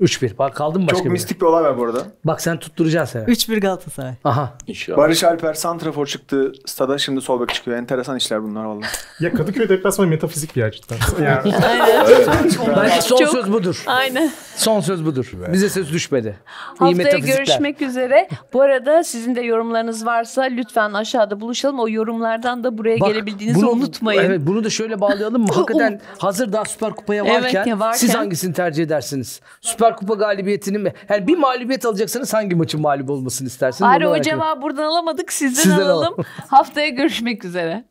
3-1. 0.00 0.38
Bak 0.38 0.54
kaldın 0.54 0.80
mı 0.80 0.86
başka 0.86 0.96
Çok 0.98 1.04
bir 1.06 1.10
mistik 1.10 1.40
bir 1.40 1.46
olay 1.46 1.62
var 1.64 1.78
bu 1.78 1.84
arada. 1.84 2.02
Bak 2.24 2.40
sen 2.40 2.58
tutturacaksın. 2.58 3.24
seni. 3.26 3.34
3-1 3.34 3.60
Galatasaray. 3.60 4.12
Aha. 4.24 4.54
İnşallah. 4.66 4.98
Barış 4.98 5.24
Alper 5.24 5.54
Santrafor 5.54 6.06
çıktı 6.06 6.52
stada 6.66 6.98
şimdi 6.98 7.20
sol 7.20 7.40
bek 7.40 7.54
çıkıyor. 7.54 7.76
Enteresan 7.76 8.16
işler 8.16 8.42
bunlar 8.42 8.64
vallahi. 8.64 8.86
Ya 9.20 9.32
Kadıköy 9.32 9.68
deplasmanı 9.68 10.08
metafizik 10.08 10.56
bir 10.56 10.60
yer 10.60 10.70
cidden. 10.70 10.96
Yani 11.24 11.52
Bence 12.76 13.00
son 13.02 13.16
Çok- 13.18 13.28
söz 13.28 13.52
budur. 13.52 13.82
Aynen. 13.86 14.30
Son 14.56 14.80
söz 14.80 15.04
budur. 15.06 15.32
Bize 15.52 15.68
söz 15.70 15.92
düşmedi. 15.92 16.38
İyi 16.80 16.94
Haftaya 16.94 17.18
görüşmek 17.18 17.82
üzere. 17.82 18.28
Bu 18.52 18.62
arada 18.62 19.04
sizin 19.04 19.36
de 19.36 19.40
yorumlarınız 19.40 20.06
varsa 20.06 20.42
lütfen 20.42 20.92
aşağıda 20.92 21.40
buluşalım. 21.40 21.78
O 21.80 21.88
yorumlardan 21.88 22.64
da 22.64 22.78
buraya 22.78 23.00
Bak, 23.00 23.08
gelebildiğinizi 23.08 23.62
bunu- 23.62 23.70
unutmayın. 23.70 24.22
Evet 24.22 24.40
bunu 24.44 24.64
da 24.64 24.70
şöyle 24.70 25.00
bağlayalım 25.00 25.42
mı? 25.42 25.48
Hakikaten 25.54 26.00
hazır 26.18 26.52
daha 26.52 26.64
Süper 26.64 26.90
Kupa'ya 26.90 27.24
Evet, 27.24 27.44
varken, 27.44 27.64
ya 27.66 27.78
varken- 27.80 27.98
siz 27.98 28.14
hangisini 28.14 28.52
tercih 28.54 28.82
edersiniz? 28.84 29.40
Süper 29.60 29.83
Kupa 29.92 30.14
galibiyetini 30.14 30.78
mi? 30.78 30.92
Yani 31.08 31.26
bir 31.26 31.36
mağlubiyet 31.38 31.86
alacaksanız 31.86 32.34
hangi 32.34 32.56
maçın 32.56 32.80
mağlup 32.80 33.10
olmasını 33.10 33.48
istersiniz? 33.48 33.90
Bari 33.90 34.08
o 34.08 34.20
cevabı 34.20 34.62
buradan 34.62 34.84
alamadık. 34.84 35.32
Sizden, 35.32 35.62
Sizden 35.62 35.80
alalım. 35.80 35.98
alalım. 35.98 36.24
Haftaya 36.48 36.88
görüşmek 36.88 37.44
üzere. 37.44 37.84